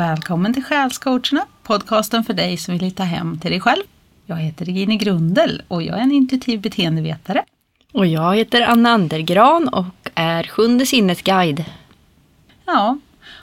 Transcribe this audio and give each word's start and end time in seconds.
Välkommen 0.00 0.54
till 0.54 0.64
Själscoacherna, 0.64 1.46
podcasten 1.62 2.24
för 2.24 2.34
dig 2.34 2.56
som 2.56 2.74
vill 2.74 2.82
hitta 2.84 3.02
hem 3.04 3.38
till 3.38 3.50
dig 3.50 3.60
själv. 3.60 3.82
Jag 4.26 4.36
heter 4.36 4.64
Regine 4.64 4.96
Grundel 4.96 5.62
och 5.68 5.82
jag 5.82 5.98
är 5.98 6.02
en 6.02 6.12
intuitiv 6.12 6.60
beteendevetare. 6.60 7.44
Och 7.92 8.06
jag 8.06 8.36
heter 8.36 8.62
Anna 8.62 8.90
Andergran 8.90 9.68
och 9.68 10.10
är 10.14 10.42
Sjunde 10.42 10.86
sinnets 10.86 11.22
guide. 11.22 11.64
Ja, 12.66 12.98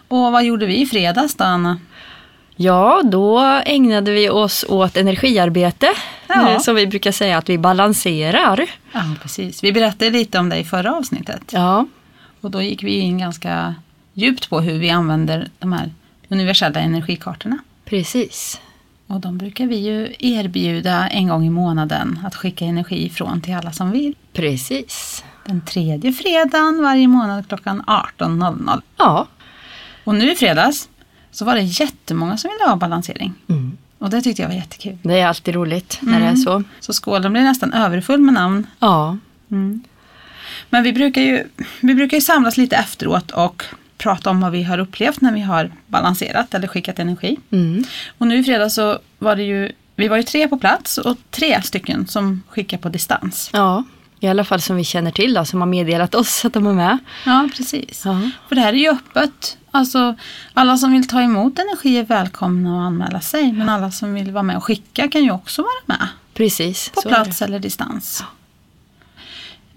och 0.08 0.32
vad 0.32 0.44
gjorde 0.46 0.66
vi 0.66 0.82
i 0.82 0.86
fredags 0.86 1.36
då, 1.36 1.44
Anna? 1.44 1.80
Ja, 2.56 3.02
då 3.06 3.40
ägnade 3.66 4.12
vi 4.12 4.30
oss 4.30 4.66
åt 4.70 4.98
energiarbete. 4.98 5.88
Ja. 6.28 6.50
eh, 6.50 6.60
Som 6.60 6.76
vi 6.76 6.88
brukar 6.88 7.12
säga 7.12 7.38
att 7.38 7.50
vi 7.50 7.58
balanserar. 7.58 8.70
Ja, 8.92 9.04
precis. 9.22 9.64
Vi 9.64 9.72
berättade 9.72 10.12
lite 10.12 10.40
om 10.40 10.50
det 10.50 10.58
i 10.58 10.64
förra 10.64 10.96
avsnittet. 10.96 11.52
Ja, 11.54 11.88
Och 12.42 12.52
då 12.52 12.62
gick 12.62 12.84
vi 12.84 13.00
in 13.00 13.18
ganska 13.18 13.76
djupt 14.14 14.50
på 14.50 14.60
hur 14.60 14.80
vi 14.80 14.90
använder 14.90 15.50
de 15.60 15.74
här 15.74 15.92
universella 16.30 16.80
energikartorna. 16.80 17.58
precis. 17.86 18.62
Och 19.08 19.20
de 19.20 19.38
brukar 19.38 19.68
vi 19.68 19.76
ju 19.78 20.16
erbjuda 20.20 21.08
en 21.08 21.28
gång 21.28 21.46
i 21.46 21.50
månaden 21.50 22.20
att 22.26 22.36
skicka 22.36 22.66
energi 22.66 23.06
ifrån 23.06 23.42
till 23.42 23.54
alla 23.56 23.72
som 23.72 23.92
vill. 23.92 24.16
Precis. 24.34 25.24
Den 25.46 25.62
tredje 25.66 26.14
fredagen 26.14 26.84
varje 26.84 27.08
månad 27.08 27.48
klockan 27.48 27.82
18.00. 27.88 28.82
Ja. 28.98 29.28
Och 30.04 30.16
nu 30.16 30.32
i 30.32 30.36
fredags 30.36 30.90
så 31.32 31.46
var 31.46 31.56
det 31.56 31.62
jättemånga 31.62 32.38
som 32.38 32.50
ville 32.52 32.70
ha 32.70 32.76
balansering. 32.76 33.34
Mm. 33.50 33.78
Och 34.00 34.10
det 34.10 34.22
tyckte 34.22 34.42
jag 34.42 34.50
var 34.50 34.56
jättekul. 34.56 34.98
Det 35.04 35.20
är 35.20 35.28
alltid 35.28 35.56
roligt 35.56 35.98
när 36.02 36.20
det 36.20 36.26
är 36.26 36.30
Mm. 36.30 36.38
så. 36.42 36.64
Så 36.80 36.94
skålen 36.94 37.32
blev 37.34 37.44
nästan 37.44 37.74
överfull 37.74 38.22
med 38.22 38.34
namn. 38.34 38.68
Ja, 38.80 39.18
Men 40.70 40.84
vi 40.84 40.94
brukar, 40.94 41.22
ju, 41.22 41.44
vi 41.82 41.96
brukar 41.96 42.18
ju 42.18 42.22
samlas 42.22 42.58
lite 42.58 42.76
efteråt 42.76 43.32
och 43.32 43.64
prata 43.98 44.30
om 44.30 44.42
vad 44.42 44.52
vi 44.52 44.64
har 44.64 44.78
upplevt 44.78 45.22
när 45.22 45.32
vi 45.32 45.42
har 45.42 45.72
balanserat 45.88 46.54
eller 46.54 46.68
skickat 46.68 47.00
energi. 47.00 47.38
mm. 47.52 47.84
Och 48.18 48.28
nu 48.28 48.38
i 48.38 48.44
fredags 48.44 48.76
så 48.76 49.00
var 49.20 49.36
det 49.36 49.44
ju, 49.44 49.72
vi 49.96 50.08
var 50.08 50.18
ju 50.18 50.24
tre 50.24 50.48
på 50.48 50.58
plats 50.58 50.98
och 50.98 51.18
tre 51.32 51.62
stycken 51.62 52.08
som 52.08 52.44
skickar 52.50 52.78
på 52.78 52.90
distans. 52.90 53.50
ja. 53.54 53.84
I 54.20 54.28
alla 54.28 54.44
fall 54.44 54.62
som 54.62 54.76
vi 54.76 54.84
känner 54.84 55.12
till 55.12 55.34
då, 55.34 55.46
som 55.46 55.62
har 55.62 55.68
meddelat 55.68 56.16
oss 56.16 56.46
att 56.46 56.54
de 56.54 56.68
är 56.68 56.74
med. 56.74 56.98
Ja, 57.26 57.50
precis. 57.58 58.02
Ja. 58.06 58.30
För 58.48 58.56
det 58.56 58.62
här 58.62 58.74
är 58.74 58.78
ju 58.78 58.90
öppet. 58.90 59.58
Alltså, 59.72 60.16
alla 60.54 60.78
som 60.78 60.92
vill 60.92 61.08
ta 61.08 61.22
emot 61.22 61.60
energi 61.60 61.98
är 61.98 62.04
välkomna 62.04 62.82
att 62.82 62.88
anmäla 62.88 63.22
sig. 63.22 63.52
Men 63.54 63.70
alla 63.70 63.92
som 63.92 64.14
vill 64.14 64.32
vara 64.32 64.44
med 64.44 64.58
och 64.58 64.64
skicka 64.64 65.08
kan 65.08 65.24
ju 65.24 65.32
också 65.32 65.62
vara 65.62 65.98
med. 65.98 66.08
Precis. 66.34 66.90
På 66.90 67.02
plats 67.02 67.42
eller 67.42 67.60
distans. 67.60 68.24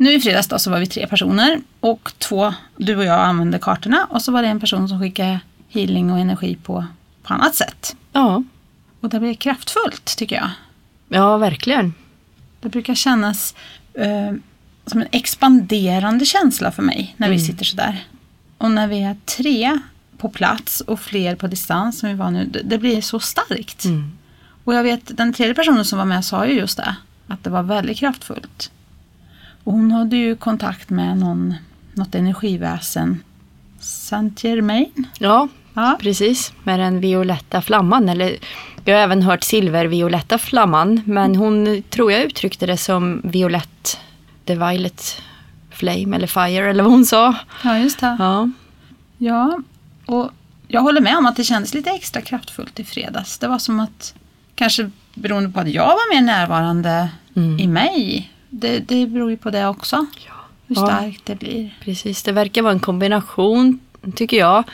Nu 0.00 0.12
i 0.12 0.20
fredags 0.20 0.48
då 0.48 0.58
så 0.58 0.70
var 0.70 0.78
vi 0.78 0.86
tre 0.86 1.06
personer 1.06 1.60
och 1.80 2.12
två, 2.18 2.54
du 2.76 2.96
och 2.96 3.04
jag 3.04 3.20
använde 3.20 3.58
kartorna 3.58 4.06
och 4.10 4.22
så 4.22 4.32
var 4.32 4.42
det 4.42 4.48
en 4.48 4.60
person 4.60 4.88
som 4.88 5.00
skickade 5.00 5.40
healing 5.68 6.12
och 6.12 6.18
energi 6.18 6.58
på, 6.62 6.86
på 7.22 7.34
annat 7.34 7.54
sätt. 7.54 7.96
Ja. 8.12 8.42
Och 9.00 9.08
det 9.08 9.20
blev 9.20 9.34
kraftfullt 9.34 10.16
tycker 10.16 10.36
jag. 10.36 10.50
ja, 11.08 11.36
verkligen. 11.36 11.94
Det 12.60 12.68
brukar 12.68 12.94
kännas 12.94 13.54
eh, 13.94 14.32
som 14.86 15.00
en 15.00 15.08
expanderande 15.12 16.24
känsla 16.24 16.72
för 16.72 16.82
mig 16.82 17.14
när 17.16 17.30
vi 17.30 17.40
sitter 17.40 17.64
sådär. 17.64 18.04
Och 18.58 18.70
när 18.70 18.86
vi 18.86 19.02
är 19.02 19.16
tre 19.24 19.78
på 20.18 20.28
plats 20.28 20.80
och 20.80 21.00
fler 21.00 21.34
på 21.34 21.46
distans 21.46 21.98
som 21.98 22.08
vi 22.08 22.14
var 22.14 22.30
nu, 22.30 22.44
det, 22.44 22.62
det 22.62 22.78
blir 22.78 23.00
så 23.00 23.20
starkt. 23.20 23.84
Mm. 23.84 24.12
Och 24.64 24.74
jag 24.74 24.82
vet, 24.82 25.16
den 25.16 25.32
tredje 25.32 25.54
personen 25.54 25.84
som 25.84 25.98
var 25.98 26.06
med 26.06 26.24
sa 26.24 26.46
ju 26.46 26.52
just 26.52 26.76
det, 26.76 26.96
att 27.26 27.44
det 27.44 27.50
var 27.50 27.62
väldigt 27.62 27.98
kraftfullt. 27.98 28.70
Och 29.64 29.72
hon 29.72 29.92
hade 29.92 30.16
ju 30.16 30.36
kontakt 30.36 30.90
med 30.90 31.18
någon, 31.18 31.54
något 31.94 32.14
energiväsen, 32.14 33.22
Saint 33.80 34.44
Germain. 34.44 35.06
Ja, 35.18 35.48
Ja, 35.74 35.96
Precis, 36.00 36.52
med 36.62 36.80
den 36.80 37.00
violetta 37.00 37.62
flamman. 37.62 38.08
Eller, 38.08 38.36
jag 38.84 38.94
har 38.96 39.02
även 39.02 39.22
hört 39.22 39.44
silvervioletta 39.44 40.38
flamman. 40.38 41.02
Men 41.06 41.36
hon 41.36 41.82
tror 41.90 42.12
jag 42.12 42.22
uttryckte 42.22 42.66
det 42.66 42.76
som 42.76 43.20
violett, 43.24 43.98
the 44.44 44.54
violet 44.54 45.22
flame 45.70 46.16
eller 46.16 46.26
fire 46.26 46.70
eller 46.70 46.82
vad 46.82 46.92
hon 46.92 47.04
sa. 47.06 47.34
ja 47.64 47.78
just 47.78 48.00
det. 48.00 48.16
Ja, 48.18 48.50
Ja, 49.18 49.58
och 50.06 50.30
jag 50.68 50.80
håller 50.80 51.00
med 51.00 51.16
om 51.18 51.26
att 51.26 51.36
det 51.36 51.44
kändes 51.44 51.74
lite 51.74 51.90
extra 51.90 52.20
kraftfullt 52.22 52.80
i 52.80 52.84
fredags. 52.84 53.38
Det 53.38 53.48
var 53.48 53.58
som 53.58 53.80
att, 53.80 54.14
kanske 54.54 54.90
beroende 55.14 55.50
på 55.50 55.60
att 55.60 55.68
jag 55.68 55.86
var 55.86 56.14
mer 56.14 56.22
närvarande 56.22 57.08
Mm. 57.36 57.58
i 57.58 57.66
mig. 57.66 58.30
Det, 58.50 58.78
det 58.78 59.06
beror 59.06 59.30
ju 59.30 59.36
på 59.36 59.50
det 59.50 59.66
också. 59.66 60.06
Hur 60.66 60.76
Ja. 60.76 60.86
starkt 60.86 61.26
det 61.26 61.34
blir. 61.34 61.74
precis. 61.84 62.22
Det 62.22 62.32
verkar 62.32 62.62
vara 62.62 62.72
en 62.72 62.80
kombination, 62.80 63.80
tycker 64.14 64.36
jag. 64.36 64.64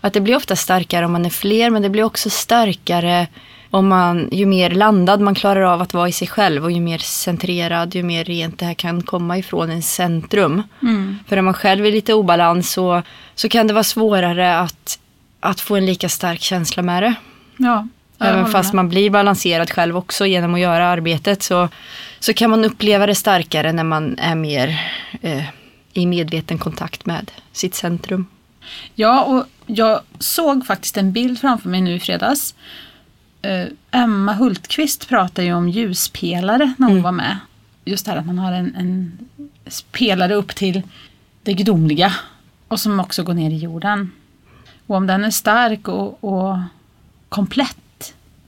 Att 0.00 0.12
det 0.12 0.20
blir 0.20 0.36
ofta 0.36 0.56
starkare 0.56 1.04
om 1.04 1.12
man 1.12 1.26
är 1.26 1.30
fler, 1.30 1.70
men 1.70 1.82
det 1.82 1.88
blir 1.88 2.02
också 2.02 2.30
starkare 2.30 3.26
om 3.70 3.88
man, 3.88 4.28
ju 4.32 4.46
mer 4.46 4.70
landad 4.70 5.20
man 5.20 5.34
klarar 5.34 5.60
av 5.62 5.82
att 5.82 5.94
vara 5.94 6.08
i 6.08 6.12
sig 6.12 6.28
själv 6.28 6.64
och 6.64 6.72
ju 6.72 6.80
mer 6.80 6.98
centrerad, 6.98 7.94
ju 7.94 8.02
mer 8.02 8.24
rent 8.24 8.58
det 8.58 8.64
här 8.66 8.74
kan 8.74 9.02
komma 9.02 9.38
ifrån 9.38 9.70
en 9.70 9.82
centrum. 9.82 10.62
Mm. 10.82 11.18
För 11.28 11.36
när 11.36 11.42
man 11.42 11.54
själv 11.54 11.86
är 11.86 11.92
lite 11.92 12.14
obalans 12.14 12.72
så, 12.72 13.02
så 13.34 13.48
kan 13.48 13.66
det 13.66 13.72
vara 13.72 13.84
svårare 13.84 14.58
att, 14.58 14.98
att 15.40 15.60
få 15.60 15.76
en 15.76 15.86
lika 15.86 16.08
stark 16.08 16.40
känsla 16.40 16.82
med 16.82 17.02
det. 17.02 17.14
Ja, 17.56 17.88
Även 18.18 18.46
fast 18.46 18.72
man 18.72 18.88
blir 18.88 19.10
balanserad 19.10 19.70
själv 19.70 19.96
också 19.96 20.26
genom 20.26 20.54
att 20.54 20.60
göra 20.60 20.86
arbetet 20.88 21.42
så, 21.42 21.68
så 22.20 22.32
kan 22.34 22.50
man 22.50 22.64
uppleva 22.64 23.06
det 23.06 23.14
starkare 23.14 23.72
när 23.72 23.84
man 23.84 24.18
är 24.18 24.34
mer 24.34 24.80
eh, 25.22 25.44
i 25.92 26.06
medveten 26.06 26.58
kontakt 26.58 27.06
med 27.06 27.30
sitt 27.52 27.74
centrum. 27.74 28.26
Ja, 28.94 29.22
och 29.22 29.44
jag 29.66 30.00
såg 30.18 30.66
faktiskt 30.66 30.96
en 30.96 31.12
bild 31.12 31.38
framför 31.38 31.68
mig 31.68 31.80
nu 31.80 31.94
i 31.94 32.00
fredags. 32.00 32.54
Eh, 33.42 33.64
Emma 33.90 34.32
Hultqvist 34.32 35.08
pratade 35.08 35.46
ju 35.46 35.54
om 35.54 35.68
ljuspelare 35.68 36.74
när 36.78 36.86
hon 36.86 36.96
Mm. 36.96 37.02
var 37.02 37.12
med. 37.12 37.38
Just 37.84 38.04
det 38.04 38.10
här 38.12 38.18
att 38.18 38.26
man 38.26 38.38
har 38.38 38.52
en, 38.52 38.74
en 38.74 39.18
pelare 39.92 40.34
upp 40.34 40.54
till 40.54 40.82
det 41.42 41.54
gudomliga 41.54 42.14
och 42.68 42.80
som 42.80 43.00
också 43.00 43.22
går 43.22 43.34
ner 43.34 43.50
i 43.50 43.56
jorden. 43.58 44.12
Och 44.86 44.96
om 44.96 45.06
den 45.06 45.24
är 45.24 45.30
stark 45.30 45.88
och, 45.88 46.24
och 46.24 46.58
komplett, 47.28 47.76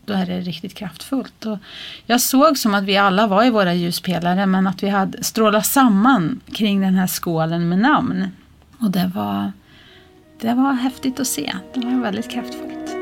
då 0.09 0.15
är 0.15 0.27
det 0.27 0.41
riktigt 0.41 0.75
kraftfullt. 0.75 1.47
Och 1.47 1.59
jag 2.07 2.21
såg 2.21 2.59
som 2.59 2.75
att 2.75 2.85
vi 2.85 2.97
alla 2.97 3.27
var 3.27 3.45
i 3.45 3.51
våra 3.51 3.75
ljuspelare 3.75 4.47
men 4.47 4.67
att 4.67 4.83
vi 4.83 4.89
hade 4.89 5.25
strålat 5.25 5.67
samman 5.67 6.41
kring 6.53 6.81
den 6.81 6.95
här 6.95 7.07
skålen 7.07 7.69
med 7.69 7.79
namn. 7.79 8.29
Och 8.79 8.91
det 8.91 9.11
var 9.15 9.53
det 10.41 10.55
var 10.55 10.73
häftigt 10.73 11.21
att 11.21 11.27
se. 11.27 11.55
Det 11.75 11.81
var 11.81 12.03
väldigt 12.03 12.31
kraftfullt. 12.31 12.95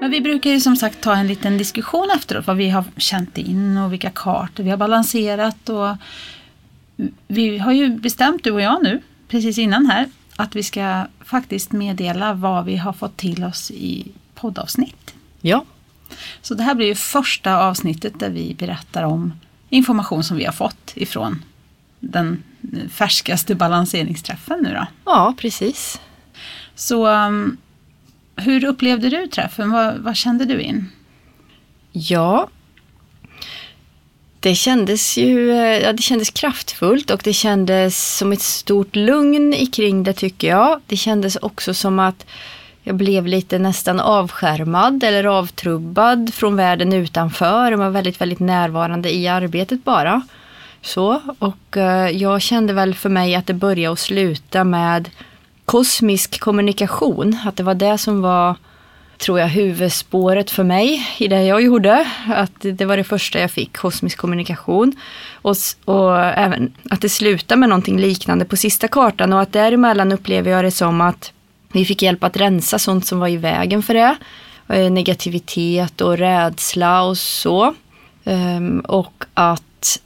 Men 0.00 0.10
vi 0.10 0.20
brukar 0.20 0.50
ju 0.50 0.60
som 0.60 0.76
sagt 0.76 1.00
ta 1.00 1.16
en 1.16 1.26
liten 1.26 1.58
diskussion 1.58 2.10
efteråt 2.16 2.46
vad 2.46 2.56
vi 2.56 2.70
har 2.70 2.84
känt 2.96 3.38
in 3.38 3.78
och 3.78 3.92
vilka 3.92 4.10
kartor 4.10 4.64
vi 4.64 4.70
har 4.70 4.76
balanserat. 4.76 5.68
Och 5.68 5.96
vi 7.28 7.58
har 7.58 7.72
ju 7.72 7.88
bestämt, 7.88 8.44
du 8.44 8.50
och 8.50 8.60
jag 8.60 8.82
nu, 8.82 9.00
precis 9.28 9.58
innan 9.58 9.86
här, 9.86 10.08
att 10.40 10.56
vi 10.56 10.62
ska 10.62 11.06
faktiskt 11.24 11.72
meddela 11.72 12.34
vad 12.34 12.64
vi 12.64 12.76
har 12.76 12.92
fått 12.92 13.16
till 13.16 13.44
oss 13.44 13.70
i 13.70 14.12
poddavsnitt. 14.34 15.14
Ja, 15.40 15.64
Så 16.42 16.54
det 16.54 16.62
här 16.62 16.74
blir 16.74 16.86
ju 16.86 16.94
första 16.94 17.56
avsnittet 17.56 18.20
där 18.20 18.30
vi 18.30 18.54
berättar 18.54 19.02
om 19.02 19.32
information 19.68 20.24
som 20.24 20.36
vi 20.36 20.44
har 20.44 20.52
fått 20.52 20.92
ifrån 20.94 21.44
den 22.00 22.42
färskaste 22.90 23.54
balanseringsträffen 23.54 24.58
nu 24.62 24.74
då. 24.74 24.86
ja 25.04 25.34
precis. 25.38 26.00
Så 26.74 27.06
um, 27.08 27.56
hur 28.36 28.64
upplevde 28.64 29.08
du 29.10 29.26
träffen? 29.26 29.70
Vad, 29.70 29.98
vad 29.98 30.16
kände 30.16 30.44
du 30.44 30.60
in? 30.60 30.90
Ja. 31.92 32.48
Det 34.40 34.54
kändes 34.54 35.16
ju 35.16 35.50
eh, 35.50 35.78
ja, 35.78 35.92
det 35.92 36.02
kändes 36.02 36.30
kraftfullt 36.30 37.10
och 37.10 37.20
det 37.24 37.32
kändes 37.32 38.16
som 38.18 38.32
ett 38.32 38.42
stort 38.42 38.96
lugn 38.96 39.54
i 39.54 39.66
kring 39.66 40.02
det 40.02 40.12
tycker 40.12 40.48
jag. 40.48 40.80
Det 40.86 40.96
kändes 40.96 41.36
också 41.36 41.74
som 41.74 41.98
att 41.98 42.26
jag 42.82 42.94
blev 42.94 43.26
lite 43.26 43.58
nästan 43.58 44.00
avskärmad 44.00 45.04
eller 45.04 45.24
avtrubbad 45.24 46.34
från 46.34 46.56
världen 46.56 46.92
utanför. 46.92 47.70
Jag 47.70 47.78
var 47.78 47.90
väldigt, 47.90 48.20
väldigt 48.20 48.40
närvarande 48.40 49.14
i 49.14 49.28
arbetet 49.28 49.84
bara. 49.84 50.22
Så, 50.82 51.20
och 51.38 51.76
eh, 51.76 52.10
jag 52.10 52.42
kände 52.42 52.72
väl 52.72 52.94
för 52.94 53.08
mig 53.08 53.34
att 53.34 53.46
det 53.46 53.54
började 53.54 53.92
och 53.92 53.98
sluta 53.98 54.64
med 54.64 55.10
kosmisk 55.64 56.40
kommunikation. 56.40 57.36
Att 57.46 57.56
det 57.56 57.62
var 57.62 57.74
det 57.74 57.98
som 57.98 58.22
var 58.22 58.56
tror 59.20 59.40
jag, 59.40 59.48
huvudspåret 59.48 60.50
för 60.50 60.64
mig 60.64 61.06
i 61.18 61.28
det 61.28 61.42
jag 61.42 61.62
gjorde. 61.62 62.06
Att 62.28 62.52
det 62.60 62.84
var 62.84 62.96
det 62.96 63.04
första 63.04 63.40
jag 63.40 63.50
fick, 63.50 63.76
kosmisk 63.76 64.18
kommunikation. 64.18 64.92
Och, 65.32 65.56
och 65.84 66.20
även 66.20 66.72
att 66.90 67.00
det 67.00 67.08
slutar 67.08 67.56
med 67.56 67.68
någonting 67.68 67.98
liknande 67.98 68.44
på 68.44 68.56
sista 68.56 68.88
kartan 68.88 69.32
och 69.32 69.40
att 69.40 69.52
däremellan 69.52 70.12
upplever 70.12 70.50
jag 70.50 70.64
det 70.64 70.70
som 70.70 71.00
att 71.00 71.32
vi 71.72 71.84
fick 71.84 72.02
hjälp 72.02 72.24
att 72.24 72.36
rensa 72.36 72.78
sånt 72.78 73.06
som 73.06 73.20
var 73.20 73.28
i 73.28 73.36
vägen 73.36 73.82
för 73.82 73.94
det. 73.94 74.16
Eh, 74.68 74.90
negativitet 74.90 76.00
och 76.00 76.18
rädsla 76.18 77.02
och 77.02 77.18
så. 77.18 77.74
Ehm, 78.24 78.80
och 78.80 79.24
att, 79.34 80.00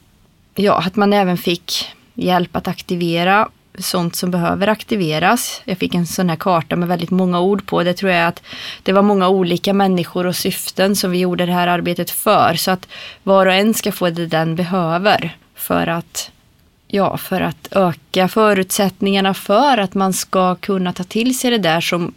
ja, 0.54 0.78
att 0.78 0.96
man 0.96 1.12
även 1.12 1.36
fick 1.36 1.88
hjälp 2.14 2.56
att 2.56 2.68
aktivera 2.68 3.48
sånt 3.78 4.16
som 4.16 4.30
behöver 4.30 4.68
aktiveras. 4.68 5.62
Jag 5.64 5.78
fick 5.78 5.94
en 5.94 6.06
sån 6.06 6.28
här 6.28 6.36
karta 6.36 6.76
med 6.76 6.88
väldigt 6.88 7.10
många 7.10 7.40
ord 7.40 7.66
på. 7.66 7.82
Det 7.82 7.94
tror 7.94 8.12
jag 8.12 8.28
att 8.28 8.42
det 8.82 8.92
var 8.92 9.02
många 9.02 9.28
olika 9.28 9.72
människor 9.72 10.26
och 10.26 10.36
syften 10.36 10.96
som 10.96 11.10
vi 11.10 11.18
gjorde 11.18 11.46
det 11.46 11.52
här 11.52 11.66
arbetet 11.66 12.10
för. 12.10 12.54
Så 12.54 12.70
att 12.70 12.88
var 13.22 13.46
och 13.46 13.54
en 13.54 13.74
ska 13.74 13.92
få 13.92 14.10
det 14.10 14.26
den 14.26 14.56
behöver 14.56 15.36
för 15.54 15.86
att 15.86 16.30
ja, 16.88 17.16
för 17.16 17.40
att 17.40 17.68
öka 17.70 18.28
förutsättningarna 18.28 19.34
för 19.34 19.78
att 19.78 19.94
man 19.94 20.12
ska 20.12 20.54
kunna 20.54 20.92
ta 20.92 21.04
till 21.04 21.38
sig 21.38 21.50
det 21.50 21.58
där 21.58 21.80
som 21.80 22.14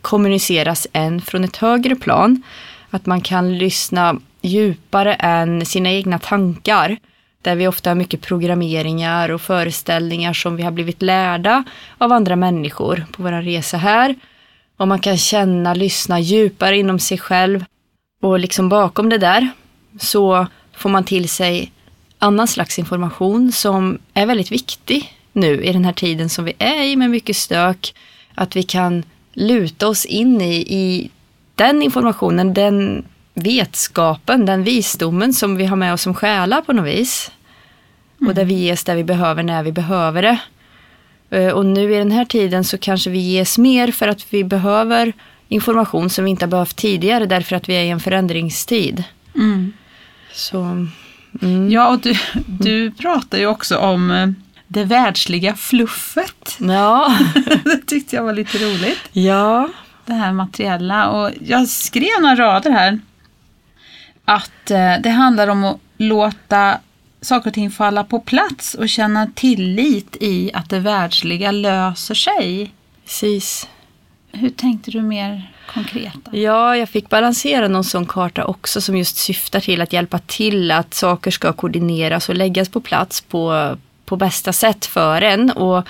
kommuniceras 0.00 0.86
än 0.92 1.20
från 1.20 1.44
ett 1.44 1.56
högre 1.56 1.96
plan. 1.96 2.42
Att 2.90 3.06
man 3.06 3.20
kan 3.20 3.58
lyssna 3.58 4.16
djupare 4.42 5.14
än 5.14 5.66
sina 5.66 5.90
egna 5.90 6.18
tankar. 6.18 6.96
Där 7.42 7.56
vi 7.56 7.68
ofta 7.68 7.90
har 7.90 7.94
mycket 7.94 8.20
programmeringar 8.20 9.28
och 9.28 9.40
föreställningar 9.40 10.32
som 10.32 10.56
vi 10.56 10.62
har 10.62 10.70
blivit 10.70 11.02
lärda 11.02 11.64
av 11.98 12.12
andra 12.12 12.36
människor 12.36 13.04
på 13.12 13.22
vår 13.22 13.42
resa 13.42 13.76
här. 13.76 14.14
Och 14.76 14.88
man 14.88 14.98
kan 14.98 15.16
känna, 15.18 15.74
lyssna 15.74 16.20
djupare 16.20 16.78
inom 16.78 16.98
sig 16.98 17.18
själv. 17.18 17.64
Och 18.22 18.38
liksom 18.38 18.68
bakom 18.68 19.08
det 19.08 19.18
där 19.18 19.48
så 19.98 20.46
får 20.76 20.90
man 20.90 21.04
till 21.04 21.28
sig 21.28 21.72
annan 22.18 22.48
slags 22.48 22.78
information 22.78 23.52
som 23.52 23.98
är 24.14 24.26
väldigt 24.26 24.52
viktig 24.52 25.16
nu 25.32 25.64
i 25.64 25.72
den 25.72 25.84
här 25.84 25.92
tiden 25.92 26.28
som 26.28 26.44
vi 26.44 26.52
är 26.58 26.84
i 26.84 26.96
med 26.96 27.10
mycket 27.10 27.36
stök. 27.36 27.94
Att 28.34 28.56
vi 28.56 28.62
kan 28.62 29.02
luta 29.32 29.88
oss 29.88 30.04
in 30.04 30.40
i, 30.40 30.54
i 30.56 31.10
den 31.54 31.82
informationen, 31.82 32.54
den 32.54 33.04
vetskapen, 33.40 34.46
den 34.46 34.64
visdomen 34.64 35.32
som 35.32 35.56
vi 35.56 35.66
har 35.66 35.76
med 35.76 35.92
oss 35.92 36.02
som 36.02 36.14
själar 36.14 36.62
på 36.62 36.72
något 36.72 36.86
vis. 36.86 37.30
Mm. 38.20 38.28
Och 38.28 38.34
där 38.34 38.44
vi 38.44 38.54
ges 38.54 38.84
det 38.84 38.94
vi 38.94 39.04
behöver 39.04 39.42
när 39.42 39.62
vi 39.62 39.72
behöver 39.72 40.22
det. 40.22 40.38
Eh, 41.30 41.52
och 41.52 41.66
nu 41.66 41.94
i 41.94 41.98
den 41.98 42.10
här 42.10 42.24
tiden 42.24 42.64
så 42.64 42.78
kanske 42.78 43.10
vi 43.10 43.18
ges 43.18 43.58
mer 43.58 43.92
för 43.92 44.08
att 44.08 44.26
vi 44.32 44.44
behöver 44.44 45.12
information 45.48 46.10
som 46.10 46.24
vi 46.24 46.30
inte 46.30 46.44
har 46.44 46.50
behövt 46.50 46.76
tidigare 46.76 47.26
därför 47.26 47.56
att 47.56 47.68
vi 47.68 47.74
är 47.74 47.82
i 47.82 47.90
en 47.90 48.00
förändringstid. 48.00 49.04
Mm. 49.34 49.72
Så, 50.32 50.86
mm. 51.42 51.70
Ja, 51.70 51.88
och 51.88 51.98
du, 51.98 52.14
du 52.46 52.90
pratar 52.90 53.38
ju 53.38 53.46
också 53.46 53.76
om 53.76 54.10
eh, 54.10 54.28
det 54.66 54.84
världsliga 54.84 55.54
fluffet. 55.54 56.56
Ja. 56.58 57.18
det 57.64 57.86
tyckte 57.86 58.16
jag 58.16 58.22
var 58.22 58.32
lite 58.32 58.58
roligt. 58.58 58.98
Ja. 59.12 59.68
Det 60.06 60.12
här 60.12 60.32
materiella. 60.32 61.10
Och 61.10 61.30
jag 61.40 61.68
skrev 61.68 62.20
några 62.20 62.36
rader 62.36 62.70
här. 62.70 63.00
Att 64.30 64.70
eh, 64.70 64.94
det 65.02 65.10
handlar 65.10 65.48
om 65.48 65.64
att 65.64 65.78
låta 65.96 66.78
saker 67.20 67.50
och 67.50 67.54
ting 67.54 67.70
falla 67.70 68.04
på 68.04 68.20
plats 68.20 68.74
och 68.74 68.88
känna 68.88 69.26
tillit 69.34 70.16
i 70.20 70.50
att 70.54 70.70
det 70.70 70.78
världsliga 70.78 71.50
löser 71.50 72.14
sig. 72.14 72.72
Precis. 73.04 73.68
Hur 74.32 74.50
tänkte 74.50 74.90
du 74.90 75.02
mer 75.02 75.52
konkret? 75.72 76.14
Ja, 76.32 76.76
jag 76.76 76.88
fick 76.88 77.08
balansera 77.08 77.68
någon 77.68 77.84
sån 77.84 78.06
karta 78.06 78.44
också 78.44 78.80
som 78.80 78.96
just 78.96 79.16
syftar 79.16 79.60
till 79.60 79.80
att 79.80 79.92
hjälpa 79.92 80.18
till 80.18 80.70
att 80.70 80.94
saker 80.94 81.30
ska 81.30 81.52
koordineras 81.52 82.28
och 82.28 82.34
läggas 82.34 82.68
på 82.68 82.80
plats 82.80 83.20
på, 83.20 83.76
på 84.04 84.16
bästa 84.16 84.52
sätt 84.52 84.86
för 84.86 85.22
en. 85.22 85.50
Och 85.50 85.88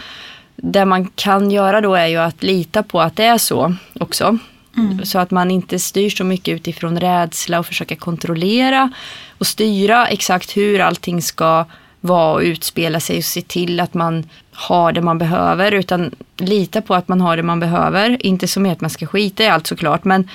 det 0.57 0.85
man 0.85 1.07
kan 1.15 1.51
göra 1.51 1.81
då 1.81 1.95
är 1.95 2.07
ju 2.07 2.17
att 2.17 2.43
lita 2.43 2.83
på 2.83 3.01
att 3.01 3.17
det 3.17 3.25
är 3.25 3.39
så 3.39 3.75
också. 4.01 4.39
Mm. 4.77 5.05
Så 5.05 5.19
att 5.19 5.31
man 5.31 5.51
inte 5.51 5.79
styr 5.79 6.11
så 6.11 6.25
mycket 6.25 6.55
utifrån 6.55 7.01
rädsla 7.01 7.59
och 7.59 7.67
försöka 7.67 7.97
kontrollera 7.97 8.93
och 9.39 9.47
styra 9.47 10.07
exakt 10.07 10.57
hur 10.57 10.81
allting 10.81 11.23
ska 11.23 11.65
vara 12.01 12.33
och 12.35 12.41
utspela 12.41 13.01
sig 13.01 13.19
och 13.19 13.25
se 13.25 13.43
till 13.43 13.81
att 13.81 13.95
man 13.95 14.29
har 14.53 14.93
det 14.93 15.01
man 15.01 15.19
behöver 15.19 15.73
utan 15.73 16.15
lita 16.37 16.83
på 16.83 16.95
att 16.95 17.09
man 17.09 17.21
har 17.21 17.37
det 17.37 17.43
man 17.43 17.61
behöver. 17.61 18.27
Inte 18.27 18.49
som 18.49 18.67
att 18.67 18.81
man 18.81 18.91
ska 18.91 19.07
skita 19.07 19.43
i 19.43 19.49
allt 19.49 19.67
såklart 19.67 20.05
men 20.05 20.29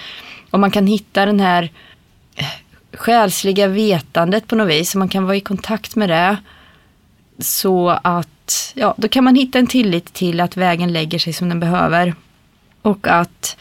om 0.50 0.62
man 0.62 0.72
kan 0.72 0.88
hitta 0.88 1.26
den 1.26 1.40
här 1.40 1.72
eh, 2.36 2.46
själsliga 2.94 3.68
vetandet 3.68 4.48
på 4.48 4.56
något 4.56 4.70
vis, 4.70 4.96
Om 4.96 5.00
man 5.00 5.10
kan 5.10 5.26
vara 5.26 5.36
i 5.36 5.42
kontakt 5.42 5.96
med 5.96 6.10
det 6.10 6.38
så 7.40 7.90
att, 7.90 8.74
ja, 8.76 8.94
då 8.98 9.08
kan 9.08 9.24
man 9.24 9.36
hitta 9.36 9.60
en 9.60 9.68
tillit 9.68 10.14
till 10.14 10.42
att 10.42 10.58
vägen 10.58 10.94
lägger 10.94 11.20
sig 11.20 11.34
som 11.34 11.50
den 11.50 11.60
behöver. 11.60 12.14
Och 12.82 13.08
att 13.08 13.58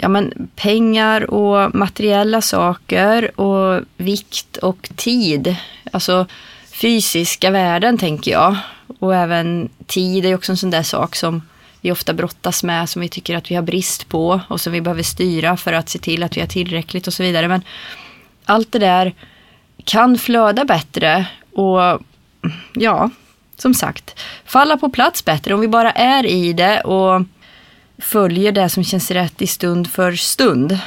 ja, 0.00 0.08
men 0.08 0.48
pengar 0.56 1.30
och 1.30 1.74
materiella 1.74 2.40
saker 2.40 3.40
och 3.40 3.82
vikt 3.96 4.56
och 4.56 4.88
tid. 4.96 5.56
Alltså 5.92 6.26
fysiska 6.72 7.50
värden 7.50 7.98
tänker 7.98 8.30
jag. 8.30 8.56
Och 8.98 9.14
även 9.14 9.68
tid 9.86 10.26
är 10.26 10.34
också 10.34 10.52
en 10.52 10.56
sån 10.56 10.70
där 10.70 10.82
sak 10.82 11.16
som 11.16 11.42
vi 11.80 11.92
ofta 11.92 12.14
brottas 12.14 12.62
med, 12.62 12.88
som 12.88 13.02
vi 13.02 13.08
tycker 13.08 13.36
att 13.36 13.50
vi 13.50 13.54
har 13.54 13.62
brist 13.62 14.08
på 14.08 14.40
och 14.48 14.60
som 14.60 14.72
vi 14.72 14.80
behöver 14.80 15.02
styra 15.02 15.56
för 15.56 15.72
att 15.72 15.88
se 15.88 15.98
till 15.98 16.22
att 16.22 16.36
vi 16.36 16.40
har 16.40 16.48
tillräckligt 16.48 17.06
och 17.06 17.12
så 17.12 17.22
vidare. 17.22 17.48
Men 17.48 17.62
allt 18.44 18.72
det 18.72 18.78
där 18.78 19.14
kan 19.84 20.18
flöda 20.18 20.64
bättre 20.64 21.26
och 21.52 22.02
ja, 22.72 23.10
som 23.56 23.74
sagt, 23.74 24.20
falla 24.44 24.76
på 24.76 24.88
plats 24.88 25.24
bättre 25.24 25.54
om 25.54 25.60
vi 25.60 25.68
bara 25.68 25.92
är 25.92 26.26
i 26.26 26.52
det 26.52 26.80
och 26.80 27.22
följer 27.98 28.52
det 28.52 28.68
som 28.68 28.84
känns 28.84 29.10
rätt 29.10 29.42
i 29.42 29.46
stund 29.46 29.90
för 29.90 30.12
stund. 30.12 30.78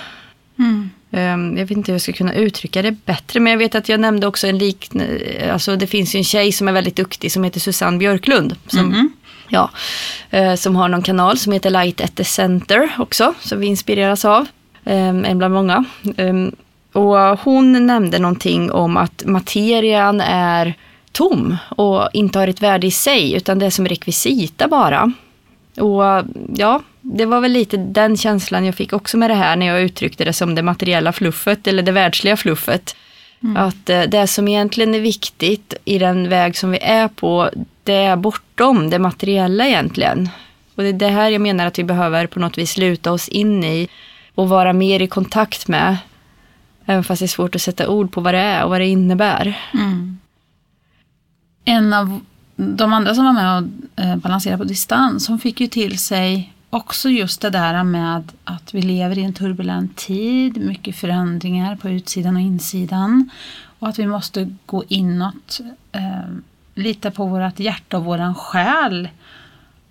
Mm. 0.59 0.89
Um, 1.11 1.57
jag 1.57 1.65
vet 1.65 1.77
inte 1.77 1.91
hur 1.91 1.93
jag 1.93 2.01
ska 2.01 2.13
kunna 2.13 2.33
uttrycka 2.33 2.81
det 2.81 2.91
bättre 2.91 3.39
men 3.39 3.51
jag 3.51 3.57
vet 3.57 3.75
att 3.75 3.89
jag 3.89 3.99
nämnde 3.99 4.27
också 4.27 4.47
en 4.47 4.57
liknande, 4.57 5.49
alltså 5.53 5.75
det 5.75 5.87
finns 5.87 6.15
ju 6.15 6.17
en 6.17 6.23
tjej 6.23 6.51
som 6.51 6.67
är 6.67 6.71
väldigt 6.71 6.95
duktig 6.95 7.31
som 7.31 7.43
heter 7.43 7.59
Susanne 7.59 7.97
Björklund. 7.97 8.55
Som, 8.67 8.79
mm. 8.79 9.11
ja, 9.47 9.69
uh, 10.33 10.55
som 10.55 10.75
har 10.75 10.87
någon 10.87 11.01
kanal 11.01 11.37
som 11.37 11.53
heter 11.53 11.69
Light 11.69 12.01
at 12.01 12.15
the 12.15 12.23
Center 12.23 12.89
också 12.97 13.33
som 13.39 13.59
vi 13.59 13.67
inspireras 13.67 14.25
av. 14.25 14.47
Um, 14.83 15.25
en 15.25 15.37
bland 15.37 15.53
många. 15.53 15.85
Um, 16.17 16.55
och 16.93 17.39
hon 17.39 17.85
nämnde 17.85 18.19
någonting 18.19 18.71
om 18.71 18.97
att 18.97 19.23
materian 19.25 20.21
är 20.21 20.73
tom 21.11 21.57
och 21.69 22.09
inte 22.13 22.39
har 22.39 22.47
ett 22.47 22.61
värde 22.61 22.87
i 22.87 22.91
sig 22.91 23.33
utan 23.33 23.59
det 23.59 23.65
är 23.65 23.69
som 23.69 23.87
rekvisita 23.87 24.67
bara. 24.67 25.11
Och 25.77 26.25
ja, 26.55 26.81
det 27.01 27.25
var 27.25 27.41
väl 27.41 27.51
lite 27.51 27.77
den 27.77 28.17
känslan 28.17 28.65
jag 28.65 28.75
fick 28.75 28.93
också 28.93 29.17
med 29.17 29.29
det 29.29 29.35
här 29.35 29.55
när 29.55 29.65
jag 29.65 29.81
uttryckte 29.81 30.25
det 30.25 30.33
som 30.33 30.55
det 30.55 30.61
materiella 30.61 31.13
fluffet 31.13 31.67
eller 31.67 31.83
det 31.83 31.91
världsliga 31.91 32.37
fluffet. 32.37 32.95
Mm. 33.43 33.57
Att 33.57 33.89
eh, 33.89 34.01
det 34.01 34.27
som 34.27 34.47
egentligen 34.47 34.95
är 34.95 34.99
viktigt 34.99 35.73
i 35.85 35.99
den 35.99 36.29
väg 36.29 36.57
som 36.57 36.71
vi 36.71 36.79
är 36.81 37.07
på, 37.07 37.49
det 37.83 37.93
är 37.93 38.15
bortom 38.15 38.89
det 38.89 38.99
materiella 38.99 39.67
egentligen. 39.67 40.29
Och 40.75 40.83
det 40.83 40.89
är 40.89 40.93
det 40.93 41.07
här 41.07 41.29
jag 41.29 41.41
menar 41.41 41.65
att 41.65 41.79
vi 41.79 41.83
behöver 41.83 42.27
på 42.27 42.39
något 42.39 42.57
vis 42.57 42.77
luta 42.77 43.11
oss 43.11 43.27
in 43.27 43.63
i 43.63 43.87
och 44.35 44.49
vara 44.49 44.73
mer 44.73 45.01
i 45.01 45.07
kontakt 45.07 45.67
med. 45.67 45.97
Även 46.85 47.03
fast 47.03 47.19
det 47.19 47.25
är 47.25 47.27
svårt 47.27 47.55
att 47.55 47.61
sätta 47.61 47.89
ord 47.89 48.11
på 48.11 48.21
vad 48.21 48.33
det 48.33 48.39
är 48.39 48.63
och 48.63 48.69
vad 48.69 48.81
det 48.81 48.87
innebär. 48.87 49.59
Mm. 49.73 50.19
En 51.65 51.93
av 51.93 52.19
de 52.55 52.93
andra 52.93 53.15
som 53.15 53.25
var 53.25 53.33
med 53.33 53.57
och 53.57 54.03
eh, 54.03 54.15
balanserade 54.15 54.57
på 54.57 54.63
distans, 54.63 55.27
hon 55.27 55.39
fick 55.39 55.61
ju 55.61 55.67
till 55.67 55.99
sig 55.99 56.53
också 56.69 57.09
just 57.09 57.41
det 57.41 57.49
där 57.49 57.83
med 57.83 58.31
att 58.43 58.73
vi 58.73 58.81
lever 58.81 59.17
i 59.17 59.23
en 59.23 59.33
turbulent 59.33 59.97
tid, 59.97 60.57
mycket 60.57 60.95
förändringar 60.95 61.75
på 61.75 61.89
utsidan 61.89 62.35
och 62.35 62.41
insidan. 62.41 63.29
Och 63.79 63.87
att 63.87 63.99
vi 63.99 64.07
måste 64.07 64.55
gå 64.65 64.83
inåt, 64.87 65.59
eh, 65.91 66.01
lita 66.75 67.11
på 67.11 67.25
vårt 67.25 67.59
hjärta 67.59 67.97
och 67.97 68.05
våran 68.05 68.35
själ 68.35 69.09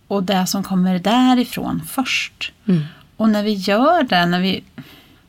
och 0.06 0.22
det 0.22 0.46
som 0.46 0.62
kommer 0.62 0.98
därifrån 0.98 1.82
först. 1.86 2.52
Mm. 2.66 2.82
Och 3.16 3.28
när 3.28 3.42
vi 3.42 3.52
gör 3.52 4.02
det, 4.02 4.26
när 4.26 4.40
vi 4.40 4.64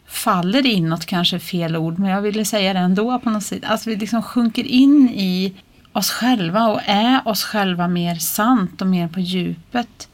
faller 0.06 0.65
inåt, 0.65 1.06
kanske 1.06 1.39
fel 1.39 1.75
ord, 1.75 2.00
men 2.00 2.10
jag 2.10 2.22
ville 2.22 2.46
säga 2.46 2.74
det 2.74 2.79
ändå 2.79 3.20
på 3.20 3.29
något 3.29 3.44
sätt. 3.44 3.63
Alltså 3.63 3.89
vi 3.89 3.96
liksom 3.96 4.24
sjunker 4.24 4.63
in 4.63 5.10
i 5.10 5.53
oss 5.91 6.10
själva 6.10 6.68
och 6.68 6.82
är 6.86 7.27
oss 7.27 7.44
själva 7.44 7.88
mer 7.88 8.15
sant 8.15 8.82
och 8.82 8.88
mer 8.88 9.08
på 9.08 9.20
djupet. 9.20 10.09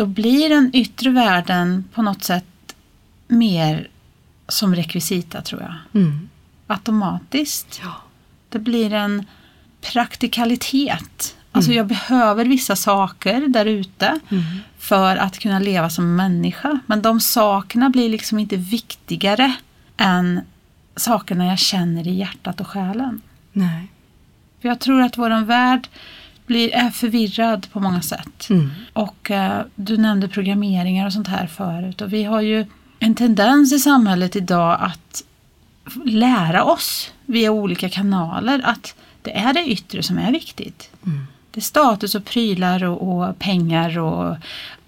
Då 0.00 0.06
blir 0.06 0.48
den 0.48 0.70
yttre 0.72 1.10
världen 1.10 1.84
på 1.94 2.02
något 2.02 2.24
sätt 2.24 2.74
mer 3.28 3.88
som 4.48 4.74
rekvisita 4.74 5.42
tror 5.42 5.62
jag. 5.62 6.02
Mm. 6.02 6.28
Automatiskt. 6.66 7.80
Ja. 7.84 7.94
Det 8.48 8.58
blir 8.58 8.92
en 8.92 9.26
praktikalitet. 9.80 11.36
Alltså 11.52 11.70
mm. 11.70 11.76
jag 11.76 11.86
behöver 11.86 12.44
vissa 12.44 12.76
saker 12.76 13.48
där 13.48 13.66
ute 13.66 14.20
mm. 14.28 14.42
för 14.78 15.16
att 15.16 15.38
kunna 15.38 15.58
leva 15.58 15.90
som 15.90 16.16
människa. 16.16 16.78
Men 16.86 17.02
de 17.02 17.20
sakerna 17.20 17.90
blir 17.90 18.08
liksom 18.08 18.38
inte 18.38 18.56
viktigare 18.56 19.54
än 19.96 20.40
sakerna 20.96 21.46
jag 21.46 21.58
känner 21.58 22.08
i 22.08 22.14
hjärtat 22.14 22.60
och 22.60 22.66
själen. 22.66 23.20
Nej. 23.52 23.92
För 24.60 24.68
jag 24.68 24.80
tror 24.80 25.02
att 25.02 25.18
vår 25.18 25.44
värld 25.44 25.88
blir, 26.50 26.74
är 26.74 26.90
förvirrad 26.90 27.66
på 27.72 27.80
många 27.80 28.02
sätt. 28.02 28.50
Mm. 28.50 28.70
Och 28.92 29.30
eh, 29.30 29.62
du 29.74 29.96
nämnde 29.96 30.28
programmeringar 30.28 31.06
och 31.06 31.12
sånt 31.12 31.28
här 31.28 31.46
förut. 31.46 32.00
Och 32.00 32.12
vi 32.12 32.24
har 32.24 32.40
ju 32.40 32.66
en 32.98 33.14
tendens 33.14 33.72
i 33.72 33.78
samhället 33.78 34.36
idag 34.36 34.78
att 34.80 35.22
lära 36.04 36.64
oss 36.64 37.12
via 37.26 37.50
olika 37.50 37.88
kanaler 37.88 38.60
att 38.64 38.94
det 39.22 39.38
är 39.38 39.52
det 39.52 39.70
yttre 39.70 40.02
som 40.02 40.18
är 40.18 40.32
viktigt. 40.32 40.90
Mm. 41.06 41.26
Det 41.50 41.60
är 41.60 41.62
status 41.62 42.14
och 42.14 42.24
prylar 42.24 42.84
och, 42.84 43.08
och 43.08 43.38
pengar 43.38 43.98
och 43.98 44.36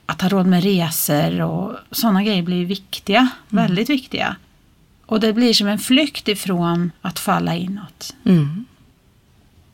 att 0.07 0.23
ha 0.23 0.29
råd 0.29 0.47
med 0.47 0.63
resor 0.63 1.41
och 1.41 1.77
sådana 1.91 2.23
grejer 2.23 2.43
blir 2.43 2.67
viktiga, 2.67 3.29
väldigt 3.49 3.91
viktiga. 3.91 4.37
Och 5.07 5.21
det 5.21 5.33
blir 5.33 5.55
som 5.55 5.69
en 5.69 5.79
flykt 5.79 6.29
ifrån 6.29 6.91
att 7.03 7.19
falla 7.19 7.55
inåt. 7.55 8.15
Mm. 8.25 8.65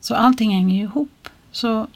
Så 0.01 0.15
allting 0.15 0.51
hänger 0.51 0.75
ju 0.75 0.83
ihop. 0.83 1.29
Så 1.51 1.87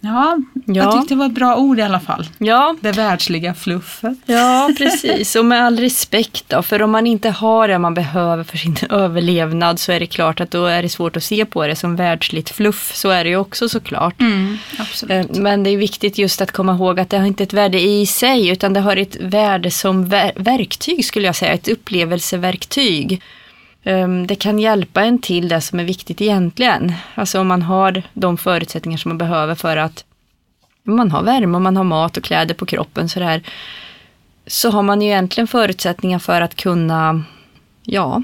ja, 0.00 0.38
jag 0.66 0.76
Ja. 0.76 0.92
tyckte 0.92 1.14
det 1.14 1.18
var 1.18 1.26
ett 1.26 1.32
bra 1.34 1.56
ord 1.56 1.78
i 1.78 1.82
alla 1.82 2.00
fall. 2.00 2.26
Ja, 2.38 2.76
Det 2.80 2.92
världsliga 2.92 3.54
fluffet. 3.54 4.18
Ja, 4.26 4.70
precis. 4.78 5.36
Och 5.36 5.44
med 5.44 5.64
all 5.64 5.78
respekt 5.78 6.44
då, 6.48 6.62
för 6.62 6.82
om 6.82 6.90
man 6.90 7.06
inte 7.06 7.30
har 7.30 7.68
det 7.68 7.78
man 7.78 7.94
behöver 7.94 8.44
för 8.44 8.58
sin 8.58 8.76
överlevnad 8.90 9.78
så 9.80 9.92
är 9.92 10.00
det 10.00 10.06
klart 10.06 10.40
att 10.40 10.50
då 10.50 10.66
är 10.66 10.82
det 10.82 10.88
svårt 10.88 11.16
att 11.16 11.24
se 11.24 11.44
på 11.44 11.66
det 11.66 11.76
som 11.76 11.96
världsligt 11.96 12.50
fluff. 12.50 12.92
Så 12.94 13.10
är 13.10 13.24
det 13.24 13.30
ju 13.30 13.36
också 13.36 13.68
såklart. 13.68 14.20
Mm, 14.20 14.58
absolut. 14.78 15.30
Eh, 15.30 15.42
Men 15.42 15.62
det 15.62 15.70
är 15.70 15.76
viktigt 15.76 16.18
just 16.18 16.40
att 16.40 16.52
komma 16.52 16.74
ihåg 16.74 17.00
att 17.00 17.10
det 17.10 17.18
har 17.18 17.26
inte 17.26 17.42
ett 17.42 17.52
värde 17.52 17.80
i 17.80 18.06
sig 18.06 18.48
utan 18.48 18.72
det 18.72 18.80
har 18.80 18.96
ett 18.96 19.16
värde 19.20 19.70
som 19.70 20.06
ver- 20.06 20.32
verktyg 20.36 21.04
skulle 21.04 21.26
jag 21.26 21.36
säga, 21.36 21.52
ett 21.52 21.68
upplevelseverktyg. 21.68 23.22
Ehm, 23.84 24.26
Det 24.26 24.34
kan 24.34 24.58
hjälpa 24.58 25.02
en 25.04 25.18
till 25.18 25.48
det 25.48 25.60
som 25.60 25.80
är 25.80 25.84
viktigt 25.84 26.20
egentligen. 26.20 26.92
Alltså 27.14 27.40
om 27.40 27.48
man 27.48 27.62
har 27.62 28.02
de 28.14 28.36
förutsättningar 28.38 28.98
som 28.98 29.08
man 29.08 29.18
behöver 29.18 29.54
för 29.54 29.76
att 29.76 30.04
man 30.82 31.10
har 31.10 31.22
värme 31.22 31.56
och 31.56 31.62
man 31.62 31.76
har 31.76 31.84
mat 31.84 32.16
och 32.16 32.24
kläder 32.24 32.54
på 32.54 32.66
kroppen 32.66 33.08
sådär. 33.08 33.42
Så 34.46 34.70
har 34.70 34.82
man 34.82 35.02
ju 35.02 35.08
egentligen 35.08 35.46
förutsättningar 35.46 36.18
för 36.18 36.40
att 36.40 36.54
kunna, 36.54 37.22
ja, 37.82 38.22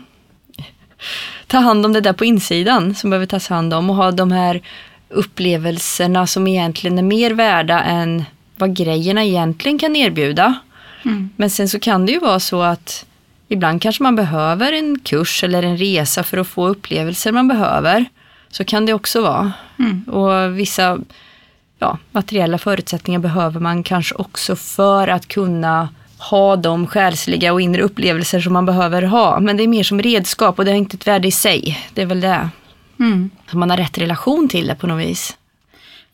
ta 1.46 1.58
hand 1.58 1.86
om 1.86 1.92
det 1.92 2.00
där 2.00 2.12
på 2.12 2.24
insidan 2.24 2.94
som 2.94 3.10
behöver 3.10 3.26
tas 3.26 3.48
hand 3.48 3.74
om 3.74 3.90
och 3.90 3.96
ha 3.96 4.10
de 4.10 4.32
här 4.32 4.60
upplevelserna 5.08 6.26
som 6.26 6.46
egentligen 6.46 6.98
är 6.98 7.02
mer 7.02 7.30
värda 7.30 7.82
än 7.82 8.24
vad 8.56 8.76
grejerna 8.76 9.24
egentligen 9.24 9.78
kan 9.78 9.96
erbjuda. 9.96 10.54
Mm. 11.04 11.30
Men 11.36 11.50
sen 11.50 11.68
så 11.68 11.78
kan 11.78 12.06
det 12.06 12.12
ju 12.12 12.18
vara 12.18 12.40
så 12.40 12.62
att 12.62 13.06
ibland 13.52 13.82
kanske 13.82 14.02
man 14.02 14.16
behöver 14.16 14.72
en 14.72 14.98
kurs 14.98 15.44
eller 15.44 15.62
en 15.62 15.76
resa 15.76 16.22
för 16.22 16.38
att 16.38 16.48
få 16.48 16.68
upplevelser 16.68 17.32
man 17.32 17.48
behöver. 17.48 18.04
Så 18.50 18.64
kan 18.64 18.86
det 18.86 18.92
också 18.94 19.22
vara. 19.22 19.52
Mm. 19.78 20.02
Och 20.02 20.58
vissa 20.58 20.98
ja, 21.78 21.98
materiella 22.12 22.58
förutsättningar 22.58 23.20
behöver 23.20 23.60
man 23.60 23.82
kanske 23.82 24.14
också 24.14 24.56
för 24.56 25.08
att 25.08 25.28
kunna 25.28 25.88
ha 26.18 26.56
de 26.56 26.86
själsliga 26.86 27.52
och 27.52 27.60
inre 27.60 27.82
upplevelser 27.82 28.40
som 28.40 28.52
man 28.52 28.66
behöver 28.66 29.02
ha. 29.02 29.40
Men 29.40 29.56
det 29.56 29.62
är 29.62 29.68
mer 29.68 29.82
som 29.82 30.02
redskap 30.02 30.58
och 30.58 30.64
det 30.64 30.70
har 30.70 30.78
inte 30.78 30.96
ett 30.96 31.06
värde 31.06 31.28
i 31.28 31.32
sig. 31.32 31.78
Det 31.94 32.02
är 32.02 32.06
väl 32.06 32.20
det. 32.20 32.48
Mm. 33.00 33.30
Så 33.50 33.58
man 33.58 33.70
har 33.70 33.76
rätt 33.76 33.98
relation 33.98 34.48
till 34.48 34.66
det 34.66 34.74
på 34.74 34.86
något 34.86 35.06
vis. 35.06 35.36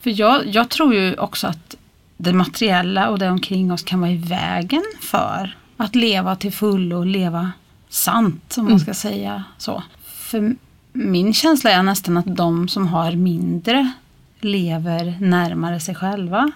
För 0.00 0.21
jag, 0.21 0.47
jag 0.47 0.69
tror 0.69 0.95
ju 0.95 1.14
också 1.14 1.47
att 1.47 1.76
det 2.16 2.33
materiella 2.33 3.09
och 3.09 3.19
det 3.19 3.28
omkring 3.31 3.73
oss 3.73 3.83
kan 3.83 4.00
vara 4.00 4.11
i 4.11 4.16
vägen 4.16 4.85
för 5.00 5.57
att 5.76 5.95
leva 5.95 6.37
till 6.37 6.52
fullo 6.52 6.99
och 6.99 7.06
leva 7.06 7.52
sant, 7.88 8.54
om 8.59 8.64
man 8.64 8.80
ska 8.80 8.95
säga 8.95 9.45
så. 9.59 9.83
För 10.04 10.56
min 10.92 11.35
känsla 11.35 11.71
är 11.71 11.83
nästan 11.83 12.16
att 12.16 12.37
de 12.37 12.68
som 12.68 12.88
har 12.88 13.12
mindre 13.12 13.92
lever 14.40 15.16
närmare 15.21 15.80
sig 15.80 15.95
själva. 15.95 16.52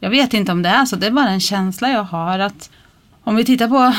Jag 0.00 0.10
vet 0.10 0.34
inte 0.34 0.52
om 0.52 0.62
det 0.62 0.68
är 0.68 0.84
så, 0.84 0.96
det 0.96 1.06
är 1.06 1.10
bara 1.10 1.30
en 1.30 1.40
känsla 1.40 1.90
jag 1.90 2.04
har 2.04 2.38
att 2.38 2.70
om 3.24 3.36
vi 3.36 3.44
tittar 3.44 3.68
på, 3.68 3.94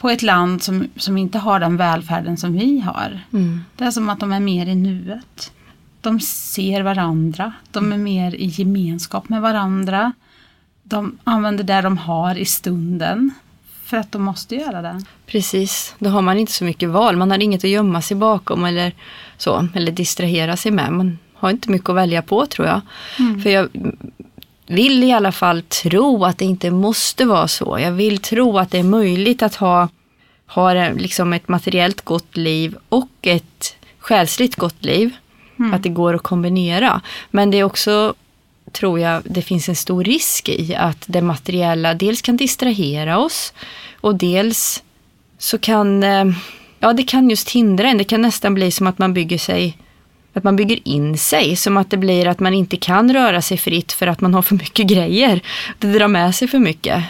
på 0.00 0.10
ett 0.10 0.22
land 0.22 0.62
som, 0.62 0.88
som 0.96 1.18
inte 1.18 1.38
har 1.38 1.60
den 1.60 1.76
välfärden 1.76 2.36
som 2.36 2.52
vi 2.52 2.80
har. 2.80 3.20
Mm. 3.32 3.64
Det 3.76 3.84
är 3.84 3.90
som 3.90 4.08
att 4.08 4.20
de 4.20 4.32
är 4.32 4.40
mer 4.40 4.66
i 4.66 4.74
nuet. 4.74 5.52
De 6.00 6.20
ser 6.20 6.82
varandra. 6.82 7.52
De 7.70 7.92
är 7.92 7.98
mer 7.98 8.34
i 8.34 8.46
gemenskap 8.46 9.28
med 9.28 9.40
varandra. 9.40 10.12
De 10.82 11.18
använder 11.24 11.64
det 11.64 11.80
de 11.80 11.98
har 11.98 12.34
i 12.34 12.44
stunden. 12.44 13.30
För 13.90 13.96
att 13.96 14.12
de 14.12 14.22
måste 14.22 14.54
göra 14.54 14.82
det. 14.82 15.00
Precis, 15.26 15.94
då 15.98 16.10
har 16.10 16.22
man 16.22 16.38
inte 16.38 16.52
så 16.52 16.64
mycket 16.64 16.88
val. 16.88 17.16
Man 17.16 17.30
har 17.30 17.42
inget 17.42 17.64
att 17.64 17.70
gömma 17.70 18.02
sig 18.02 18.16
bakom 18.16 18.64
eller 18.64 18.92
så, 19.36 19.68
eller 19.74 19.92
distrahera 19.92 20.56
sig 20.56 20.72
med. 20.72 20.92
Man 20.92 21.18
har 21.34 21.50
inte 21.50 21.70
mycket 21.70 21.88
att 21.88 21.96
välja 21.96 22.22
på 22.22 22.46
tror 22.46 22.68
jag. 22.68 22.80
För 23.42 23.50
jag 23.50 23.68
vill 24.66 25.04
i 25.04 25.12
alla 25.12 25.32
fall 25.32 25.62
tro 25.62 26.24
att 26.24 26.38
det 26.38 26.44
inte 26.44 26.70
måste 26.70 27.24
vara 27.24 27.48
så. 27.48 27.78
Jag 27.80 27.92
vill 27.92 28.18
tro 28.18 28.58
att 28.58 28.70
det 28.70 28.78
är 28.78 28.82
möjligt 28.82 29.42
att 29.42 29.54
ha, 29.54 29.88
ha 30.46 30.72
liksom 30.90 31.32
ett 31.32 31.48
materiellt 31.48 32.02
gott 32.02 32.36
liv 32.36 32.76
och 32.88 33.10
ett 33.22 33.76
själsligt 33.98 34.56
gott 34.56 34.84
liv. 34.84 35.10
Att 35.72 35.82
det 35.82 35.88
går 35.88 36.14
att 36.14 36.22
kombinera. 36.22 37.00
Men 37.30 37.50
det 37.50 37.58
är 37.58 37.64
också, 37.64 38.14
tror 38.72 39.00
jag, 39.00 39.22
det 39.24 39.42
finns 39.42 39.68
en 39.68 39.76
stor 39.76 40.04
risk 40.04 40.48
i 40.48 40.74
att 40.74 41.04
det 41.06 41.22
materiella 41.22 41.94
dels 41.94 42.22
kan 42.22 42.36
distrahera 42.36 43.18
oss 43.18 43.52
och 44.00 44.14
dels 44.14 44.82
så 45.38 45.58
kan, 45.58 46.02
eh, 46.02 46.24
ja 46.80 46.92
det 46.92 47.02
kan 47.02 47.30
just 47.30 47.50
hindra 47.50 47.88
en. 47.88 47.98
Det 47.98 48.04
kan 48.04 48.22
nästan 48.22 48.54
bli 48.54 48.70
som 48.70 48.86
att 48.86 48.98
man 48.98 49.14
bygger 49.14 49.38
sig 49.38 49.76
att 50.32 50.44
man 50.44 50.56
bygger 50.56 50.88
in 50.88 51.18
sig, 51.18 51.56
som 51.56 51.76
att 51.76 51.90
det 51.90 51.96
blir 51.96 52.26
att 52.26 52.40
man 52.40 52.54
inte 52.54 52.76
kan 52.76 53.12
röra 53.12 53.42
sig 53.42 53.56
fritt 53.58 53.92
för 53.92 54.06
att 54.06 54.20
man 54.20 54.34
har 54.34 54.42
för 54.42 54.54
mycket 54.54 54.86
grejer. 54.86 55.40
Det 55.78 55.92
drar 55.92 56.08
med 56.08 56.34
sig 56.34 56.48
för 56.48 56.58
mycket. 56.58 57.04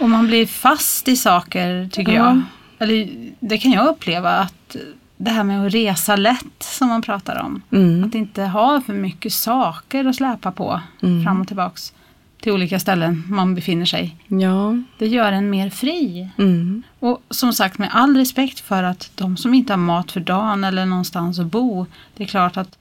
Och 0.00 0.10
man 0.10 0.26
blir 0.26 0.46
fast 0.46 1.08
i 1.08 1.16
saker 1.16 1.88
tycker 1.92 2.12
Ja. 2.12 2.18
jag. 2.26 2.42
Eller 2.78 3.08
det 3.40 3.58
kan 3.58 3.72
jag 3.72 3.86
uppleva 3.86 4.30
att 4.30 4.76
det 5.20 5.30
här 5.30 5.44
med 5.44 5.66
att 5.66 5.74
resa 5.74 6.16
lätt 6.16 6.62
som 6.62 6.88
man 6.88 7.02
pratar 7.02 7.42
om. 7.42 7.62
Mm. 7.72 8.04
Att 8.04 8.14
inte 8.14 8.42
ha 8.42 8.80
för 8.80 8.92
mycket 8.94 9.32
saker 9.32 10.04
att 10.04 10.16
släpa 10.16 10.52
på 10.52 10.80
Mm. 11.02 11.24
fram 11.24 11.40
och 11.40 11.46
tillbaks 11.46 11.92
till 12.40 12.52
olika 12.52 12.78
ställen 12.80 13.24
man 13.28 13.54
befinner 13.54 13.86
sig. 13.86 14.16
Ja. 14.28 14.82
Det 14.98 15.06
gör 15.06 15.32
en 15.32 15.50
mer 15.50 15.70
fri. 15.70 16.28
Mm. 16.38 16.82
Och 16.98 17.22
som 17.30 17.52
sagt 17.52 17.78
med 17.78 17.88
all 17.92 18.16
respekt 18.16 18.60
för 18.60 18.82
att 18.82 19.10
de 19.14 19.36
som 19.36 19.54
inte 19.54 19.72
har 19.72 19.78
mat 19.78 20.12
för 20.12 20.20
dagen 20.20 20.64
eller 20.64 20.86
någonstans 20.86 21.38
att 21.38 21.46
bo. 21.46 21.86
Det 22.16 22.22
är 22.24 22.28
klart 22.28 22.56
att 22.56 22.78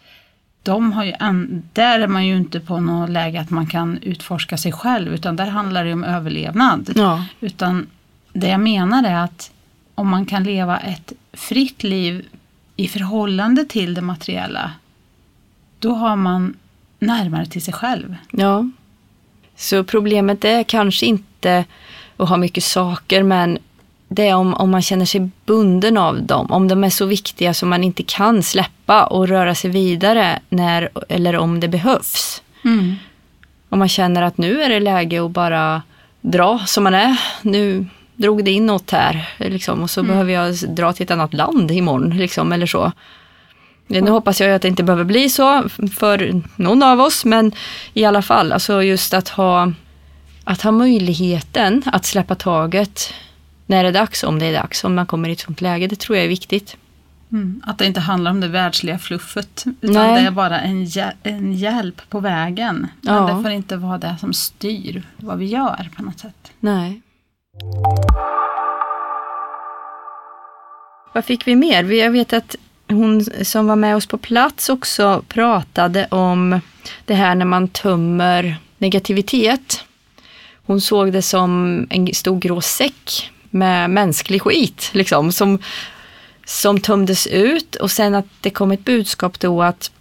de 0.64 0.92
har 0.92 1.04
ju 1.04 1.14
en, 1.20 1.64
där 1.74 2.00
är 2.00 2.08
man 2.08 2.28
ju 2.28 2.38
inte 2.38 2.60
på 2.60 2.80
något 2.80 3.10
läge 3.10 3.42
att 3.42 3.50
man 3.50 3.68
kan 3.68 3.98
utforska 4.02 4.58
sig 4.58 4.72
själv 4.72 5.14
utan 5.14 5.36
där 5.36 5.48
handlar 5.48 5.86
det 5.86 5.94
om 5.94 6.04
överlevnad. 6.04 6.90
Ja. 6.96 7.26
Utan 7.40 7.88
det 8.34 8.48
jag 8.48 8.60
menar 8.60 9.04
är 9.04 9.16
att 9.24 9.52
om 9.96 10.08
man 10.08 10.26
kan 10.26 10.44
leva 10.44 10.78
ett 10.78 11.14
fritt 11.38 11.84
liv 11.84 12.28
i 12.76 12.88
förhållande 12.88 13.66
till 13.66 13.94
det 13.94 14.02
materiella. 14.02 14.72
Då 15.80 15.94
har 15.94 16.16
man 16.16 16.56
närmare 17.00 17.46
till 17.46 17.62
sig 17.62 17.74
själv. 17.74 18.16
Ja. 18.32 18.70
Så 19.56 19.84
problemet 19.84 20.46
är 20.46 20.64
kanske 20.64 21.06
inte 21.06 21.66
att 22.18 22.30
ha 22.30 22.38
mycket 22.38 22.64
saker 22.64 23.24
men 23.24 23.58
det 24.08 24.28
är 24.28 24.36
om, 24.36 24.54
om 24.54 24.72
man 24.72 24.82
känner 24.82 25.06
sig 25.06 25.30
bunden 25.46 25.98
av 25.98 26.22
dem. 26.24 26.52
Om 26.52 26.68
de 26.68 26.84
är 26.84 26.90
så 26.90 27.06
viktiga 27.06 27.54
som 27.54 27.70
man 27.70 27.84
inte 27.84 28.04
kan 28.04 28.44
släppa 28.44 29.06
och 29.06 29.28
röra 29.28 29.56
sig 29.56 29.72
vidare 29.72 30.40
när 30.50 30.90
eller 31.10 31.38
om 31.38 31.60
det 31.60 31.68
behövs. 31.68 32.42
Om 33.70 33.80
man 33.80 33.90
känner 33.90 34.22
att 34.22 34.38
nu 34.38 34.62
är 34.62 34.70
det 34.70 34.80
läge 34.80 35.26
att 35.26 35.32
bara 35.32 35.82
dra 36.22 36.60
som 36.66 36.84
man 36.84 36.94
är. 36.94 37.22
Nu 37.42 37.86
drog 38.18 38.46
det 38.46 38.52
inåt 38.52 38.92
här 38.92 39.30
liksom, 39.38 39.84
och 39.84 39.90
så 39.90 40.04
behöver 40.04 40.34
jag 40.34 40.56
dra 40.68 40.94
till 40.94 41.04
ett 41.04 41.12
annat 41.12 41.34
land 41.34 41.72
imorgon. 41.72 42.18
Liksom, 42.18 42.52
eller 42.52 42.66
så. 42.66 42.92
Nu 43.88 44.10
hoppas 44.10 44.42
jag 44.42 44.54
att 44.54 44.62
det 44.62 44.68
inte 44.68 44.84
behöver 44.84 45.04
bli 45.04 45.30
så 45.30 45.70
för 46.00 46.42
någon 46.56 46.84
av 46.84 47.00
oss 47.00 47.26
men 47.26 47.52
i 47.94 48.06
alla 48.06 48.22
fall, 48.22 48.52
alltså 48.52 48.84
just 48.84 49.14
att 49.14 49.30
ha, 49.30 49.72
att 50.44 50.62
ha 50.62 50.72
möjligheten 50.72 51.84
att 51.86 52.06
släppa 52.06 52.36
taget 52.36 53.14
när 53.66 53.84
det 53.84 53.90
är 53.90 53.94
dags, 53.94 54.24
om 54.24 54.40
det 54.40 54.46
är 54.46 54.54
dags, 54.54 54.84
om 54.84 54.96
man 54.96 55.06
kommer 55.06 55.30
i 55.30 55.32
ett 55.32 55.40
sånt 55.40 55.62
läge, 55.62 55.88
det 55.88 56.00
tror 56.00 56.18
jag 56.18 56.26
är 56.26 56.30
viktigt. 56.30 56.78
Mm. 57.32 57.62
Att 57.66 57.78
det 57.78 57.86
inte 57.86 58.00
handlar 58.00 58.32
om 58.32 58.40
det 58.40 58.48
världsliga 58.48 59.00
fluffet. 59.00 59.66
Utan 59.82 60.08
Nej. 60.08 60.22
det 60.22 60.28
är 60.28 60.32
bara 60.32 60.62
en, 60.62 60.88
en 61.24 61.54
hjälp 61.54 62.02
på 62.10 62.20
vägen. 62.20 62.88
Men 63.02 63.16
Ja. 63.16 63.22
det 63.36 63.44
får 63.44 63.52
inte 63.52 63.78
vara 63.78 63.98
det 63.98 64.16
som 64.20 64.34
styr 64.34 65.04
vad 65.18 65.38
vi 65.38 65.46
gör 65.46 65.90
på 65.96 66.04
något 66.04 66.20
sätt. 66.20 66.52
Nej. 66.60 67.02
Vad 71.14 71.26
fick 71.26 71.48
vi 71.48 71.56
mer? 71.56 71.84
Jag 71.84 72.12
vet 72.12 72.34
att 72.34 72.56
hon 72.90 73.26
som 73.42 73.68
var 73.68 73.76
med 73.76 73.96
oss 73.96 74.06
på 74.06 74.18
plats 74.18 74.70
också 74.70 75.24
pratade 75.28 76.08
om 76.12 76.60
det 77.06 77.14
här 77.14 77.36
när 77.36 77.46
man 77.46 77.68
tömmer 77.68 78.58
negativitet. 78.78 79.84
Hon 80.66 80.82
såg 80.82 81.14
det 81.14 81.22
som 81.22 81.88
en 81.90 82.14
stor 82.14 82.40
grå 82.40 82.62
säck 82.62 83.32
med 83.50 83.90
mänsklig 83.90 84.42
skit 84.42 84.90
liksom, 84.94 85.32
som, 85.32 85.60
som 86.46 86.80
tömdes 86.80 87.28
ut 87.28 87.76
och 87.76 87.92
sen 87.92 88.16
att 88.16 88.28
det 88.42 88.50
kom 88.50 88.72
ett 88.72 88.86
budskap 88.86 89.40
då 89.40 89.64
att 89.64 89.92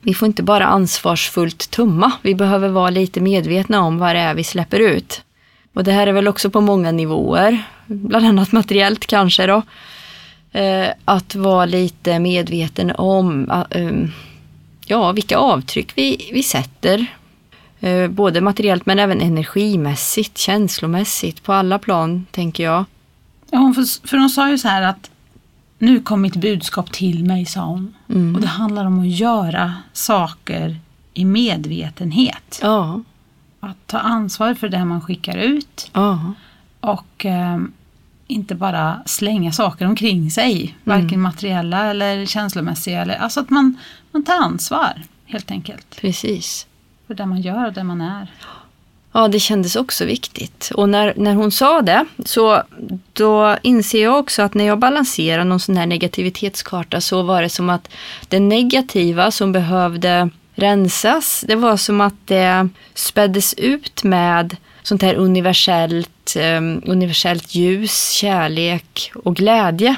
vi 0.00 0.14
får 0.14 0.26
inte 0.26 0.42
bara 0.42 0.66
ansvarsfullt 0.66 1.70
tumma, 1.70 2.12
vi 2.22 2.34
behöver 2.34 2.68
vara 2.68 2.90
lite 2.90 3.20
medvetna 3.20 3.80
om 3.80 3.98
vad 3.98 4.16
det 4.16 4.20
är 4.20 4.34
vi 4.34 4.44
släpper 4.44 4.80
ut. 4.80 5.22
Och 5.74 5.84
det 5.84 5.92
här 5.92 6.06
är 6.06 6.12
väl 6.12 6.28
också 6.28 6.50
på 6.50 6.60
många 6.60 6.92
nivåer, 6.92 7.62
bland 7.86 8.26
annat 8.26 8.52
materiellt 8.52 9.06
kanske 9.06 9.46
då. 9.46 9.62
Eh, 10.52 10.88
att 11.04 11.34
vara 11.34 11.64
lite 11.66 12.18
medveten 12.18 12.92
om, 12.96 13.50
eh, 13.50 13.86
um, 13.86 14.12
ja, 14.86 15.12
vilka 15.12 15.38
avtryck 15.38 15.92
vi, 15.94 16.30
vi 16.32 16.42
sätter. 16.42 17.06
Eh, 17.80 18.08
både 18.08 18.40
materiellt 18.40 18.86
men 18.86 18.98
även 18.98 19.20
energimässigt, 19.20 20.38
känslomässigt, 20.38 21.42
på 21.42 21.52
alla 21.52 21.78
plan 21.78 22.26
tänker 22.30 22.64
jag. 22.64 22.84
Ja, 23.50 23.58
hon, 23.58 23.74
för, 23.74 24.08
för 24.08 24.16
hon 24.16 24.30
sa 24.30 24.50
ju 24.50 24.58
så 24.58 24.68
här 24.68 24.82
att 24.82 25.10
nu 25.78 26.00
kom 26.00 26.20
mitt 26.20 26.36
budskap 26.36 26.92
till 26.92 27.24
mig, 27.24 27.46
sa 27.46 27.60
hon. 27.60 27.94
Mm. 28.08 28.34
Och 28.34 28.40
det 28.40 28.46
handlar 28.46 28.84
om 28.84 29.00
att 29.00 29.08
göra 29.08 29.74
saker 29.92 30.76
i 31.14 31.24
medvetenhet. 31.24 32.58
Ja, 32.62 33.00
Att 33.64 33.86
ta 33.86 33.98
ansvar 33.98 34.54
för 34.54 34.68
det 34.68 34.84
man 34.84 35.00
skickar 35.00 35.36
ut 35.36 35.90
ja, 35.92 36.32
och 36.80 37.26
eh, 37.26 37.58
inte 38.26 38.54
bara 38.54 39.02
slänga 39.06 39.52
saker 39.52 39.86
omkring 39.86 40.30
sig. 40.30 40.76
Varken 40.84 41.20
materiella 41.20 41.90
eller 41.90 42.26
känslomässiga. 42.26 43.02
Eller, 43.02 43.16
alltså 43.16 43.40
att 43.40 43.50
man, 43.50 43.78
man 44.12 44.24
tar 44.24 44.34
ansvar 44.34 45.02
helt 45.26 45.50
enkelt. 45.50 45.96
precis. 46.00 46.66
För 47.06 47.14
det 47.14 47.26
man 47.26 47.40
gör 47.40 47.66
och 47.66 47.72
det 47.72 47.84
man 47.84 48.00
är. 48.00 48.28
Ja, 49.12 49.28
det 49.28 49.40
kändes 49.40 49.76
också 49.76 50.04
viktigt. 50.04 50.70
Och 50.74 50.88
när, 50.88 51.14
när 51.16 51.34
hon 51.34 51.50
sa 51.50 51.82
det, 51.82 52.04
så 52.24 52.62
då 53.12 53.56
inser 53.62 54.02
jag 54.02 54.18
också 54.18 54.42
att 54.42 54.54
när 54.54 54.64
jag 54.64 54.78
balanserar 54.78 55.44
någon 55.44 55.60
sån 55.60 55.76
här 55.76 55.86
negativitetskarta 55.86 57.00
så 57.00 57.22
var 57.22 57.42
det 57.42 57.48
som 57.48 57.70
att 57.70 57.88
det 58.28 58.40
negativa 58.40 59.30
som 59.30 59.52
behövde 59.52 60.30
rensas, 60.54 61.44
det 61.48 61.54
var 61.54 61.76
som 61.76 62.00
att 62.00 62.14
det 62.24 62.68
späddes 62.94 63.54
ut 63.54 64.04
med 64.04 64.56
sånt 64.82 65.02
här 65.02 65.14
universellt, 65.14 66.36
um, 66.36 66.82
universellt 66.86 67.54
ljus, 67.54 68.10
kärlek 68.10 69.12
och 69.14 69.36
glädje. 69.36 69.96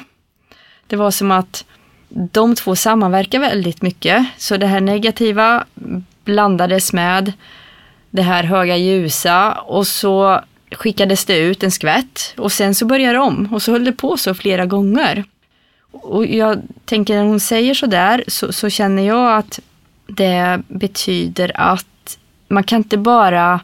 Det 0.87 0.95
var 0.95 1.11
som 1.11 1.31
att 1.31 1.65
de 2.09 2.55
två 2.55 2.75
sammanverkar 2.75 3.39
väldigt 3.39 3.81
mycket. 3.81 4.25
Så 4.37 4.57
det 4.57 4.67
här 4.67 4.81
negativa 4.81 5.65
blandades 6.23 6.93
med 6.93 7.33
det 8.09 8.21
här 8.21 8.43
höga 8.43 8.77
ljusa 8.77 9.53
och 9.53 9.87
så 9.87 10.41
skickades 10.71 11.25
det 11.25 11.37
ut 11.37 11.63
en 11.63 11.71
skvätt 11.71 12.33
och 12.37 12.51
sen 12.51 12.75
så 12.75 12.85
började 12.85 13.13
det 13.13 13.19
om 13.19 13.53
och 13.53 13.61
så 13.61 13.71
höll 13.71 13.85
det 13.85 13.91
på 13.91 14.17
så 14.17 14.33
flera 14.33 14.65
gånger. 14.65 15.23
Och 15.91 16.25
jag 16.25 16.61
tänker 16.85 17.15
när 17.15 17.23
hon 17.23 17.39
säger 17.39 17.73
så 17.73 17.85
där 17.85 18.23
så, 18.27 18.53
så 18.53 18.69
känner 18.69 19.03
jag 19.03 19.37
att 19.37 19.59
det 20.07 20.61
betyder 20.67 21.51
att 21.55 22.17
man 22.47 22.63
kan 22.63 22.77
inte 22.77 22.97
bara 22.97 23.59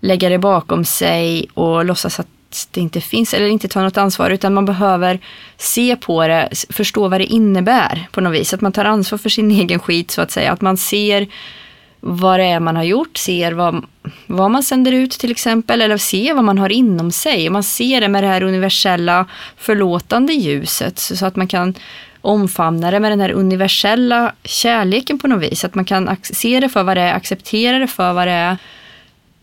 lägga 0.00 0.28
det 0.28 0.38
bakom 0.38 0.84
sig 0.84 1.46
och 1.54 1.84
låtsas 1.84 2.20
att 2.20 2.28
det 2.70 2.80
inte 2.80 3.00
finns 3.00 3.34
eller 3.34 3.46
inte 3.46 3.68
ta 3.68 3.82
något 3.82 3.96
ansvar 3.96 4.30
utan 4.30 4.54
man 4.54 4.64
behöver 4.64 5.20
se 5.56 5.96
på 5.96 6.26
det, 6.26 6.48
förstå 6.70 7.08
vad 7.08 7.20
det 7.20 7.24
innebär 7.24 8.08
på 8.12 8.20
något 8.20 8.34
vis. 8.34 8.54
Att 8.54 8.60
man 8.60 8.72
tar 8.72 8.84
ansvar 8.84 9.18
för 9.18 9.28
sin 9.28 9.50
egen 9.60 9.78
skit 9.78 10.10
så 10.10 10.22
att 10.22 10.30
säga. 10.30 10.52
Att 10.52 10.60
man 10.60 10.76
ser 10.76 11.28
vad 12.00 12.40
det 12.40 12.44
är 12.44 12.60
man 12.60 12.76
har 12.76 12.82
gjort, 12.82 13.16
ser 13.16 13.52
vad, 13.52 13.84
vad 14.26 14.50
man 14.50 14.62
sänder 14.62 14.92
ut 14.92 15.10
till 15.10 15.30
exempel 15.30 15.82
eller 15.82 15.96
ser 15.96 16.34
vad 16.34 16.44
man 16.44 16.58
har 16.58 16.72
inom 16.72 17.12
sig. 17.12 17.50
Man 17.50 17.62
ser 17.62 18.00
det 18.00 18.08
med 18.08 18.24
det 18.24 18.28
här 18.28 18.42
universella 18.42 19.26
förlåtande 19.56 20.32
ljuset 20.32 20.98
så 20.98 21.26
att 21.26 21.36
man 21.36 21.48
kan 21.48 21.74
omfamna 22.22 22.90
det 22.90 23.00
med 23.00 23.12
den 23.12 23.20
här 23.20 23.30
universella 23.32 24.32
kärleken 24.44 25.18
på 25.18 25.28
något 25.28 25.42
vis. 25.42 25.64
Att 25.64 25.74
man 25.74 25.84
kan 25.84 26.16
se 26.22 26.60
det 26.60 26.68
för 26.68 26.82
vad 26.82 26.96
det 26.96 27.00
är, 27.00 27.14
acceptera 27.14 27.78
det 27.78 27.86
för 27.86 28.12
vad 28.12 28.26
det 28.28 28.32
är. 28.32 28.56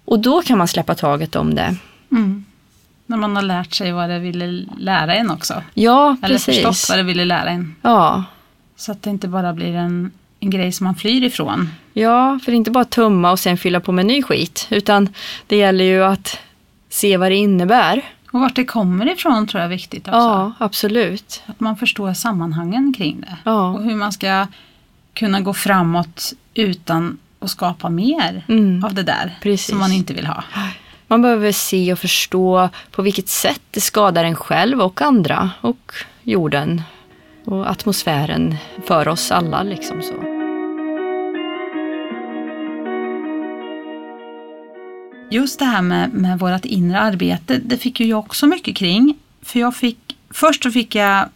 Och 0.05 0.19
då 0.19 0.41
kan 0.41 0.57
man 0.57 0.67
släppa 0.67 0.95
taget 0.95 1.35
om 1.35 1.55
det. 1.55 1.75
Mm. 2.11 2.45
När 3.05 3.17
man 3.17 3.35
har 3.35 3.43
lärt 3.43 3.73
sig 3.73 3.91
vad 3.91 4.09
det 4.09 4.19
ville 4.19 4.65
lära 4.77 5.15
en 5.15 5.31
också. 5.31 5.63
Ja, 5.73 6.17
Eller 6.23 6.35
precis. 6.35 6.55
förstått 6.55 6.89
vad 6.89 6.99
det 6.99 7.03
ville 7.03 7.25
lära 7.25 7.49
en. 7.49 7.75
Ja. 7.81 8.23
Så 8.75 8.91
att 8.91 9.03
det 9.03 9.09
inte 9.09 9.27
bara 9.27 9.53
blir 9.53 9.75
en, 9.75 10.11
en 10.39 10.49
grej 10.49 10.71
som 10.71 10.83
man 10.83 10.95
flyr 10.95 11.23
ifrån. 11.23 11.69
ja, 11.93 12.39
för 12.45 12.51
det 12.51 12.55
är 12.55 12.57
inte 12.57 12.71
bara 12.71 12.81
att 12.81 12.89
tumma 12.89 13.31
och 13.31 13.39
sen 13.39 13.57
fylla 13.57 13.79
på 13.79 13.91
med 13.91 14.05
ny 14.05 14.23
skit. 14.23 14.67
Utan 14.69 15.09
det 15.47 15.57
gäller 15.57 15.85
ju 15.85 16.03
att 16.03 16.39
se 16.89 17.17
vad 17.17 17.31
det 17.31 17.35
innebär. 17.35 18.01
Och 18.31 18.39
vart 18.39 18.55
det 18.55 18.65
kommer 18.65 19.11
ifrån 19.11 19.47
tror 19.47 19.59
jag 19.61 19.65
är 19.65 19.69
viktigt 19.75 20.07
också. 20.07 20.17
Ja, 20.17 20.51
absolut. 20.57 21.43
Att 21.45 21.59
man 21.59 21.77
förstår 21.77 22.13
sammanhangen 22.13 22.93
kring 22.97 23.21
det. 23.21 23.37
Ja. 23.43 23.67
Och 23.69 23.83
hur 23.83 23.95
man 23.95 24.11
ska 24.11 24.47
kunna 25.13 25.41
gå 25.41 25.53
framåt 25.53 26.33
utan 26.53 27.17
att 27.39 27.49
skapa 27.49 27.89
mer 27.89 28.45
Mm. 28.47 28.83
av 28.83 28.93
det 28.93 29.03
där 29.03 29.37
Precis. 29.41 29.67
som 29.67 29.79
man 29.79 29.91
inte 29.91 30.13
vill 30.13 30.27
ha. 30.27 30.43
Man 31.07 31.21
behöver 31.21 31.51
se 31.51 31.93
och 31.93 31.99
förstå 31.99 32.69
på 32.91 33.01
vilket 33.01 33.29
sätt 33.29 33.61
det 33.71 33.81
skadar 33.81 34.23
en 34.23 34.35
själv 34.35 34.81
och 34.81 35.01
andra 35.01 35.49
och 35.61 35.91
jorden 36.23 36.81
och 37.45 37.69
atmosfären 37.71 38.55
för 38.87 39.07
oss 39.07 39.31
alla. 39.31 39.63
Liksom 39.63 40.01
så. 40.01 40.28
Just 45.31 45.59
det 45.59 45.65
här 45.65 45.81
med, 45.81 46.13
med 46.13 46.39
vårt 46.39 46.65
inre 46.65 46.99
arbete, 46.99 47.59
det 47.65 47.77
fick 47.77 47.99
ju 47.99 48.05
jag 48.05 48.19
också 48.19 48.47
mycket 48.47 48.75
kring. 48.75 49.17
För 49.41 49.59
jag 49.59 49.75
fick, 49.75 50.17
först 50.29 50.63
så 50.63 50.71
fick 50.71 50.95
jag 50.95 51.29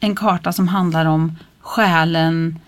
en 0.00 0.16
karta 0.16 0.52
som 0.52 0.68
handlar 0.68 1.06
om 1.06 1.38
själen, 1.60 2.58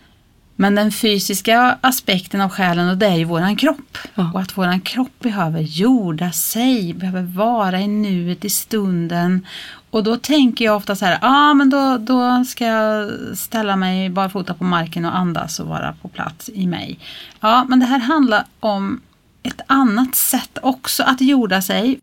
men 0.56 0.74
den 0.74 0.92
fysiska 0.92 1.78
aspekten 1.80 2.40
av 2.40 2.50
själen 2.50 2.88
och 2.88 2.96
det 2.96 3.06
är 3.06 3.16
ju 3.16 3.24
våran 3.24 3.56
kropp. 3.56 3.98
Ja. 4.14 4.30
Och 4.34 4.40
att 4.40 4.56
våran 4.58 4.80
kropp 4.80 5.20
behöver 5.20 5.60
jorda 5.60 6.32
sig, 6.32 6.94
behöver 6.94 7.22
vara 7.22 7.80
i 7.80 7.86
nuet, 7.86 8.44
i 8.44 8.50
stunden. 8.50 9.46
Och 9.90 10.04
då 10.04 10.16
tänker 10.16 10.64
jag 10.64 10.76
ofta 10.76 10.96
så 10.96 11.04
här, 11.04 11.18
ah, 11.22 11.54
men 11.54 11.70
då, 11.70 11.98
då 11.98 12.44
ska 12.44 12.66
jag 12.66 13.10
ställa 13.36 13.76
mig 13.76 14.10
barfota 14.10 14.54
på 14.54 14.64
marken 14.64 15.04
och 15.04 15.16
andas 15.16 15.60
och 15.60 15.66
vara 15.66 15.94
på 16.02 16.08
plats 16.08 16.50
i 16.54 16.66
mig. 16.66 16.98
Ja, 17.40 17.64
men 17.68 17.80
det 17.80 17.86
här 17.86 17.98
handlar 17.98 18.44
om 18.60 19.00
ett 19.44 19.60
annat 19.66 20.14
sätt 20.14 20.58
också 20.62 21.02
att 21.02 21.20
jorda 21.20 21.62
sig. 21.62 22.00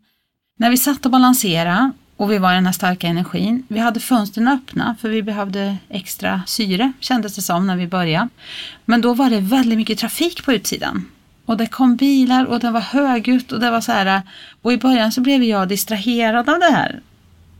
När 0.58 0.70
vi 0.70 0.76
satt 0.76 1.04
och 1.04 1.12
balanserade 1.12 1.90
och 2.16 2.32
vi 2.32 2.38
var 2.38 2.52
i 2.52 2.54
den 2.54 2.66
här 2.66 2.72
starka 2.72 3.06
energin, 3.06 3.66
vi 3.68 3.78
hade 3.78 4.00
fönstren 4.00 4.48
öppna 4.48 4.96
för 5.00 5.08
vi 5.08 5.22
behövde 5.22 5.76
extra 5.88 6.42
syre 6.46 6.92
kändes 7.00 7.34
det 7.34 7.42
som 7.42 7.66
när 7.66 7.76
vi 7.76 7.86
började. 7.86 8.28
Men 8.84 9.00
då 9.00 9.14
var 9.14 9.30
det 9.30 9.40
väldigt 9.40 9.78
mycket 9.78 9.98
trafik 9.98 10.44
på 10.44 10.52
utsidan. 10.52 11.08
Och 11.46 11.56
det 11.56 11.66
kom 11.66 11.96
bilar 11.96 12.44
och 12.44 12.60
det 12.60 12.70
var 12.70 12.80
högljutt 12.80 13.52
och 13.52 13.60
det 13.60 13.70
var 13.70 13.80
så 13.80 13.92
här. 13.92 14.22
Och 14.62 14.72
i 14.72 14.76
början 14.76 15.12
så 15.12 15.20
blev 15.20 15.44
jag 15.44 15.68
distraherad 15.68 16.48
av 16.48 16.58
det 16.58 16.72
här. 16.72 17.00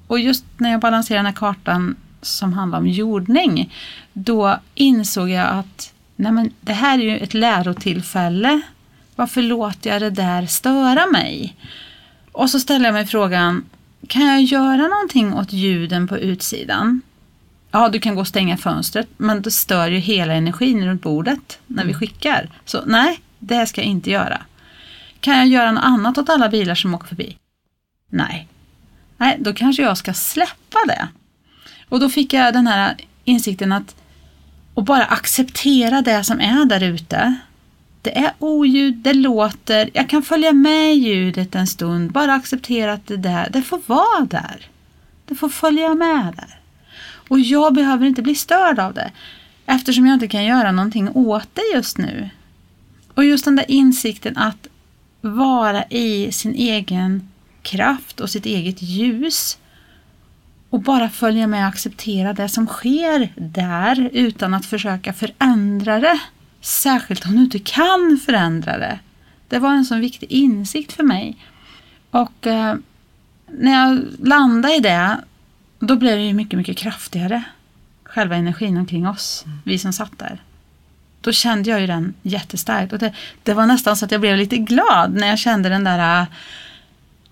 Och 0.06 0.18
just 0.18 0.44
när 0.56 0.70
jag 0.70 0.80
balanserade 0.80 1.18
den 1.18 1.26
här 1.26 1.32
kartan 1.32 1.96
som 2.22 2.52
handlar 2.52 2.78
om 2.78 2.86
jordning, 2.86 3.72
då 4.12 4.58
insåg 4.74 5.30
jag 5.30 5.48
att 5.48 5.92
nej 6.16 6.32
men, 6.32 6.50
det 6.60 6.72
här 6.72 6.98
är 6.98 7.02
ju 7.02 7.18
ett 7.18 7.34
lärotillfälle. 7.34 8.60
Varför 9.22 9.42
låter 9.42 9.90
jag 9.90 10.02
det 10.02 10.10
där 10.10 10.46
störa 10.46 11.06
mig? 11.06 11.56
Och 12.32 12.50
så 12.50 12.60
ställer 12.60 12.84
jag 12.84 12.92
mig 12.92 13.06
frågan, 13.06 13.64
kan 14.08 14.26
jag 14.26 14.42
göra 14.42 14.88
någonting 14.88 15.34
åt 15.34 15.52
ljuden 15.52 16.08
på 16.08 16.18
utsidan? 16.18 17.00
Ja, 17.70 17.88
du 17.88 18.00
kan 18.00 18.14
gå 18.14 18.20
och 18.20 18.28
stänga 18.28 18.56
fönstret, 18.56 19.08
men 19.16 19.42
det 19.42 19.50
stör 19.50 19.88
ju 19.88 19.98
hela 19.98 20.34
energin 20.34 20.86
runt 20.86 21.02
bordet 21.02 21.58
när 21.66 21.84
vi 21.84 21.94
skickar. 21.94 22.50
Så 22.64 22.82
nej, 22.86 23.20
det 23.38 23.66
ska 23.66 23.80
jag 23.80 23.88
inte 23.88 24.10
göra. 24.10 24.42
Kan 25.20 25.38
jag 25.38 25.46
göra 25.46 25.72
något 25.72 25.84
annat 25.84 26.18
åt 26.18 26.28
alla 26.28 26.48
bilar 26.48 26.74
som 26.74 26.94
åker 26.94 27.06
förbi? 27.06 27.36
Nej. 28.08 28.48
Nej, 29.16 29.36
då 29.40 29.52
kanske 29.52 29.82
jag 29.82 29.98
ska 29.98 30.14
släppa 30.14 30.78
det. 30.86 31.08
Och 31.88 32.00
då 32.00 32.08
fick 32.08 32.32
jag 32.32 32.54
den 32.54 32.66
här 32.66 32.96
insikten 33.24 33.72
att 33.72 33.94
och 34.74 34.84
bara 34.84 35.04
acceptera 35.04 36.02
det 36.02 36.24
som 36.24 36.40
är 36.40 36.64
där 36.64 36.82
ute. 36.82 37.38
Det 38.02 38.18
är 38.18 38.32
oljud, 38.38 38.94
det 38.94 39.12
låter, 39.12 39.90
jag 39.92 40.08
kan 40.08 40.22
följa 40.22 40.52
med 40.52 40.96
ljudet 40.96 41.54
en 41.54 41.66
stund, 41.66 42.12
bara 42.12 42.34
acceptera 42.34 42.92
att 42.92 43.06
det 43.06 43.16
där, 43.16 43.48
det 43.52 43.62
får 43.62 43.80
vara 43.86 44.24
där. 44.24 44.66
Det 45.24 45.34
får 45.34 45.48
följa 45.48 45.94
med 45.94 46.34
där. 46.36 46.60
Och 47.28 47.40
jag 47.40 47.74
behöver 47.74 48.06
inte 48.06 48.22
bli 48.22 48.34
störd 48.34 48.78
av 48.78 48.94
det, 48.94 49.10
eftersom 49.66 50.06
jag 50.06 50.14
inte 50.14 50.28
kan 50.28 50.44
göra 50.44 50.72
någonting 50.72 51.08
åt 51.08 51.48
det 51.52 51.74
just 51.74 51.98
nu. 51.98 52.30
Och 53.14 53.24
just 53.24 53.44
den 53.44 53.56
där 53.56 53.70
insikten 53.70 54.36
att 54.36 54.66
vara 55.20 55.84
i 55.84 56.32
sin 56.32 56.54
egen 56.54 57.28
kraft 57.62 58.20
och 58.20 58.30
sitt 58.30 58.46
eget 58.46 58.82
ljus 58.82 59.58
och 60.70 60.80
bara 60.80 61.08
följa 61.08 61.46
med 61.46 61.60
och 61.60 61.68
acceptera 61.68 62.32
det 62.32 62.48
som 62.48 62.66
sker 62.66 63.32
där 63.36 64.10
utan 64.12 64.54
att 64.54 64.66
försöka 64.66 65.12
förändra 65.12 66.00
det. 66.00 66.20
Särskilt 66.62 67.26
om 67.26 67.36
du 67.36 67.42
inte 67.42 67.58
kan 67.58 68.20
förändra 68.24 68.78
det. 68.78 68.98
Det 69.48 69.58
var 69.58 69.72
en 69.72 69.84
sån 69.84 70.00
viktig 70.00 70.32
insikt 70.32 70.92
för 70.92 71.02
mig. 71.02 71.36
Och 72.10 72.46
eh, 72.46 72.74
när 73.46 73.72
jag 73.72 74.04
landade 74.18 74.74
i 74.74 74.80
det, 74.80 75.20
då 75.78 75.96
blev 75.96 76.16
det 76.16 76.24
ju 76.24 76.34
mycket, 76.34 76.58
mycket 76.58 76.76
kraftigare. 76.76 77.42
Själva 78.04 78.36
energin 78.36 78.76
omkring 78.76 79.08
oss, 79.08 79.44
vi 79.64 79.78
som 79.78 79.92
satt 79.92 80.18
där. 80.18 80.42
Då 81.20 81.32
kände 81.32 81.70
jag 81.70 81.80
ju 81.80 81.86
den 81.86 82.14
jättestarkt. 82.22 82.92
Och 82.92 82.98
det, 82.98 83.14
det 83.42 83.54
var 83.54 83.66
nästan 83.66 83.96
så 83.96 84.04
att 84.04 84.12
jag 84.12 84.20
blev 84.20 84.36
lite 84.36 84.56
glad 84.56 85.14
när 85.14 85.26
jag 85.26 85.38
kände 85.38 85.68
den 85.68 85.84
där 85.84 86.20
eh, 86.20 86.26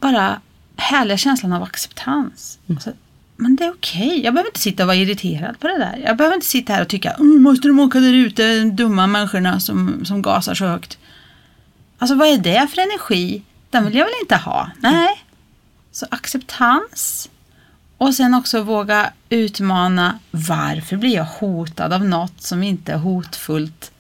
bara 0.00 0.40
härliga 0.76 1.16
känslan 1.16 1.52
av 1.52 1.62
acceptans. 1.62 2.58
Alltså, 2.68 2.92
men 3.40 3.56
det 3.56 3.64
är 3.64 3.70
okej. 3.70 4.20
Jag 4.24 4.34
behöver 4.34 4.48
inte 4.50 4.60
sitta 4.60 4.82
och 4.82 4.86
vara 4.86 4.96
irriterad 4.96 5.60
på 5.60 5.68
det 5.68 5.78
där. 5.78 6.02
Jag 6.04 6.16
behöver 6.16 6.34
inte 6.34 6.46
sitta 6.46 6.72
här 6.72 6.82
och 6.82 6.88
tycka, 6.88 7.10
mm, 7.10 7.42
måste 7.42 7.68
de 7.68 7.80
åka 7.80 8.00
där 8.00 8.12
ute, 8.12 8.58
de 8.58 8.70
dumma 8.70 9.06
människorna 9.06 9.60
som, 9.60 10.04
som 10.04 10.22
gasar 10.22 10.54
så 10.54 10.66
högt. 10.66 10.98
Alltså 11.98 12.14
vad 12.14 12.28
är 12.28 12.38
det 12.38 12.68
för 12.74 12.82
energi? 12.82 13.42
Den 13.70 13.84
vill 13.84 13.94
jag 13.94 14.04
väl 14.04 14.14
inte 14.22 14.36
ha? 14.36 14.70
Nej. 14.78 15.24
Så 15.92 16.06
acceptans. 16.10 17.30
Och 17.96 18.14
sen 18.14 18.34
också 18.34 18.62
våga 18.62 19.12
utmana, 19.28 20.18
varför 20.30 20.96
blir 20.96 21.14
jag 21.14 21.24
hotad 21.24 21.92
av 21.92 22.04
något 22.04 22.42
som 22.42 22.62
inte 22.62 22.92
är 22.92 22.96
hotfullt 22.96 23.90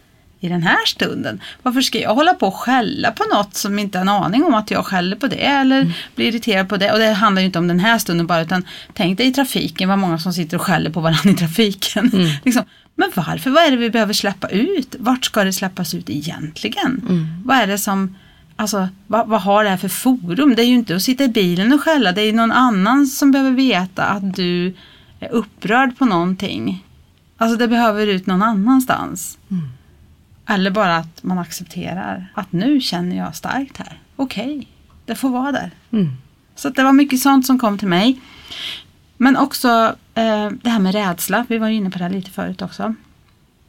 i 0.40 0.48
den 0.48 0.62
här 0.62 0.86
stunden? 0.86 1.40
Varför 1.62 1.80
ska 1.80 2.00
jag 2.00 2.14
hålla 2.14 2.34
på 2.34 2.46
och 2.46 2.54
skälla 2.54 3.12
på 3.12 3.24
något 3.34 3.54
som 3.54 3.78
inte 3.78 3.98
har 3.98 4.02
en 4.02 4.08
aning 4.08 4.44
om 4.44 4.54
att 4.54 4.70
jag 4.70 4.86
skäller 4.86 5.16
på 5.16 5.26
det 5.26 5.36
eller 5.36 5.80
mm. 5.80 5.92
blir 6.14 6.26
irriterad 6.26 6.68
på 6.68 6.76
det? 6.76 6.92
Och 6.92 6.98
det 6.98 7.12
handlar 7.12 7.42
ju 7.42 7.46
inte 7.46 7.58
om 7.58 7.68
den 7.68 7.80
här 7.80 7.98
stunden 7.98 8.26
bara 8.26 8.40
utan 8.40 8.64
tänk 8.94 9.18
dig 9.18 9.26
i 9.26 9.32
trafiken 9.32 9.88
vad 9.88 9.98
många 9.98 10.18
som 10.18 10.32
sitter 10.32 10.56
och 10.56 10.62
skäller 10.62 10.90
på 10.90 11.00
varandra 11.00 11.30
i 11.30 11.34
trafiken. 11.34 12.10
Mm. 12.12 12.30
liksom, 12.44 12.64
men 12.94 13.12
varför? 13.14 13.50
Vad 13.50 13.64
är 13.64 13.70
det 13.70 13.76
vi 13.76 13.90
behöver 13.90 14.12
släppa 14.12 14.48
ut? 14.48 14.94
Vart 14.98 15.24
ska 15.24 15.44
det 15.44 15.52
släppas 15.52 15.94
ut 15.94 16.10
egentligen? 16.10 17.02
Mm. 17.08 17.26
Vad 17.44 17.56
är 17.56 17.66
det 17.66 17.78
som 17.78 18.16
Alltså 18.56 18.88
vad, 19.06 19.28
vad, 19.28 19.40
har 19.40 19.64
det 19.64 19.70
här 19.70 19.76
för 19.76 19.88
forum? 19.88 20.54
Det 20.54 20.62
är 20.62 20.66
ju 20.66 20.74
inte 20.74 20.96
att 20.96 21.02
sitta 21.02 21.24
i 21.24 21.28
bilen 21.28 21.72
och 21.72 21.80
skälla. 21.80 22.12
Det 22.12 22.22
är 22.22 22.32
någon 22.32 22.52
annan 22.52 23.06
som 23.06 23.30
behöver 23.30 23.50
veta 23.50 24.04
att 24.04 24.34
du 24.34 24.74
är 25.20 25.28
upprörd 25.30 25.98
på 25.98 26.04
någonting. 26.04 26.84
Alltså 27.36 27.56
det 27.56 27.68
behöver 27.68 28.06
ut 28.06 28.26
någon 28.26 28.42
annanstans. 28.42 29.38
Mm. 29.50 29.68
Eller 30.50 30.70
bara 30.70 30.96
att 30.96 31.22
man 31.22 31.38
accepterar 31.38 32.32
att 32.34 32.52
nu 32.52 32.80
känner 32.80 33.16
jag 33.16 33.36
starkt 33.36 33.76
här. 33.76 33.98
Okej, 34.16 34.56
okay, 34.56 34.66
det 35.04 35.14
får 35.14 35.28
vara 35.28 35.52
där. 35.52 35.70
Mm. 35.90 36.08
Så 36.54 36.68
det 36.68 36.82
var 36.82 36.92
mycket 36.92 37.20
sånt 37.20 37.46
som 37.46 37.58
kom 37.58 37.78
till 37.78 37.88
mig. 37.88 38.20
Men 39.16 39.36
också 39.36 39.68
eh, 40.14 40.50
det 40.62 40.70
här 40.70 40.78
med 40.78 40.94
rädsla. 40.94 41.46
Vi 41.48 41.58
var 41.58 41.68
inne 41.68 41.90
på 41.90 41.98
det 41.98 42.08
lite 42.08 42.30
förut 42.30 42.62
också. 42.62 42.94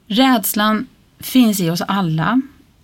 Rädslan 0.07 0.87
finns 1.19 1.59
i 1.59 1.69
oss 1.69 1.81
alla. 1.81 2.41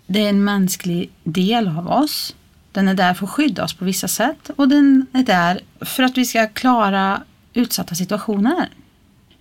Det 0.08 0.26
är 0.26 0.30
en 0.30 0.44
mänsklig 0.44 1.10
del 1.24 1.68
av 1.68 1.92
oss. 1.92 2.36
Den 2.72 2.88
är 2.88 2.94
där 2.94 3.14
för 3.14 3.26
att 3.26 3.32
skydda 3.32 3.64
oss 3.64 3.74
på 3.74 3.86
vissa 3.86 4.08
sätt 4.08 4.50
och 4.56 4.70
den 4.70 5.06
är 5.14 5.24
där 5.24 5.60
för 5.82 6.04
att 6.04 6.18
vi 6.18 6.26
ska 6.26 6.48
klara 6.48 7.22
utsatta 7.54 7.96
situationer. 7.96 8.70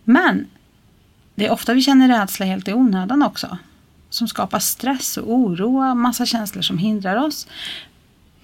Men 0.05 0.47
det 1.35 1.47
är 1.47 1.51
ofta 1.51 1.75
vi 1.75 1.83
känner 1.83 2.09
rädsla 2.09 2.47
helt 2.47 2.69
i 2.69 2.73
onödan 2.73 3.23
också 3.23 3.59
som 4.17 4.29
skapar 4.29 4.59
stress 4.59 5.17
och 5.17 5.33
oro 5.33 5.91
och 5.91 5.97
massa 5.97 6.27
känslor 6.27 6.63
som 6.63 6.79
hindrar 6.79 7.17
oss. 7.17 7.47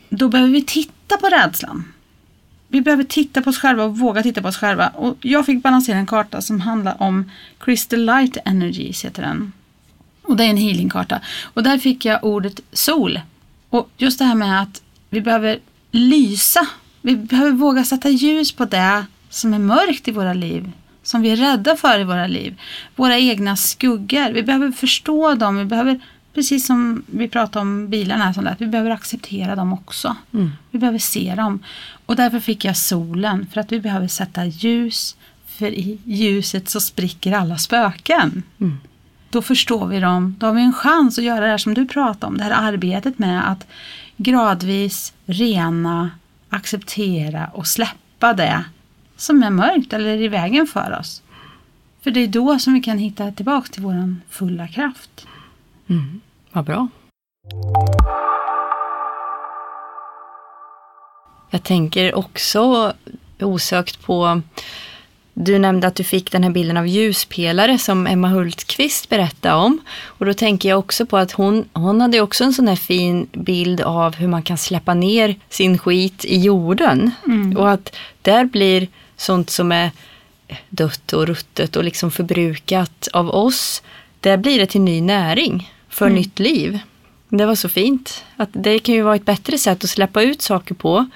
Då 0.09 0.29
behöver 0.29 0.53
vi 0.53 0.63
titta 0.63 1.17
på 1.17 1.27
rädslan. 1.27 1.93
Vi 2.69 2.81
behöver 2.81 3.05
titta 3.05 3.43
på 3.43 3.51
oss 3.51 3.59
själva 3.59 3.85
och 3.85 3.99
våga 3.99 4.23
titta 4.23 4.43
på 4.43 4.49
oss 4.49 4.57
själva. 4.57 4.89
Och 4.89 5.17
jag 5.21 5.47
fick 5.47 5.63
balansera 5.63 5.99
en 5.99 6.07
karta 6.07 6.41
som 6.41 6.61
handlar 6.61 7.03
om 7.03 7.31
Crystal 7.59 8.05
Light 8.05 8.37
Energies 8.45 9.05
heter 9.05 9.23
den. 9.23 9.53
Och 10.23 10.37
det 10.37 10.45
är 10.45 10.51
en 10.51 10.57
healingkarta. 10.57 11.21
Och 11.43 11.63
där 11.63 11.79
fick 11.79 12.05
jag 12.05 12.25
ordet 12.25 12.61
sol. 12.73 13.21
Och 13.69 13.91
just 13.97 14.19
det 14.19 14.25
här 14.25 14.35
med 14.35 14.63
att 14.63 14.83
vi 15.11 15.21
behöver 15.21 15.59
lysa. 15.91 16.67
Vi 17.01 17.17
behöver 17.17 17.53
våga 17.53 17.85
sätta 17.85 18.09
ljus 18.09 18.53
på 18.53 18.65
det 18.65 19.07
som 19.31 19.55
är 19.55 19.59
mörkt 19.59 20.09
i 20.09 20.11
våra 20.11 20.35
liv 20.35 20.73
som 21.03 21.23
vi 21.23 21.31
är 21.31 21.37
rädda 21.37 21.77
för 21.77 22.01
i 22.01 22.05
våra 22.05 22.27
liv. 22.27 22.61
Våra 22.97 23.19
egna 23.19 23.57
skuggor. 23.57 24.33
Vi 24.33 24.43
behöver 24.43 24.71
förstå 24.71 25.35
dem. 25.35 25.57
Vi 25.57 25.65
behöver, 25.65 26.01
precis 26.35 26.67
som 26.67 27.03
vi 27.07 27.29
pratade 27.29 27.61
om 27.61 27.89
bilarna, 27.89 28.35
sånt 28.35 28.47
där, 28.47 28.57
vi 28.59 28.67
behöver 28.67 28.91
acceptera 28.91 29.57
dem 29.57 29.73
också. 29.73 30.17
Mm. 30.35 30.51
Vi 30.71 30.79
behöver 30.79 30.99
se 30.99 31.35
dem. 31.35 31.63
Och 32.07 32.17
därför 32.17 32.41
fick 32.41 32.65
jag 32.65 32.77
solen. 32.77 33.47
För 33.53 33.61
att 33.61 33.73
vi 33.73 33.81
behöver 33.81 34.09
sätta 34.09 34.45
ljus. 34.45 35.17
För 35.47 35.67
i 35.67 35.99
ljuset 36.05 36.69
så 36.69 36.81
spricker 36.81 37.33
alla 37.33 37.59
spöken. 37.59 38.43
Mm. 38.61 38.79
Då 39.31 39.43
förstår 39.43 39.87
vi 39.87 40.01
dem. 40.01 40.37
Då 40.39 40.47
har 40.47 40.55
vi 40.55 40.63
en 40.63 40.73
chans 40.73 41.19
att 41.19 41.25
göra 41.25 41.41
det 41.41 41.51
här 41.51 41.59
som 41.59 41.75
du 41.75 41.87
pratade 41.87 42.27
om. 42.27 42.39
Det 42.39 42.45
här 42.45 42.73
arbetet 42.73 43.19
med 43.19 43.51
att 43.51 43.67
gradvis 44.17 45.13
rena, 45.27 46.11
acceptera 46.49 47.47
och 47.47 47.67
släppa 47.67 48.33
det 48.33 48.65
som 49.23 49.43
är 49.43 49.51
mörkt 49.51 49.93
eller 49.93 50.21
i 50.21 50.29
vägen 50.29 50.67
för 50.67 50.99
oss. 51.01 51.23
För 52.03 52.11
det 52.11 52.21
är 52.21 52.27
då 52.27 52.59
som 52.59 52.75
vi 52.75 52.81
kan 52.81 52.99
hitta 52.99 53.33
tillbaka 53.33 53.69
till 53.69 53.83
vår 53.83 54.17
fulla 54.31 54.69
kraft. 54.69 55.27
Mm, 55.89 56.21
vad 56.53 56.65
bra. 56.65 56.89
Jag 61.51 61.63
tänker 61.63 62.15
också 62.15 62.93
osökt 63.39 64.03
på 64.03 64.43
du 65.35 65.59
nämnde 65.59 65.87
att 65.87 65.95
du 65.95 66.05
fick 66.05 66.33
den 66.33 66.43
här 66.43 66.51
bilden 66.51 66.77
av 66.77 66.87
ljuspelare 66.87 67.79
som 67.79 68.07
Emma 68.07 68.29
Hultqvist 68.29 69.09
berättade 69.09 69.55
om. 69.55 69.79
Och 70.05 70.27
då 70.27 70.35
tänker 70.35 70.69
jag 70.69 70.79
också 70.79 71.07
på 71.07 71.17
att 71.17 71.33
hon, 71.33 71.65
hon 71.73 72.01
hade 72.01 72.21
också 72.21 72.45
en 72.45 72.53
sån 72.53 72.69
här 72.69 72.77
fin 72.77 73.27
bild 73.33 73.81
av 73.81 74.17
hur 74.17 74.29
man 74.29 74.43
kan 74.43 74.59
släppa 74.59 74.95
ner 74.95 75.37
sin 75.49 75.79
skit 75.79 76.25
i 76.25 76.41
jorden. 76.41 77.11
Mm. 77.27 77.57
Och 77.57 77.71
att 77.71 77.97
där 78.23 78.45
blir 78.45 78.89
sånt 79.17 79.51
som 79.51 79.73
är 79.73 79.91
dött 80.69 81.13
och 81.13 81.27
ruttet 81.27 81.77
och 81.77 81.85
liksom 81.85 82.11
förbrukat 82.11 83.09
av 83.13 83.31
oss, 83.31 83.83
där 84.21 84.37
blir 84.37 84.59
det 84.59 84.67
till 84.67 84.81
ny 84.81 85.01
näring 85.01 85.73
för 85.89 86.07
mm. 86.07 86.17
nytt 86.17 86.39
liv. 86.39 86.79
Det 87.29 87.47
var 87.47 87.55
så 87.55 87.69
fint. 87.69 88.25
Att 88.37 88.49
det 88.53 88.79
kan 88.79 88.95
ju 88.95 89.03
vara 89.03 89.17
ett 89.17 89.25
bättre 89.25 89.59
sätt 89.59 89.85
att 89.85 89.91
släppa 89.91 90.23
ut 90.23 90.43
saker 90.43 90.75
på. 90.75 91.07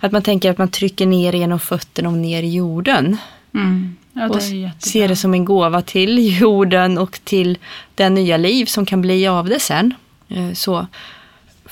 Att 0.00 0.12
man 0.12 0.22
tänker 0.22 0.50
att 0.50 0.58
man 0.58 0.68
trycker 0.68 1.06
ner 1.06 1.32
genom 1.32 1.60
fötterna 1.60 2.08
och 2.08 2.18
ner 2.18 2.42
i 2.42 2.54
jorden. 2.54 3.16
Mm. 3.54 3.96
Ja, 4.12 4.28
och 4.28 4.42
ser 4.78 5.08
det 5.08 5.16
som 5.16 5.34
en 5.34 5.44
gåva 5.44 5.82
till 5.82 6.38
jorden 6.40 6.98
och 6.98 7.20
till 7.24 7.58
det 7.94 8.10
nya 8.10 8.36
liv 8.36 8.66
som 8.66 8.86
kan 8.86 9.00
bli 9.00 9.26
av 9.26 9.48
det 9.48 9.60
sen. 9.60 9.94
Eh, 10.28 10.52
så. 10.52 10.86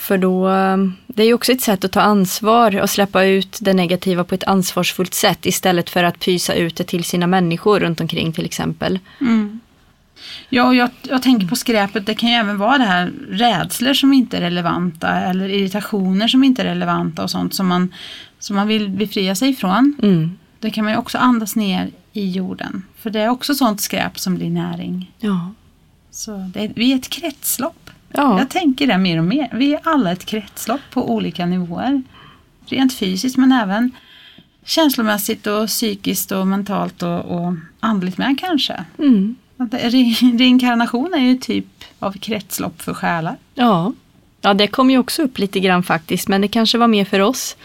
För 0.02 0.18
då, 0.18 0.50
det 1.06 1.22
är 1.22 1.34
också 1.34 1.52
ett 1.52 1.60
sätt 1.60 1.84
att 1.84 1.92
ta 1.92 2.00
ansvar 2.00 2.80
och 2.80 2.90
släppa 2.90 3.24
ut 3.24 3.58
det 3.60 3.74
negativa 3.74 4.24
på 4.24 4.34
ett 4.34 4.44
ansvarsfullt 4.44 5.14
sätt 5.14 5.46
istället 5.46 5.90
för 5.90 6.04
att 6.04 6.20
pysa 6.20 6.54
ut 6.54 6.76
det 6.76 6.84
till 6.84 7.04
sina 7.04 7.26
människor 7.26 7.80
runt 7.80 8.00
omkring 8.00 8.32
till 8.32 8.44
exempel. 8.44 8.98
Mm. 9.20 9.60
Ja, 10.48 10.66
och 10.66 10.74
jag, 10.74 10.90
jag, 11.02 11.22
tänker 11.22 11.46
på 11.46 11.56
skräpet, 11.56 12.06
det 12.06 12.14
kan 12.14 12.28
ju 12.28 12.34
även 12.34 12.58
vara 12.58 12.78
det 12.78 12.84
här 12.84 13.12
rädslor 13.30 13.94
som 13.94 14.12
inte 14.12 14.36
är 14.36 14.40
relevanta 14.40 15.08
eller 15.08 15.48
irritationer 15.48 16.28
som 16.28 16.44
inte 16.44 16.62
är 16.62 16.66
relevanta 16.66 17.22
och 17.22 17.30
sånt 17.30 17.54
som 17.54 17.66
man, 17.66 17.94
som 18.38 18.56
man 18.56 18.68
vill 18.68 18.88
befria 18.88 19.34
sig 19.34 19.50
ifrån. 19.50 19.94
Mm. 20.02 20.38
Det 20.58 20.70
kan 20.70 20.84
man 20.84 20.92
ju 20.92 20.98
också 20.98 21.18
andas 21.18 21.56
ner 21.56 21.90
i 22.12 22.30
jorden. 22.30 22.82
För 22.96 23.10
det 23.10 23.20
är 23.20 23.28
också 23.28 23.54
sånt 23.54 23.80
skräp 23.80 24.18
som 24.18 24.34
blir 24.34 24.50
näring. 24.50 25.12
Ja. 25.18 25.52
Så 26.10 26.50
det, 26.54 26.72
vi 26.74 26.92
är 26.92 26.96
ett 26.96 27.08
kretslopp. 27.08 27.90
Ja. 28.12 28.38
Jag 28.38 28.50
tänker 28.50 28.86
det 28.86 28.98
mer 28.98 29.18
och 29.18 29.24
mer. 29.24 29.48
Vi 29.52 29.74
är 29.74 29.80
alla 29.82 30.12
ett 30.12 30.24
kretslopp 30.24 30.80
på 30.90 31.10
olika 31.14 31.46
nivåer. 31.46 32.02
Rent 32.66 32.94
fysiskt 32.94 33.36
men 33.36 33.52
även 33.52 33.90
känslomässigt 34.64 35.46
och 35.46 35.66
psykiskt 35.66 36.32
och 36.32 36.46
mentalt 36.46 37.02
och, 37.02 37.20
och 37.20 37.54
andligt 37.80 38.18
med 38.18 38.40
kanske. 38.40 38.84
Mm. 38.98 39.36
Reinkarnation 40.38 41.14
är 41.14 41.18
ju 41.18 41.38
typ 41.38 41.66
av 41.98 42.12
kretslopp 42.12 42.82
för 42.82 42.94
själar. 42.94 43.36
Ja. 43.54 43.92
ja, 44.40 44.54
det 44.54 44.66
kom 44.66 44.90
ju 44.90 44.98
också 44.98 45.22
upp 45.22 45.38
lite 45.38 45.60
grann 45.60 45.82
faktiskt 45.82 46.28
men 46.28 46.40
det 46.40 46.48
kanske 46.48 46.78
var 46.78 46.88
mer 46.88 47.04
för 47.04 47.20
oss. 47.20 47.56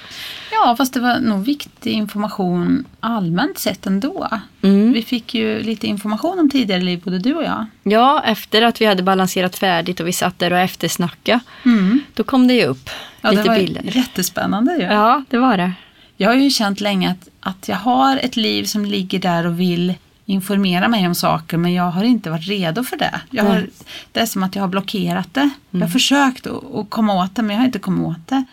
Ja, 0.52 0.76
fast 0.78 0.94
det 0.94 1.00
var 1.00 1.20
nog 1.20 1.44
viktig 1.44 1.92
information 1.92 2.86
allmänt 3.00 3.58
sett 3.58 3.86
ändå. 3.86 4.28
Mm. 4.62 4.94
Vi 4.94 5.04
fick 5.04 5.34
ju 5.34 5.64
lite 5.64 5.88
information 5.88 6.40
om 6.40 6.50
tidigare 6.50 6.82
liv, 6.82 7.02
både 7.04 7.20
du 7.20 7.34
och 7.34 7.44
jag. 7.44 7.66
Ja, 7.84 8.24
efter 8.26 8.62
att 8.62 8.82
vi 8.82 8.86
hade 8.86 9.04
balanserat 9.04 9.56
färdigt 9.56 10.00
och 10.00 10.08
vi 10.08 10.14
satt 10.14 10.40
där 10.40 10.54
och 10.54 10.60
eftersnackade. 10.60 11.40
Mm. 11.66 12.00
Då 12.14 12.24
kom 12.24 12.48
det 12.48 12.54
ju 12.54 12.64
upp 12.64 12.90
ja, 13.22 13.32
lite 13.32 13.50
bilder. 13.50 13.82
det 13.82 13.88
var 13.88 13.96
Jättespännande 13.96 14.76
ju. 14.76 14.84
Ja, 14.84 15.24
det 15.30 15.38
var 15.38 15.58
det. 15.58 15.74
Jag 16.18 16.30
har 16.30 16.36
ju 16.36 16.50
känt 16.50 16.82
länge 16.82 17.12
att, 17.12 17.30
att 17.40 17.68
jag 17.68 17.76
har 17.76 18.18
ett 18.18 18.36
liv 18.36 18.64
som 18.64 18.86
ligger 18.86 19.20
där 19.20 19.48
och 19.48 19.60
vill 19.60 19.94
informera 20.26 20.88
mig 20.88 21.08
om 21.08 21.16
saker 21.16 21.58
men 21.58 21.74
jag 21.74 21.84
har 21.84 22.04
inte 22.04 22.30
varit 22.30 22.48
redo 22.48 22.84
för 22.84 22.98
det. 22.98 23.22
Jag 23.30 23.44
har, 23.44 23.68
det 24.12 24.20
är 24.20 24.26
som 24.26 24.44
att 24.44 24.56
jag 24.56 24.64
har 24.64 24.68
blockerat 24.68 25.34
det. 25.34 25.50
Jag 25.70 25.80
har 25.80 25.86
mm. 25.86 25.92
försökt 25.92 26.48
att, 26.48 26.76
att 26.76 26.90
komma 26.90 27.24
åt 27.24 27.36
det 27.36 27.42
men 27.42 27.56
jag 27.56 27.62
har 27.62 27.66
inte 27.66 27.80
kommit 27.80 28.08
åt 28.08 28.28
det. 28.28 28.44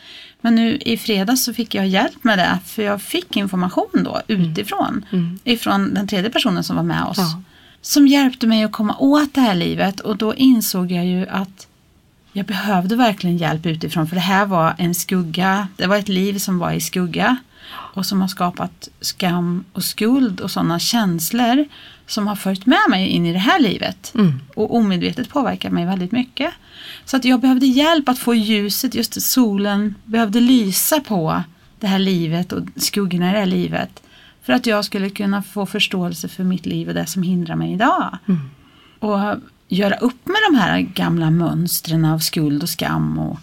Men 0.45 0.55
nu 0.55 0.77
i 0.77 0.97
fredags 0.97 1.45
så 1.45 1.55
fick 1.55 1.75
jag 1.75 1.89
hjälp 1.89 2.25
med 2.25 2.39
det 2.39 2.59
för 2.65 2.83
jag 2.83 3.03
fick 3.03 3.37
information 3.37 4.05
då 4.05 4.21
mm. 4.29 4.43
utifrån. 4.43 5.05
Mm. 5.13 5.39
Ifrån 5.45 5.95
den 5.95 6.09
tredje 6.09 6.31
personen 6.31 6.65
som 6.65 6.77
var 6.77 6.83
med 6.83 7.05
oss. 7.05 7.19
Ja. 7.19 7.43
Som 7.81 8.07
hjälpte 8.07 8.47
mig 8.47 8.65
att 8.65 8.73
komma 8.73 8.97
åt 8.99 9.35
det 9.35 9.41
här 9.41 9.55
livet 9.55 10.01
och 10.01 10.17
då 10.17 10.35
insåg 10.35 10.93
jag 10.93 11.07
ju 11.07 11.29
att 11.29 11.67
jag 12.33 12.47
behövde 12.47 12.97
verkligen 12.97 13.37
hjälp 13.37 13.67
utifrån 13.67 14.07
för 14.07 14.15
det 14.15 14.21
här 14.21 14.47
var 14.47 14.75
en 14.79 14.95
skugga. 14.95 15.69
Det 15.77 15.87
var 15.87 15.97
ett 15.97 16.09
liv 16.09 16.39
som 16.39 16.59
var 16.59 16.73
i 16.73 16.81
skugga 16.81 17.37
och 17.95 18.07
som 18.07 18.21
har 18.21 18.29
skapat 18.29 18.89
skam 19.01 19.65
och 19.73 19.85
skuld 19.85 20.41
och 20.41 20.51
sådana 20.51 20.79
känslor 20.79 21.65
som 22.07 22.27
har 22.27 22.37
följt 22.37 22.67
med 22.67 22.91
mig 22.91 23.09
in 23.09 23.27
i 23.27 23.33
det 23.33 23.39
här 23.39 23.61
livet 23.61 24.13
mm. 24.15 24.41
och 24.55 24.77
omedvetet 24.77 25.29
påverkat 25.29 25.73
mig 25.73 25.87
väldigt 25.87 26.13
mycket. 26.13 26.55
Så 27.05 27.17
att 27.17 27.25
jag 27.25 27.41
behövde 27.41 27.67
hjälp 27.67 28.09
att 28.09 28.19
få 28.19 28.35
ljuset, 28.35 28.95
just 28.95 29.23
solen 29.23 29.95
behövde 30.05 30.41
lysa 30.41 31.01
på 31.01 31.43
det 31.81 31.87
här 31.87 31.99
livet 31.99 32.53
och 32.53 32.63
skuggorna 32.77 33.31
i 33.31 33.33
det 33.33 33.39
här 33.39 33.47
livet. 33.47 34.03
För 34.43 34.53
att 34.53 34.67
jag 34.67 34.85
skulle 34.85 35.11
kunna 35.11 35.43
få 35.43 35.67
förståelse 35.67 36.29
för 36.29 36.45
mitt 36.45 36.67
liv 36.67 36.89
och 36.89 36.95
det 36.95 37.07
som 37.07 37.23
hindrar 37.23 37.57
mig 37.57 37.73
idag. 37.73 38.19
Och 38.99 39.19
göra 39.69 39.95
upp 39.95 40.27
med 40.27 40.37
de 40.51 40.59
här 40.59 40.81
gamla 40.81 41.31
mönstren 41.31 42.05
av 42.05 42.19
skuld 42.19 42.63
och 42.63 42.69
skam 42.69 43.19
och 43.19 43.39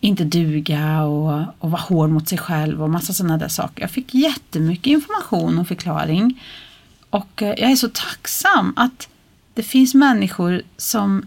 inte 0.00 0.24
duga 0.24 1.02
och, 1.02 1.44
och 1.58 1.70
vara 1.70 1.80
hård 1.80 2.10
mot 2.10 2.28
sig 2.28 2.38
själv 2.38 2.82
och 2.82 2.90
massa 2.90 3.12
sådana 3.12 3.38
där 3.38 3.48
saker. 3.48 3.82
Jag 3.82 3.90
fick 3.90 4.14
jättemycket 4.14 4.86
information 4.86 5.58
och 5.58 5.68
förklaring. 5.68 6.42
Och 7.16 7.42
eh, 7.42 7.48
jag 7.48 7.70
är 7.70 7.76
så 7.76 7.88
tacksam 7.88 8.72
att 8.76 9.08
det 9.54 9.62
finns 9.62 9.94
människor 9.94 10.62
som 10.76 11.26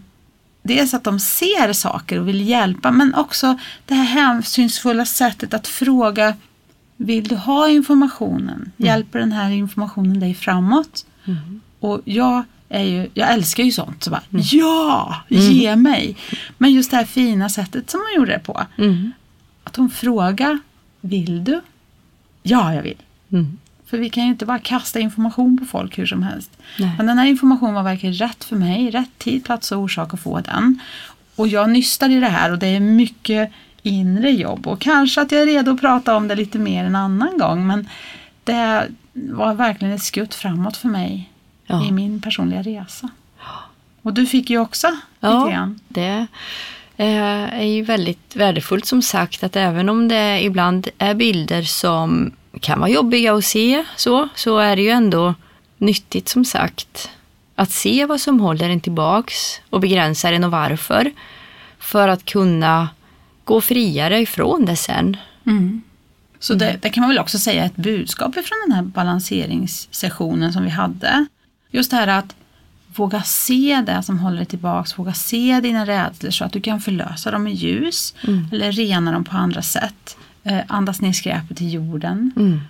dels 0.62 0.94
att 0.94 1.04
de 1.04 1.20
ser 1.20 1.72
saker 1.72 2.20
och 2.20 2.28
vill 2.28 2.48
hjälpa 2.48 2.90
men 2.90 3.14
också 3.14 3.58
det 3.86 3.94
här 3.94 4.04
hänsynsfulla 4.04 5.06
sättet 5.06 5.54
att 5.54 5.68
fråga 5.68 6.34
Vill 6.96 7.28
du 7.28 7.36
ha 7.36 7.68
informationen? 7.68 8.72
Hjälper 8.76 9.18
den 9.18 9.32
här 9.32 9.50
informationen 9.50 10.20
dig 10.20 10.34
framåt? 10.34 11.06
Och 11.80 12.00
jag, 12.04 12.44
är 12.68 12.82
ju, 12.82 13.08
jag 13.14 13.32
älskar 13.32 13.64
ju 13.64 13.72
sånt. 13.72 14.04
Så 14.04 14.10
bara, 14.10 14.22
Ja, 14.28 15.22
ge 15.28 15.76
mig! 15.76 16.16
Men 16.58 16.72
just 16.72 16.90
det 16.90 16.96
här 16.96 17.04
fina 17.04 17.48
sättet 17.48 17.90
som 17.90 18.00
hon 18.00 18.16
gjorde 18.16 18.32
det 18.32 18.38
på. 18.38 18.66
Mm. 18.78 19.12
Att 19.64 19.76
hon 19.76 19.90
frågar 19.90 20.58
Vill 21.00 21.44
du? 21.44 21.60
Ja, 22.42 22.74
jag 22.74 22.82
vill. 22.82 22.96
För 23.90 23.98
vi 23.98 24.10
kan 24.10 24.24
ju 24.24 24.30
inte 24.30 24.46
bara 24.46 24.58
kasta 24.58 25.00
information 25.00 25.58
på 25.58 25.64
folk 25.64 25.98
hur 25.98 26.06
som 26.06 26.22
helst. 26.22 26.50
Nej. 26.78 26.90
Men 26.96 27.06
den 27.06 27.18
här 27.18 27.26
informationen 27.26 27.74
var 27.74 27.82
verkligen 27.82 28.14
rätt 28.14 28.44
för 28.44 28.56
mig, 28.56 28.90
rätt 28.90 29.18
tid, 29.18 29.44
plats 29.44 29.72
och 29.72 29.78
orsak 29.78 30.14
att 30.14 30.20
få 30.20 30.40
den. 30.40 30.80
Och 31.36 31.48
jag 31.48 31.70
nystar 31.70 32.08
i 32.08 32.20
det 32.20 32.26
här 32.28 32.52
och 32.52 32.58
det 32.58 32.66
är 32.66 32.80
mycket 32.80 33.50
inre 33.82 34.30
jobb 34.30 34.66
och 34.66 34.80
kanske 34.80 35.20
att 35.22 35.32
jag 35.32 35.42
är 35.42 35.46
redo 35.46 35.72
att 35.74 35.80
prata 35.80 36.16
om 36.16 36.28
det 36.28 36.34
lite 36.34 36.58
mer 36.58 36.84
en 36.84 36.96
annan 36.96 37.38
gång 37.38 37.66
men 37.66 37.88
det 38.44 38.88
var 39.12 39.54
verkligen 39.54 39.94
ett 39.94 40.02
skutt 40.02 40.34
framåt 40.34 40.76
för 40.76 40.88
mig 40.88 41.30
Ja. 41.66 41.84
i 41.86 41.92
min 41.92 42.20
personliga 42.20 42.62
resa. 42.62 43.08
Och 44.02 44.12
du 44.14 44.26
fick 44.26 44.50
ju 44.50 44.58
också 44.58 44.88
lite 44.88 44.98
Ja, 45.20 45.48
grann. 45.48 45.80
det 45.88 46.26
eh, 46.96 47.54
är 47.60 47.62
ju 47.64 47.82
väldigt 47.82 48.36
värdefullt 48.36 48.86
som 48.86 49.02
sagt 49.02 49.42
att 49.44 49.56
även 49.56 49.88
om 49.88 50.08
det 50.08 50.44
ibland 50.44 50.88
är 50.98 51.14
bilder 51.14 51.62
som 51.62 52.30
kan 52.58 52.80
vara 52.80 52.90
jobbiga 52.90 53.34
att 53.34 53.44
se 53.44 53.84
så, 53.96 54.28
så 54.34 54.58
är 54.58 54.76
det 54.76 54.82
ju 54.82 54.90
ändå 54.90 55.34
nyttigt 55.78 56.28
som 56.28 56.44
sagt 56.44 57.10
att 57.54 57.70
se 57.70 58.06
vad 58.06 58.20
som 58.20 58.40
håller 58.40 58.70
en 58.70 58.80
tillbaks 58.80 59.60
och 59.70 59.80
begränsar 59.80 60.32
en 60.32 60.44
och 60.44 60.50
varför. 60.50 61.10
För 61.78 62.08
att 62.08 62.24
kunna 62.24 62.88
gå 63.44 63.60
friare 63.60 64.20
ifrån 64.20 64.64
det 64.64 64.76
sen. 64.76 65.16
Mm. 65.46 65.82
Så 66.38 66.54
det, 66.54 66.78
det 66.82 66.90
kan 66.90 67.00
man 67.00 67.10
väl 67.10 67.18
också 67.18 67.38
säga 67.38 67.64
ett 67.64 67.76
budskap 67.76 68.36
ifrån 68.36 68.58
den 68.66 68.76
här 68.76 68.82
balanseringssessionen 68.82 70.52
som 70.52 70.64
vi 70.64 70.70
hade. 70.70 71.26
Just 71.70 71.90
det 71.90 71.96
här 71.96 72.06
att 72.06 72.34
våga 72.96 73.22
se 73.22 73.82
det 73.86 74.02
som 74.02 74.18
håller 74.18 74.36
dig 74.36 74.46
tillbaks, 74.46 74.98
våga 74.98 75.14
se 75.14 75.60
dina 75.60 75.86
rädslor 75.86 76.30
så 76.30 76.44
att 76.44 76.52
du 76.52 76.60
kan 76.60 76.80
förlösa 76.80 77.30
dem 77.30 77.46
i 77.46 77.52
ljus 77.52 78.14
eller 78.52 78.72
rena 78.72 79.12
dem 79.12 79.24
på 79.24 79.36
andra 79.36 79.62
sätt. 79.62 80.16
Eh, 80.44 80.60
andas 80.68 81.00
ner 81.00 81.12
skräpet 81.12 81.60
i 81.60 81.68
jorden 81.70 82.32
Mm. 82.36 82.60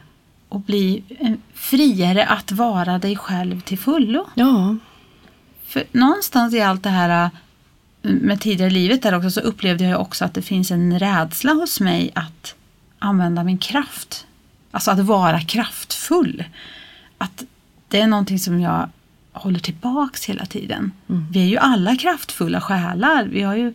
och 0.48 0.60
bli 0.60 1.02
eh, 1.20 1.32
friare 1.54 2.26
att 2.26 2.52
vara 2.52 2.98
dig 2.98 3.16
själv 3.16 3.60
till 3.60 3.78
fullo. 3.78 4.26
Ja, 4.34 4.76
För 5.66 5.84
någonstans 5.92 6.54
i 6.54 6.60
allt 6.60 6.82
det 6.82 6.90
här 6.90 7.24
äh, 7.24 7.30
med 8.02 8.40
tidigare 8.40 8.70
livet 8.70 9.02
där 9.02 9.14
också 9.14 9.30
så 9.30 9.40
upplevde 9.40 9.84
jag 9.84 10.00
också 10.00 10.24
att 10.24 10.34
det 10.34 10.42
finns 10.42 10.70
en 10.70 10.98
rädsla 10.98 11.52
hos 11.52 11.80
mig 11.80 12.10
att 12.14 12.54
använda 12.98 13.44
min 13.44 13.58
kraft. 13.58 14.26
Alltså 14.70 14.90
att 14.90 14.98
vara 15.00 15.40
kraftfull. 15.40 16.44
Att 17.18 17.44
det 17.88 18.00
är 18.00 18.06
någonting 18.06 18.38
som 18.38 18.60
jag 18.60 18.88
håller 19.32 19.58
tillbaks 19.58 20.24
hela 20.24 20.46
tiden. 20.46 20.92
Vi 21.32 21.40
är 21.42 21.46
ju 21.46 21.56
alla 21.56 21.96
kraftfulla 21.96 22.60
själar. 22.60 23.24
Vi, 23.24 23.42
har 23.42 23.54
ju, 23.56 23.74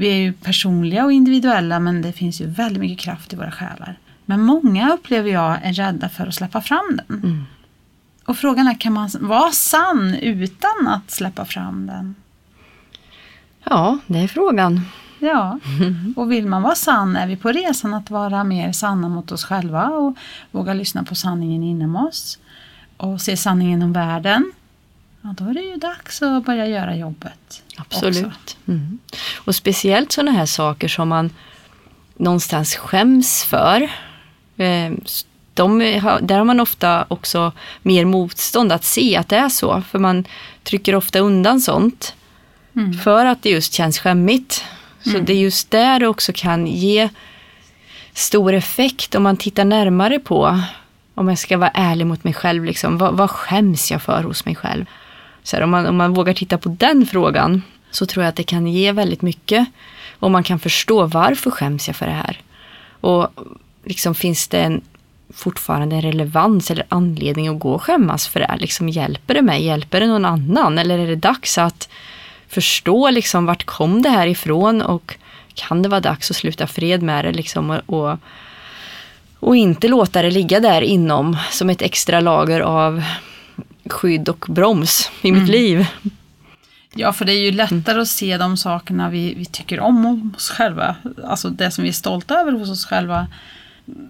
vi 0.00 0.08
är 0.08 0.16
ju 0.16 0.32
personliga 0.32 1.04
och 1.04 1.12
individuella 1.12 1.80
men 1.80 2.02
det 2.02 2.12
finns 2.12 2.40
ju 2.40 2.46
väldigt 2.46 2.80
mycket 2.80 2.98
kraft 2.98 3.32
i 3.32 3.36
våra 3.36 3.50
själar. 3.50 3.98
Men 4.24 4.42
många 4.42 4.92
upplever 4.92 5.30
jag 5.30 5.58
är 5.62 5.72
rädda 5.72 6.08
för 6.08 6.26
att 6.26 6.34
släppa 6.34 6.60
fram 6.60 6.96
den. 6.96 7.46
Och 8.24 8.36
frågan 8.36 8.66
är, 8.66 8.80
kan 8.80 8.92
man 8.92 9.10
vara 9.20 9.50
sann 9.50 10.14
utan 10.14 10.86
att 10.86 11.10
släppa 11.10 11.44
fram 11.44 11.86
den? 11.86 12.14
ja 13.64 13.98
det 14.06 14.18
är 14.18 14.28
frågan. 14.28 14.80
Ja, 15.18 15.58
och 16.16 16.32
vill 16.32 16.46
man 16.46 16.62
vara 16.62 16.74
sann 16.74 17.16
är 17.16 17.26
vi 17.26 17.36
på 17.36 17.52
resan 17.52 17.94
att 17.94 18.10
vara 18.10 18.44
mer 18.44 18.72
sanna 18.72 19.08
mot 19.08 19.32
oss 19.32 19.44
själva 19.44 19.88
och 19.88 20.16
våga 20.50 20.74
lyssna 20.74 21.04
på 21.04 21.14
sanningen 21.14 21.62
inom 21.62 21.96
oss 21.96 22.38
och 22.96 23.20
se 23.20 23.36
sanningen 23.36 23.82
om 23.82 23.92
världen. 23.92 24.52
Ja, 25.22 25.34
då 25.38 25.44
är 25.44 25.54
det 25.54 25.60
ju 25.60 25.76
dags 25.76 26.22
att 26.22 26.44
börja 26.44 26.66
göra 26.66 26.96
jobbet. 26.96 27.62
Absolut. 27.76 28.56
Mm. 28.68 28.98
Och 29.34 29.54
speciellt 29.54 30.12
sådana 30.12 30.30
här 30.30 30.46
saker 30.46 30.88
som 30.88 31.08
man 31.08 31.30
någonstans 32.16 32.76
skäms 32.76 33.44
för. 33.44 33.82
Eh, 34.56 34.92
De 35.54 35.78
där 36.22 36.38
har 36.38 36.44
man 36.44 36.60
ofta 36.60 37.04
också 37.08 37.52
mer 37.82 38.04
motstånd 38.04 38.72
att 38.72 38.84
se 38.84 39.16
att 39.16 39.28
det 39.28 39.36
är 39.36 39.48
så. 39.48 39.82
För 39.90 39.98
man 39.98 40.24
trycker 40.62 40.94
ofta 40.94 41.18
undan 41.18 41.60
sånt. 41.60 42.14
Mm. 42.76 42.92
För 42.92 43.26
att 43.26 43.42
det 43.42 43.50
just 43.50 43.72
känns 43.72 43.98
skämmigt. 43.98 44.64
Så 45.04 45.18
det 45.18 45.32
är 45.32 45.36
just 45.36 45.70
där 45.70 46.00
det 46.00 46.06
också 46.06 46.32
kan 46.34 46.66
ge 46.66 47.08
stor 48.14 48.52
effekt 48.54 49.14
om 49.14 49.22
man 49.22 49.36
tittar 49.36 49.64
närmare 49.64 50.18
på, 50.18 50.60
om 51.14 51.28
jag 51.28 51.38
ska 51.38 51.58
vara 51.58 51.70
ärlig 51.74 52.06
mot 52.06 52.24
mig 52.24 52.34
själv, 52.34 52.64
liksom, 52.64 52.98
vad, 52.98 53.14
vad 53.16 53.30
skäms 53.30 53.90
jag 53.90 54.02
för 54.02 54.22
hos 54.22 54.44
mig 54.44 54.54
själv? 54.54 54.84
Så 55.50 55.56
här, 55.56 55.62
om, 55.62 55.70
man, 55.70 55.86
om 55.86 55.96
man 55.96 56.14
vågar 56.14 56.34
titta 56.34 56.58
på 56.58 56.68
den 56.68 57.06
frågan 57.06 57.62
så 57.90 58.06
tror 58.06 58.24
jag 58.24 58.28
att 58.28 58.36
det 58.36 58.42
kan 58.42 58.66
ge 58.66 58.92
väldigt 58.92 59.22
mycket. 59.22 59.66
Och 60.18 60.30
man 60.30 60.42
kan 60.42 60.58
förstå 60.58 61.06
varför 61.06 61.50
skäms 61.50 61.86
jag 61.86 61.96
för 61.96 62.06
det 62.06 62.12
här? 62.12 62.40
Och 63.00 63.28
liksom 63.84 64.14
finns 64.14 64.48
det 64.48 64.58
en, 64.58 64.80
fortfarande 65.34 65.96
en 65.96 66.02
relevans 66.02 66.70
eller 66.70 66.86
anledning 66.88 67.48
att 67.48 67.58
gå 67.58 67.72
och 67.72 67.82
skämmas 67.82 68.28
för 68.28 68.40
det 68.40 68.46
här? 68.46 68.58
Liksom, 68.58 68.88
hjälper 68.88 69.34
det 69.34 69.42
mig? 69.42 69.64
Hjälper 69.64 70.00
det 70.00 70.06
någon 70.06 70.24
annan? 70.24 70.78
Eller 70.78 70.98
är 70.98 71.06
det 71.06 71.16
dags 71.16 71.58
att 71.58 71.88
förstå 72.48 73.10
liksom 73.10 73.46
vart 73.46 73.64
kom 73.64 74.02
det 74.02 74.10
här 74.10 74.26
ifrån 74.26 74.82
och 74.82 75.16
kan 75.54 75.82
det 75.82 75.88
vara 75.88 76.00
dags 76.00 76.30
att 76.30 76.36
sluta 76.36 76.66
fred 76.66 77.02
med 77.02 77.24
det 77.24 77.32
liksom 77.32 77.70
och, 77.70 77.80
och, 77.86 78.18
och 79.40 79.56
inte 79.56 79.88
låta 79.88 80.22
det 80.22 80.30
ligga 80.30 80.60
där 80.60 80.82
inom 80.82 81.36
som 81.50 81.70
ett 81.70 81.82
extra 81.82 82.20
lager 82.20 82.60
av 82.60 83.02
skydd 83.86 84.28
och 84.28 84.46
broms 84.48 85.10
i 85.22 85.32
mitt 85.32 85.48
liv. 85.48 85.86
Ja, 86.94 87.12
för 87.12 87.24
det 87.24 87.32
är 87.32 87.40
ju 87.44 87.50
lättare 87.52 88.00
att 88.00 88.08
se 88.08 88.36
de 88.36 88.56
sakerna 88.56 89.08
vi, 89.10 89.34
vi 89.34 89.44
tycker 89.44 89.80
om 89.80 90.06
om 90.06 90.32
oss 90.36 90.50
själva. 90.50 90.96
Alltså 91.24 91.50
det 91.50 91.70
som 91.70 91.82
vi 91.82 91.88
är 91.88 91.92
stolta 91.92 92.34
över 92.40 92.52
hos 92.52 92.70
oss 92.70 92.84
själva. 92.86 93.26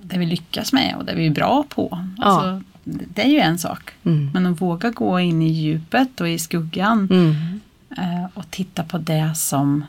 Det 0.03 0.19
vi 0.19 0.27
lyckas 0.27 0.73
med 0.73 0.95
och 0.99 1.05
det 1.05 1.15
vi 1.15 1.27
är 1.27 1.31
bra 1.31 1.65
på. 1.69 2.05
Alltså, 2.19 2.63
det- 2.85 3.05
Det 3.15 3.23
är 3.23 3.29
ju 3.29 3.39
en 3.39 3.59
sak. 3.59 3.91
Mm. 4.05 4.31
Men 4.35 4.47
att 4.47 4.61
våga 4.61 4.91
gå 4.91 5.21
in 5.21 5.43
i 5.43 5.49
djupet 5.49 6.21
och 6.21 6.29
i 6.29 6.39
skuggan 6.39 7.09
Mm. 7.11 7.61
eh, 7.99 8.27
och 8.35 8.51
titta 8.51 8.85
på 8.85 8.99
det 8.99 9.33
som 9.37 9.85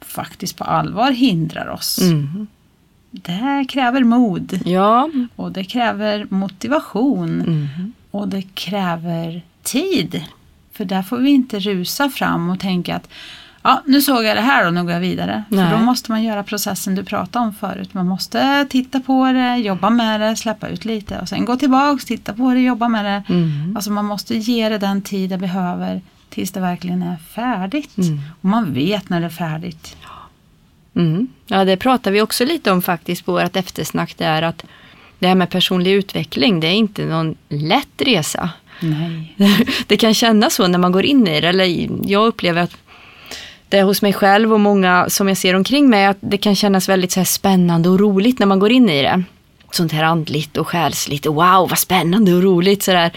faktiskt 0.00 0.56
på 0.56 0.64
allvar 0.64 1.10
hindrar 1.10 1.68
oss. 1.68 1.98
Mm. 2.02 2.46
Det 3.10 3.66
kräver 3.68 4.04
mod 4.04 4.60
Ja. 4.64 5.10
och 5.36 5.52
det 5.52 5.64
kräver 5.64 6.26
motivation 6.30 7.40
Mm. 7.40 7.92
Och 8.14 8.28
det 8.28 8.42
kräver 8.42 9.42
tid. 9.62 10.24
För 10.72 10.84
där 10.84 11.02
får 11.02 11.18
vi 11.18 11.30
inte 11.30 11.58
rusa 11.58 12.10
fram 12.10 12.50
och 12.50 12.60
tänka 12.60 12.96
att 12.96 13.08
ja, 13.62 13.82
nu 13.86 14.00
såg 14.00 14.24
jag 14.24 14.36
det 14.36 14.40
här 14.40 14.66
och 14.66 14.74
nu 14.74 14.82
går 14.82 14.92
jag 14.92 15.00
vidare. 15.00 15.44
Nej. 15.48 15.70
För 15.70 15.78
då 15.78 15.84
måste 15.84 16.12
man 16.12 16.22
göra 16.22 16.42
processen 16.42 16.94
du 16.94 17.04
pratade 17.04 17.44
om 17.44 17.54
förut. 17.54 17.94
Man 17.94 18.08
måste 18.08 18.66
titta 18.70 19.00
på 19.00 19.32
det, 19.32 19.56
jobba 19.56 19.90
med 19.90 20.20
det, 20.20 20.36
släppa 20.36 20.68
ut 20.68 20.84
lite 20.84 21.18
och 21.20 21.28
sen 21.28 21.44
gå 21.44 21.56
tillbaks, 21.56 22.04
titta 22.04 22.32
på 22.32 22.54
det, 22.54 22.60
jobba 22.60 22.88
med 22.88 23.04
det. 23.04 23.34
Mm. 23.34 23.76
Alltså 23.76 23.90
man 23.90 24.04
måste 24.04 24.36
ge 24.36 24.68
det 24.68 24.78
den 24.78 25.02
tid 25.02 25.30
det 25.30 25.38
behöver 25.38 26.00
tills 26.28 26.50
det 26.50 26.60
verkligen 26.60 27.02
är 27.02 27.16
färdigt. 27.16 27.96
Mm. 27.98 28.20
Och 28.40 28.48
man 28.48 28.74
vet 28.74 29.08
när 29.08 29.20
det 29.20 29.26
är 29.26 29.30
färdigt. 29.30 29.96
Mm. 30.94 31.28
Ja, 31.46 31.64
det 31.64 31.76
pratar 31.76 32.10
vi 32.10 32.22
också 32.22 32.44
lite 32.44 32.72
om 32.72 32.82
faktiskt 32.82 33.24
på 33.24 33.32
vårt 33.32 33.56
eftersnack. 33.56 34.14
Det 34.16 34.24
är 34.24 34.42
att 34.42 34.64
det 35.18 35.28
här 35.28 35.34
med 35.34 35.50
personlig 35.50 35.92
utveckling, 35.92 36.60
det 36.60 36.66
är 36.66 36.72
inte 36.72 37.04
någon 37.04 37.34
lätt 37.48 38.02
resa. 38.02 38.50
Nej. 38.80 39.36
det 39.86 39.96
kan 39.96 40.14
kännas 40.14 40.54
så 40.54 40.66
när 40.66 40.78
man 40.78 40.92
går 40.92 41.04
in 41.04 41.26
i 41.26 41.40
det. 41.40 41.48
Eller 41.48 41.88
jag 42.10 42.26
upplever 42.26 42.62
att 42.62 42.76
det 43.68 43.78
är 43.78 43.84
hos 43.84 44.02
mig 44.02 44.12
själv 44.12 44.52
och 44.52 44.60
många 44.60 45.06
som 45.08 45.28
jag 45.28 45.36
ser 45.36 45.54
omkring 45.54 45.90
mig 45.90 46.06
att 46.06 46.16
det 46.20 46.38
kan 46.38 46.56
kännas 46.56 46.88
väldigt 46.88 47.12
så 47.12 47.24
spännande 47.24 47.88
och 47.88 48.00
roligt 48.00 48.38
när 48.38 48.46
man 48.46 48.58
går 48.58 48.72
in 48.72 48.88
i 48.90 49.02
det. 49.02 49.22
Sånt 49.70 49.92
här 49.92 50.04
andligt 50.04 50.56
och 50.56 50.68
själsligt 50.68 51.26
och 51.26 51.34
wow 51.34 51.68
vad 51.68 51.78
spännande 51.78 52.34
och 52.34 52.42
roligt 52.42 52.82
sådär. 52.82 53.10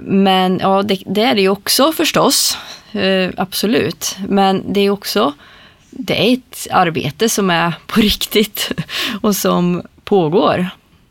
Men 0.00 0.58
ja, 0.62 0.82
det, 0.82 1.02
det 1.06 1.22
är 1.22 1.34
det 1.34 1.40
ju 1.40 1.48
också 1.48 1.92
förstås. 1.92 2.58
Eh, 2.92 3.30
absolut. 3.36 4.16
Men 4.28 4.72
det 4.72 4.80
är 4.80 4.90
också 4.90 5.32
det 5.90 6.28
är 6.28 6.32
ett 6.32 6.66
arbete 6.70 7.28
som 7.28 7.50
är 7.50 7.72
på 7.86 8.00
riktigt 8.00 8.72
och 9.20 9.36
som 9.36 9.82
pågår 10.04 10.70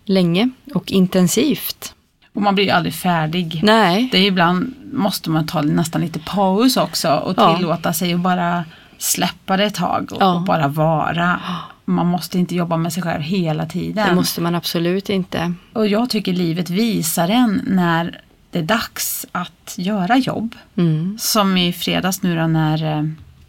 länge 0.10 0.50
och 0.74 0.92
intensivt. 0.92 1.94
Och 2.34 2.42
man 2.42 2.56
blir 2.56 2.66
ju 2.66 2.72
aldrig 2.72 2.94
färdig. 2.94 3.60
Nej. 3.64 4.10
Det 4.12 4.18
är 4.18 4.26
ibland 4.28 4.74
måste 4.94 5.30
man 5.30 5.48
ta 5.48 5.62
nästan 5.62 6.02
lite 6.02 6.20
paus 6.20 6.78
också 6.78 7.10
och 7.16 7.34
Ja. 7.38 7.56
tillåta 7.58 7.94
sig 7.94 8.14
att 8.14 8.20
bara 8.20 8.66
släppa 8.98 9.58
det 9.58 9.64
ett 9.66 9.74
tag 9.76 10.12
och, 10.12 10.22
Ja. 10.22 10.34
och 10.36 10.42
bara 10.42 10.68
vara. 10.68 11.40
Man 11.86 12.08
måste 12.08 12.40
inte 12.40 12.56
jobba 12.56 12.78
med 12.78 12.94
sig 12.94 13.04
själv 13.04 13.22
hela 13.22 13.66
tiden. 13.66 14.08
Det 14.10 14.16
måste 14.16 14.42
man 14.42 14.56
absolut 14.56 15.10
inte. 15.10 15.54
Och 15.74 15.88
jag 15.88 16.10
tycker 16.10 16.34
livet 16.34 16.70
visar 16.70 17.30
en 17.30 17.62
när 17.68 18.22
det 18.52 18.60
är 18.60 18.64
dags 18.64 19.26
att 19.32 19.76
göra 19.78 20.18
jobb. 20.18 20.56
Mm. 20.76 21.18
Som 21.20 21.58
i 21.58 21.74
fredags 21.74 22.22
nu 22.22 22.36
då 22.36 22.48
när, 22.48 22.98
eh, 22.98 23.04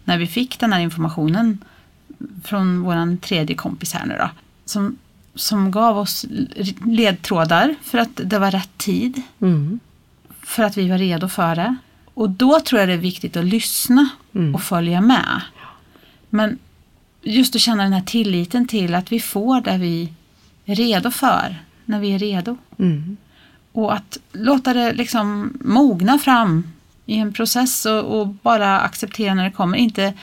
när 0.05 0.18
vi 0.18 0.27
fick 0.27 0.59
den 0.61 0.73
här 0.73 0.81
informationen 0.81 1.59
från 2.44 2.83
våran 2.83 3.18
tredje 3.18 3.57
kompis 3.57 3.92
här 3.94 4.07
nu 4.07 4.16
då. 4.18 4.31
Som, 4.64 4.96
som 5.40 5.70
gav 5.70 5.98
oss 5.98 6.26
ledtrådar 6.87 7.74
för 7.83 7.98
att 7.98 8.20
det 8.24 8.38
var 8.38 8.50
rätt 8.50 8.79
tid. 8.79 9.22
Mm. 9.40 9.81
För 10.42 10.62
att 10.62 10.76
vi 10.76 10.88
var 10.88 10.98
redo 10.98 11.29
för 11.29 11.57
det. 11.57 11.76
Och 12.14 12.31
då 12.31 12.61
tror 12.61 12.81
jag 12.81 12.88
det 12.88 12.92
är 12.92 12.98
viktigt 12.98 13.37
att 13.37 13.44
lyssna 13.44 14.09
Mm. 14.35 14.55
och 14.55 14.62
följa 14.62 15.00
med. 15.00 15.40
Men 16.31 16.59
just 17.22 17.55
att 17.55 17.61
känna 17.61 17.83
den 17.83 17.92
här 17.92 18.00
tilliten 18.00 18.66
till 18.68 18.94
att 18.94 19.12
vi 19.12 19.20
får 19.20 19.61
det 19.61 19.79
vi 19.79 20.12
är 20.64 20.74
redo 20.74 21.11
för 21.11 21.57
när 21.85 22.00
vi 22.00 22.14
är 22.14 22.18
redo. 22.18 22.57
Mm. 22.79 23.16
Och 23.72 23.94
att 23.94 24.18
låta 24.33 24.74
det 24.74 24.92
liksom 24.92 25.59
mogna 25.61 26.18
fram 26.18 26.72
i 27.07 27.16
en 27.16 27.33
process 27.33 27.87
och, 27.87 28.20
och 28.20 28.26
bara 28.29 28.81
acceptera 28.81 29.35
när 29.35 29.44
det 29.44 29.50
kommer. 29.50 29.79
Inte, 29.79 30.14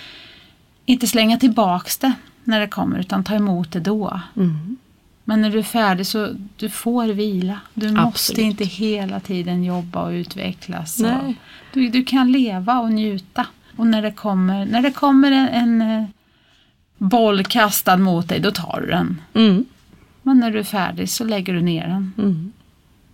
inte 0.85 1.07
slänga 1.07 1.37
tillbaks 1.37 1.97
det 1.97 2.13
när 2.43 2.59
det 2.59 2.67
kommer 2.67 2.99
utan 2.99 3.23
ta 3.23 3.35
emot 3.35 3.71
det 3.71 3.79
då. 3.79 4.21
Mm. 4.35 4.77
Men 5.29 5.41
när 5.41 5.49
du 5.49 5.59
är 5.59 5.63
färdig 5.63 6.07
så 6.07 6.35
du 6.57 6.69
får 6.69 7.07
vila. 7.07 7.59
Du 7.73 7.91
måste 7.91 8.01
Absolut. 8.01 8.39
inte 8.39 8.63
hela 8.63 9.19
tiden 9.19 9.63
jobba 9.63 10.03
och 10.03 10.11
utvecklas. 10.11 10.99
Nej. 10.99 11.11
Och 11.17 11.33
du, 11.73 11.89
du 11.89 12.03
kan 12.03 12.31
leva 12.31 12.79
och 12.79 12.91
njuta. 12.91 13.45
Och 13.75 13.87
när 13.87 14.01
det 14.01 14.11
kommer, 14.11 14.65
när 14.65 14.81
det 14.81 14.91
kommer 14.91 15.31
en, 15.31 15.49
en 15.49 15.81
eh, 15.81 16.03
boll 16.97 17.43
kastad 17.43 17.97
mot 17.97 18.29
dig, 18.29 18.39
då 18.39 18.51
tar 18.51 18.81
du 18.81 18.87
den. 18.87 19.21
Mm. 19.33 19.65
Men 20.21 20.39
när 20.39 20.51
du 20.51 20.59
är 20.59 20.63
färdig 20.63 21.09
så 21.09 21.23
lägger 21.23 21.53
du 21.53 21.61
ner 21.61 21.87
den. 21.87 22.13
Mm. 22.17 22.51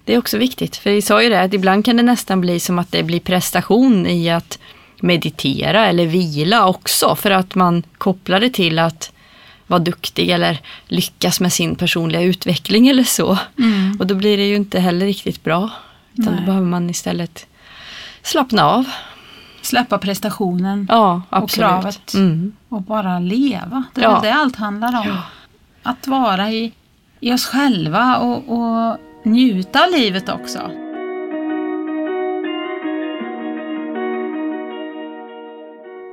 Det 0.03 0.13
är 0.13 0.17
också 0.17 0.37
viktigt, 0.37 0.75
för 0.75 0.91
vi 0.91 1.01
sa 1.01 1.23
ju 1.23 1.29
det 1.29 1.41
att 1.41 1.53
ibland 1.53 1.85
kan 1.85 1.97
det 1.97 2.03
nästan 2.03 2.41
bli 2.41 2.59
som 2.59 2.79
att 2.79 2.91
det 2.91 3.03
blir 3.03 3.19
prestation 3.19 4.07
i 4.07 4.29
att 4.29 4.59
meditera 5.01 5.87
eller 5.87 6.05
vila 6.05 6.67
också 6.67 7.15
för 7.15 7.31
att 7.31 7.55
man 7.55 7.83
kopplar 7.97 8.39
det 8.39 8.49
till 8.49 8.79
att 8.79 9.12
vara 9.73 9.83
duktig 9.83 10.29
eller 10.29 10.59
lyckas 10.87 11.39
med 11.39 11.53
sin 11.53 11.75
personliga 11.75 12.21
utveckling 12.21 12.87
eller 12.87 13.03
så. 13.03 13.37
Mm. 13.59 13.97
Och 13.99 14.07
då 14.07 14.15
blir 14.15 14.37
det 14.37 14.45
ju 14.47 14.55
inte 14.55 14.79
heller 14.79 15.05
riktigt 15.05 15.43
bra. 15.43 15.69
Utan 16.13 16.25
då 16.25 16.31
Nej. 16.31 16.45
behöver 16.45 16.67
man 16.67 16.89
istället 16.89 17.45
slappna 18.21 18.63
av. 18.65 18.85
Släppa 19.61 19.97
prestationen 19.97 20.87
Ja, 20.91 21.21
och 21.29 21.49
kravet. 21.49 22.13
Mm. 22.13 22.51
Och 22.69 22.81
bara 22.81 23.19
leva. 23.19 23.83
Det 23.93 24.01
är 24.01 24.05
Ja. 24.05 24.19
det 24.23 24.33
allt 24.33 24.55
handlar 24.55 24.99
om. 24.99 25.17
Att 25.83 26.07
vara 26.07 26.51
i, 26.51 26.71
i 27.19 27.33
oss 27.33 27.45
själva 27.45 28.17
och, 28.17 28.49
och 28.57 28.97
njuta 29.23 29.83
av 29.83 29.91
livet 29.91 30.29
också. 30.29 30.71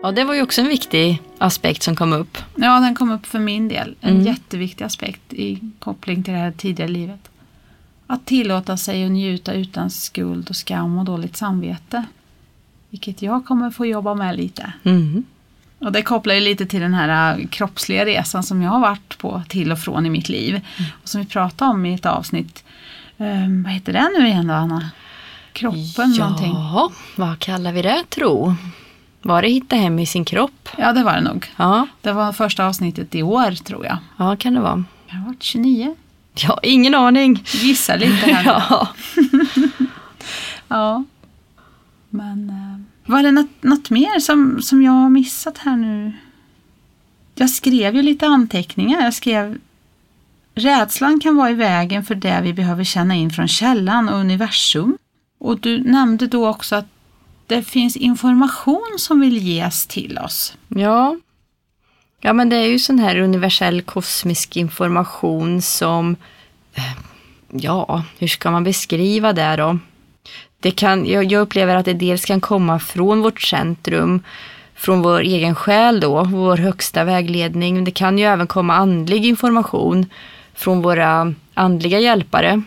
Ja, 0.02 0.12
det 0.12 0.24
var 0.24 0.34
ju 0.34 0.42
också 0.42 0.60
en 0.60 0.68
viktig 0.68 1.22
aspekt 1.38 1.82
som 1.82 1.96
kom 1.96 2.12
upp. 2.12 2.38
Ja, 2.56 2.80
den 2.80 2.94
kom 2.94 3.10
upp 3.10 3.26
för 3.26 3.38
min 3.38 3.68
del. 3.68 3.94
En 4.00 4.10
Mm. 4.14 4.26
jätteviktig 4.26 4.84
aspekt 4.84 5.32
i 5.32 5.60
koppling 5.78 6.22
till 6.22 6.32
det 6.34 6.40
här 6.40 6.52
tidigare 6.52 6.90
livet. 6.90 7.28
Att 8.06 8.26
tillåta 8.26 8.76
sig 8.76 9.04
att 9.04 9.10
njuta 9.10 9.52
utan 9.52 9.90
skuld 9.90 10.50
och 10.50 10.56
skam 10.56 10.98
och 10.98 11.04
dåligt 11.04 11.36
samvete. 11.36 12.04
Vilket 12.90 13.22
jag 13.22 13.44
kommer 13.44 13.70
få 13.70 13.86
jobba 13.86 14.14
med 14.14 14.36
lite. 14.36 14.72
Mm. 14.84 15.24
Och 15.78 15.92
det 15.92 16.02
kopplar 16.02 16.34
ju 16.34 16.40
lite 16.40 16.66
till 16.66 16.80
den 16.80 16.94
här 16.94 17.38
äh, 17.38 17.46
kroppsliga 17.46 18.04
resan 18.06 18.42
som 18.42 18.62
jag 18.62 18.70
har 18.70 18.80
varit 18.80 19.18
på 19.18 19.42
till 19.48 19.72
och 19.72 19.78
från 19.78 20.06
i 20.06 20.10
mitt 20.10 20.28
liv. 20.28 20.54
Mm. 20.54 20.90
Och 21.02 21.08
som 21.08 21.20
vi 21.20 21.26
pratade 21.26 21.70
om 21.70 21.86
i 21.86 21.94
ett 21.94 22.06
avsnitt. 22.06 22.64
Ehm, 23.18 23.62
vad 23.62 23.72
heter 23.72 23.92
det 23.92 24.10
nu 24.18 24.26
igen 24.28 24.46
då 24.46 24.54
Anna? 24.54 24.90
Kroppen 25.52 26.10
någonting. 26.18 26.52
Ja, 26.52 26.92
vad 27.16 27.38
kallar 27.38 27.72
vi 27.72 27.82
det 27.82 28.04
tro? 28.08 28.54
Var 29.22 29.42
det 29.42 29.48
hitta 29.48 29.76
hem 29.76 29.98
i 29.98 30.06
sin 30.06 30.24
kropp? 30.24 30.68
Ja, 30.78 30.92
det 30.92 31.02
var 31.02 31.14
det 31.14 31.20
nog. 31.20 31.46
Ja, 31.56 31.86
Det 32.00 32.12
var 32.12 32.32
första 32.32 32.66
avsnittet 32.66 33.14
i 33.14 33.22
år 33.22 33.50
tror 33.64 33.86
jag. 33.86 33.96
ja 34.16 34.36
kan 34.36 34.54
det 34.54 34.60
vara. 34.60 34.84
Jag 35.08 35.14
har 35.16 35.26
varit 35.26 35.42
29. 35.42 35.96
Ja, 36.34 36.58
ingen 36.62 36.94
aning. 36.94 37.42
Gissa 37.46 37.96
lite 37.96 38.26
här. 38.26 38.44
Ja. 38.70 38.88
Ja. 40.68 41.04
Men 42.10 42.50
eh, 42.50 43.10
var 43.12 43.22
det 43.22 43.30
något, 43.30 43.62
något 43.62 43.90
mer 43.90 44.20
som, 44.20 44.62
som 44.62 44.82
jag 44.82 44.92
har 44.92 45.10
missat 45.10 45.58
här 45.58 45.76
nu? 45.76 46.12
Jag 47.34 47.50
skrev 47.50 47.96
ju 47.96 48.02
lite 48.02 48.26
anteckningar. 48.26 49.00
Jag 49.04 49.14
skrev 49.14 49.58
Rädslan 50.54 51.20
kan 51.20 51.36
vara 51.36 51.50
i 51.50 51.54
vägen 51.54 52.04
för 52.04 52.14
det 52.14 52.40
vi 52.42 52.52
behöver 52.52 52.84
känna 52.84 53.14
in 53.14 53.30
från 53.30 53.48
källan 53.48 54.08
och 54.08 54.18
universum. 54.18 54.98
Och 55.38 55.60
du 55.60 55.82
nämnde 55.82 56.26
då 56.26 56.48
också 56.48 56.76
att 56.76 56.86
det 57.50 57.62
finns 57.62 57.96
information 57.96 58.96
som 58.98 59.20
vill 59.20 59.38
ges 59.38 59.86
till 59.86 60.18
oss. 60.18 60.56
ja. 60.68 61.16
Ja, 62.22 62.32
men 62.32 62.48
det 62.48 62.56
är 62.56 62.66
ju 62.66 62.78
sån 62.78 62.98
här 62.98 63.16
universell 63.16 63.82
kosmisk 63.82 64.56
information 64.56 65.62
som, 65.62 66.16
eh, 66.74 66.92
ja, 67.52 68.04
hur 68.18 68.28
ska 68.28 68.50
man 68.50 68.64
beskriva 68.64 69.32
det 69.32 69.56
då? 69.56 69.78
Det 70.60 70.70
kan, 70.70 71.06
jag, 71.06 71.32
jag 71.32 71.40
upplever 71.40 71.76
att 71.76 71.84
det 71.84 71.92
dels 71.92 72.24
kan 72.24 72.40
komma 72.40 72.78
från 72.78 73.20
vårt 73.20 73.40
centrum, 73.40 74.22
från 74.74 75.02
vår 75.02 75.20
egen 75.20 75.54
själ 75.54 76.00
då, 76.00 76.24
vår 76.24 76.56
högsta 76.56 77.04
vägledning. 77.04 77.74
Men 77.74 77.84
det 77.84 77.90
kan 77.90 78.18
ju 78.18 78.24
även 78.24 78.46
komma 78.46 78.74
andlig 78.74 79.26
information 79.26 80.06
från 80.54 80.82
våra 80.82 81.34
andliga 81.54 82.00
hjälpare. 82.00 82.62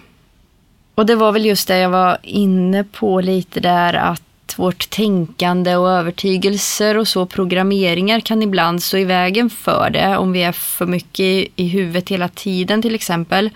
Och 0.96 1.06
det 1.06 1.16
var 1.16 1.32
väl 1.32 1.46
just 1.46 1.68
det 1.68 1.78
jag 1.78 1.90
var 1.90 2.18
inne 2.24 2.84
på 2.84 3.22
lite 3.22 3.60
där 3.60 3.94
att 3.94 4.24
vårt 4.60 4.90
tänkande 4.90 5.76
och 5.76 5.90
övertygelser 5.90 6.98
och 6.98 7.08
så 7.08 7.26
programmeringar 7.26 8.20
kan 8.20 8.42
ibland 8.42 8.84
stå 8.84 8.98
i 8.98 9.06
vägen 9.06 9.50
för 9.50 9.90
det. 9.90 10.18
Om 10.18 10.32
vi 10.32 10.44
är 10.44 10.52
för 10.52 10.86
mycket 10.86 11.20
i, 11.20 11.50
i 11.56 11.68
huvudet 11.68 12.10
hela 12.10 12.28
tiden 12.28 12.82
till 12.82 12.96
exempel 12.96 13.50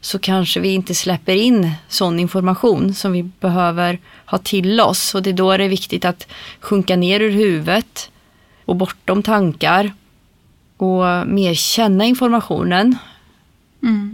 så 0.00 0.18
kanske 0.18 0.60
vi 0.60 0.68
inte 0.68 0.94
släpper 0.94 1.36
in 1.36 1.70
sån 1.88 2.20
information 2.20 2.94
som 2.94 3.12
vi 3.12 3.22
behöver 3.22 3.98
ha 4.26 4.38
till 4.38 4.80
oss. 4.80 5.14
Och 5.14 5.22
det 5.22 5.30
är 5.30 5.34
då 5.34 5.56
det 5.56 5.64
är 5.64 5.68
viktigt 5.68 6.04
att 6.04 6.26
sjunka 6.60 6.96
ner 6.96 7.20
ur 7.20 7.30
huvudet 7.30 8.10
och 8.64 8.76
bortom 8.76 9.22
tankar 9.22 9.92
och 10.76 11.26
mer 11.26 11.54
känna 11.54 12.04
informationen 12.04 12.96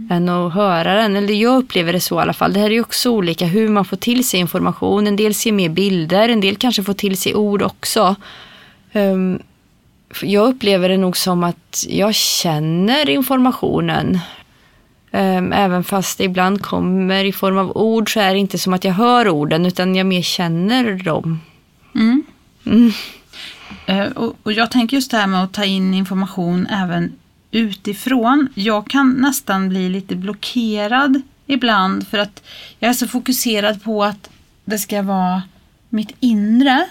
än 0.09 0.29
att 0.29 0.53
höra 0.53 0.93
den. 0.93 1.15
Eller 1.15 1.33
jag 1.33 1.57
upplever 1.57 1.93
det 1.93 1.99
så 1.99 2.19
i 2.19 2.21
alla 2.21 2.33
fall. 2.33 2.53
Det 2.53 2.59
här 2.59 2.65
är 2.65 2.73
ju 2.73 2.81
också 2.81 3.09
olika 3.09 3.45
hur 3.45 3.69
man 3.69 3.85
får 3.85 3.97
till 3.97 4.27
sig 4.27 4.39
information. 4.39 5.07
En 5.07 5.15
del 5.15 5.33
ser 5.33 5.51
mer 5.51 5.69
bilder, 5.69 6.29
en 6.29 6.41
del 6.41 6.55
kanske 6.55 6.83
får 6.83 6.93
till 6.93 7.17
sig 7.17 7.35
ord 7.35 7.61
också. 7.61 8.15
För 10.13 10.25
jag 10.25 10.47
upplever 10.47 10.89
det 10.89 10.97
nog 10.97 11.17
som 11.17 11.43
att 11.43 11.85
jag 11.89 12.15
känner 12.15 13.09
informationen. 13.09 14.19
Ehm, 15.11 15.53
även 15.53 15.83
fast 15.83 16.17
det 16.17 16.23
ibland 16.23 16.61
kommer 16.61 17.25
i 17.25 17.31
form 17.31 17.57
av 17.57 17.77
ord 17.77 18.13
så 18.13 18.19
är 18.19 18.33
det 18.33 18.39
inte 18.39 18.57
som 18.57 18.73
att 18.73 18.83
jag 18.83 18.93
hör 18.93 19.29
orden 19.29 19.65
utan 19.65 19.95
jag 19.95 20.05
mer 20.05 20.21
känner 20.21 21.03
dem. 21.03 21.39
Mm. 21.95 22.23
Mm. 22.65 22.91
Eh, 23.85 24.05
och, 24.05 24.35
och 24.43 24.53
jag 24.53 24.71
tänker 24.71 24.97
just 24.97 25.11
det 25.11 25.17
här 25.17 25.27
med 25.27 25.43
att 25.43 25.53
ta 25.53 25.65
in 25.65 25.93
information 25.93 26.67
även 26.67 27.11
utifrån. 27.53 28.47
Jag 28.53 28.87
kan 28.87 29.13
nästan 29.13 29.69
bli 29.69 29.89
lite 29.89 30.15
blockerad 30.15 31.21
ibland 31.45 32.07
för 32.07 32.17
att 32.17 32.43
jag 32.79 32.89
är 32.89 32.93
så 32.93 33.07
fokuserad 33.07 33.83
på 33.83 34.03
att 34.03 34.29
det 34.65 34.77
ska 34.77 35.01
vara 35.01 35.43
mitt 35.89 36.15
inre. 36.19 36.87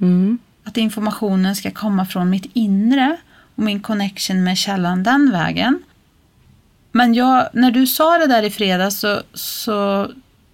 Mm. 0.00 0.38
Att 0.64 0.76
informationen 0.76 1.56
ska 1.56 1.70
komma 1.70 2.06
från 2.06 2.30
mitt 2.30 2.50
inre 2.52 3.16
och 3.54 3.62
min 3.62 3.80
connection 3.80 4.44
med 4.44 4.58
källan 4.58 5.02
den 5.02 5.30
vägen. 5.32 5.82
Men 6.92 7.14
jag, 7.14 7.48
när 7.52 7.70
du 7.70 7.86
sa 7.86 8.18
det 8.18 8.26
där 8.26 8.42
i 8.42 8.50
fredags 8.50 9.00
så, 9.00 9.22
så 9.34 10.10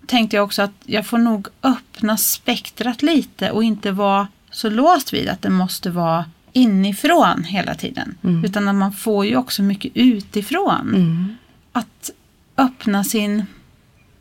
tänkte 0.06 0.36
jag 0.36 0.44
också 0.44 0.62
att 0.62 0.74
jag 0.86 1.06
får 1.06 1.18
nog 1.18 1.48
öppna 1.62 2.16
spektrat 2.16 3.02
lite 3.02 3.50
och 3.50 3.64
inte 3.64 3.90
vara 3.90 4.28
så 4.50 4.70
låst 4.70 5.12
vid 5.12 5.28
att 5.28 5.42
det 5.42 5.50
måste 5.50 5.90
vara 5.90 6.24
inifrån 6.52 7.44
hela 7.44 7.74
tiden. 7.74 8.14
Mm. 8.24 8.44
Utan 8.44 8.68
att 8.68 8.74
man 8.74 8.92
får 8.92 9.26
ju 9.26 9.36
också 9.36 9.62
mycket 9.62 9.92
utifrån. 9.94 10.94
Mm. 10.94 11.36
Att 11.72 12.10
öppna 12.56 13.04
sin 13.04 13.46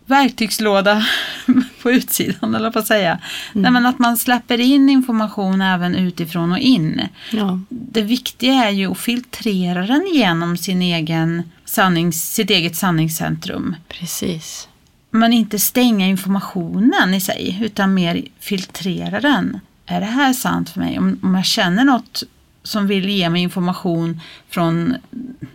verktygslåda 0.05 1.05
på 1.81 1.91
utsidan, 1.91 2.55
eller 2.55 2.71
på 2.71 2.79
att 2.79 2.87
säga. 2.87 3.19
Nej, 3.53 3.71
men 3.71 3.85
att 3.85 3.99
man 3.99 4.17
släpper 4.17 4.59
in 4.59 4.89
information 4.89 5.61
även 5.61 5.95
utifrån 5.95 6.51
och 6.51 6.59
in. 6.59 7.01
Ja. 7.31 7.59
Det 7.69 8.01
viktiga 8.01 8.53
är 8.53 8.69
ju 8.69 8.91
att 8.91 8.97
filtrera 8.97 9.87
den 9.87 10.07
genom 10.13 10.57
sin 10.57 10.81
egen 10.81 11.43
sannings, 11.65 12.33
sitt 12.33 12.49
eget 12.49 12.75
sanningscentrum. 12.75 13.75
Precis. 13.87 14.67
Men 15.11 15.33
inte 15.33 15.59
stänga 15.59 16.07
informationen 16.07 17.13
i 17.13 17.21
sig, 17.21 17.59
utan 17.61 17.93
mer 17.93 18.21
filtrera 18.39 19.19
den. 19.19 19.59
Är 19.91 19.99
det 19.99 20.05
här 20.05 20.33
sant 20.33 20.69
för 20.69 20.79
mig? 20.79 20.99
Om, 20.99 21.19
om 21.23 21.35
jag 21.35 21.45
känner 21.45 21.85
något 21.85 22.23
som 22.63 22.87
vill 22.87 23.09
ge 23.09 23.29
mig 23.29 23.41
information 23.41 24.21
från 24.49 24.95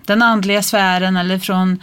den 0.04 0.22
andliga 0.22 0.62
sfären 0.62 1.16
eller 1.16 1.38
från 1.38 1.82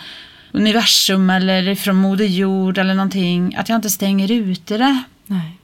universum 0.51 1.29
eller 1.29 1.75
från 1.75 1.95
Moder 1.95 2.25
Jord 2.25 2.77
eller 2.77 2.93
någonting, 2.93 3.55
att 3.55 3.69
jag 3.69 3.75
inte 3.75 3.89
stänger 3.89 4.31
ute 4.31 4.77
det. 4.77 5.03
Nej. 5.25 5.59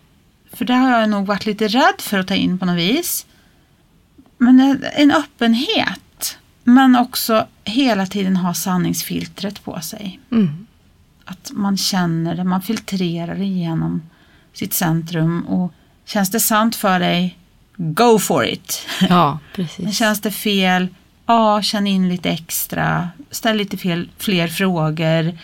För 0.53 0.65
det 0.65 0.73
har 0.73 0.99
jag 0.99 1.09
nog 1.09 1.25
varit 1.25 1.45
lite 1.45 1.67
rädd 1.67 1.99
för 1.99 2.19
att 2.19 2.27
ta 2.27 2.35
in 2.35 2.59
på 2.59 2.65
något 2.65 2.77
vis. 2.77 3.25
Men 4.37 4.83
en 4.95 5.11
öppenhet, 5.11 6.37
men 6.63 6.95
också 6.95 7.47
hela 7.63 8.05
tiden 8.05 8.35
ha 8.35 8.53
sanningsfiltret 8.53 9.63
på 9.63 9.81
sig. 9.81 10.19
Mm. 10.31 10.67
Att 11.25 11.51
man 11.53 11.77
känner 11.77 12.35
det, 12.35 12.43
man 12.43 12.61
filtrerar 12.61 13.41
igenom 13.41 14.01
sitt 14.53 14.73
centrum 14.73 15.41
och 15.41 15.73
känns 16.09 16.29
det 16.29 16.39
sant 16.39 16.75
för 16.75 16.99
dig, 16.99 17.37
go 17.77 18.19
for 18.19 18.45
it. 18.45 18.87
Ja, 19.09 19.39
precis. 19.55 19.97
känns 19.97 20.21
det 20.21 20.31
fel, 20.31 20.87
ja, 21.25 21.61
känn 21.61 21.87
in 21.87 22.09
lite 22.09 22.29
extra, 22.29 23.09
ställ 23.31 23.57
lite 23.57 23.77
fel, 23.77 24.09
fler 24.17 24.47
frågor, 24.47 25.37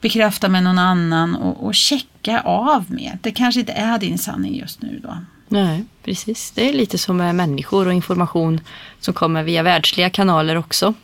bekräfta 0.00 0.48
med 0.48 0.62
någon 0.62 0.78
annan 0.78 1.36
och, 1.36 1.66
och 1.66 1.74
checka 1.74 2.40
av 2.40 2.84
med. 2.88 3.18
Det 3.22 3.30
kanske 3.30 3.60
inte 3.60 3.72
är 3.72 3.98
din 3.98 4.18
sanning 4.18 4.56
just 4.56 4.82
nu 4.82 5.00
då. 5.02 5.16
Nej, 5.52 5.84
precis. 6.04 6.50
Det 6.50 6.68
är 6.68 6.72
lite 6.72 6.98
som 6.98 7.16
med 7.16 7.34
människor 7.34 7.86
och 7.86 7.92
information 7.92 8.60
som 9.00 9.14
kommer 9.14 9.42
via 9.42 9.62
världsliga 9.62 10.10
kanaler 10.10 10.56
också. 10.56 10.94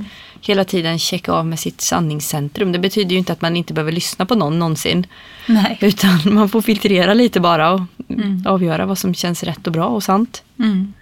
Att 0.00 0.48
hela 0.48 0.64
tiden 0.64 0.98
checka 0.98 1.32
av 1.32 1.46
med 1.46 1.58
sitt 1.58 1.80
sanningscentrum. 1.80 2.72
Det 2.72 2.78
betyder 2.78 3.10
ju 3.10 3.18
inte 3.18 3.32
att 3.32 3.42
man 3.42 3.56
inte 3.56 3.74
behöver 3.74 3.92
lyssna 3.92 4.26
på 4.26 4.34
någon 4.34 4.58
någonsin. 4.58 5.06
Nej. 5.46 5.78
Utan 5.80 6.20
man 6.34 6.48
får 6.48 6.62
filtrera 6.62 7.14
lite 7.14 7.40
bara 7.40 7.72
och 7.72 7.80
avgöra 8.46 8.86
vad 8.86 8.98
som 8.98 9.14
känns 9.14 9.42
rätt 9.42 9.66
och 9.66 9.72
bra 9.72 9.86
och 9.86 10.02
sant. 10.02 10.42
Mm. 10.58 10.92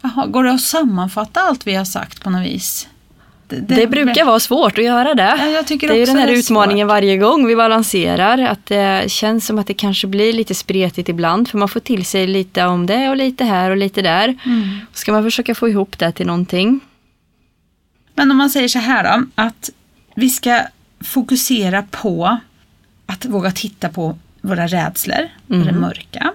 Jaha, 0.00 0.26
går 0.26 0.44
det 0.44 0.52
att 0.52 0.60
sammanfatta 0.60 1.40
allt 1.40 1.66
vi 1.66 1.74
har 1.74 1.84
sagt 1.84 2.22
på 2.22 2.30
något 2.30 2.46
vis? 2.46 2.88
Det, 3.60 3.86
brukar 3.86 4.24
vara 4.24 4.40
svårt 4.40 4.78
att 4.78 4.84
göra 4.84 5.14
det. 5.14 5.36
Ja, 5.38 5.46
jag 5.46 5.66
tycker 5.66 5.88
det 5.88 5.94
är 5.94 5.98
ju 5.98 6.04
den 6.04 6.16
här 6.16 6.26
det 6.26 6.32
är 6.32 6.38
utmaningen 6.38 6.86
svårt. 6.86 6.94
varje 6.94 7.16
gång 7.16 7.46
vi 7.46 7.56
balanserar. 7.56 8.38
Att 8.38 8.66
det 8.66 9.10
känns 9.10 9.46
som 9.46 9.58
att 9.58 9.66
det 9.66 9.74
kanske 9.74 10.06
blir 10.06 10.32
lite 10.32 10.54
spretigt 10.54 11.08
ibland. 11.08 11.48
För 11.48 11.58
man 11.58 11.68
får 11.68 11.80
till 11.80 12.04
sig 12.04 12.26
lite 12.26 12.64
om 12.64 12.86
det 12.86 13.08
och 13.08 13.16
lite 13.16 13.44
här 13.44 13.70
och 13.70 13.76
lite 13.76 14.02
där. 14.02 14.38
Mm. 14.44 14.78
Ska 14.92 15.12
man 15.12 15.22
försöka 15.22 15.54
få 15.54 15.68
ihop 15.68 15.98
det 15.98 16.12
till 16.12 16.26
någonting. 16.26 16.80
Men 18.14 18.30
om 18.30 18.36
man 18.36 18.50
säger 18.50 18.68
så 18.68 18.78
här 18.78 19.18
då, 19.18 19.24
att 19.34 19.70
vi 20.14 20.28
ska 20.28 20.60
fokusera 21.00 21.82
på 21.90 22.38
att 23.06 23.24
våga 23.24 23.50
titta 23.50 23.88
på 23.88 24.18
våra 24.40 24.66
rädslor, 24.66 25.28
det 25.46 25.72
mörka. 25.72 26.32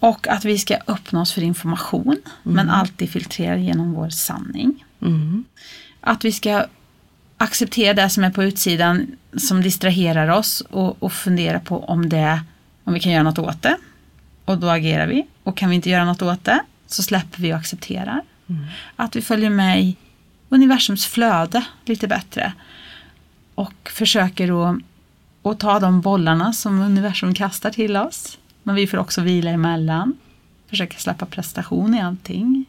Och 0.00 0.28
att 0.28 0.44
vi 0.44 0.58
ska 0.58 0.76
öppna 0.86 1.20
oss 1.20 1.32
för 1.32 1.42
information, 1.42 2.16
men 2.42 2.70
alltid 2.70 3.10
filtrera 3.10 3.56
genom 3.56 3.92
vår 3.92 4.08
sanning. 4.08 4.84
Mm. 5.02 5.44
Att 6.00 6.24
vi 6.24 6.32
ska 6.32 6.66
acceptera 7.38 7.94
det 7.94 8.10
som 8.10 8.24
är 8.24 8.30
på 8.30 8.44
utsidan 8.44 9.06
som 9.36 9.62
distraherar 9.62 10.28
oss 10.28 10.60
och, 10.60 11.02
och 11.02 11.12
fundera 11.12 11.60
på 11.60 11.84
om 11.84 12.08
det, 12.08 12.40
om 12.84 12.94
vi 12.94 13.00
kan 13.00 13.12
göra 13.12 13.22
något 13.22 13.38
åt 13.38 13.62
det. 13.62 13.76
Och 14.44 14.58
då 14.58 14.68
agerar 14.68 15.06
vi. 15.06 15.26
Och 15.42 15.56
kan 15.56 15.70
vi 15.70 15.76
inte 15.76 15.90
göra 15.90 16.04
något 16.04 16.22
åt 16.22 16.44
det 16.44 16.60
så 16.86 17.02
släpper 17.02 17.42
vi 17.42 17.52
och 17.52 17.56
accepterar. 17.56 18.22
Att 18.96 19.16
vi 19.16 19.22
följer 19.22 19.50
med 19.50 19.82
i 19.82 19.96
universums 20.48 21.06
flöde 21.06 21.64
lite 21.84 22.08
bättre. 22.08 22.52
Och 23.54 23.90
försöker 23.92 24.70
att, 24.70 24.78
att 25.42 25.60
ta 25.60 25.80
de 25.80 26.00
bollarna 26.00 26.52
som 26.52 26.80
universum 26.80 27.34
kastar 27.34 27.70
till 27.70 27.96
oss. 27.96 28.38
Men 28.66 28.74
vi 28.74 28.86
får 28.86 28.98
också 28.98 29.20
vila 29.20 29.50
emellan. 29.50 30.16
Försöka 30.70 30.98
släppa 30.98 31.26
prestation 31.26 31.94
i 31.94 32.00
allting. 32.00 32.64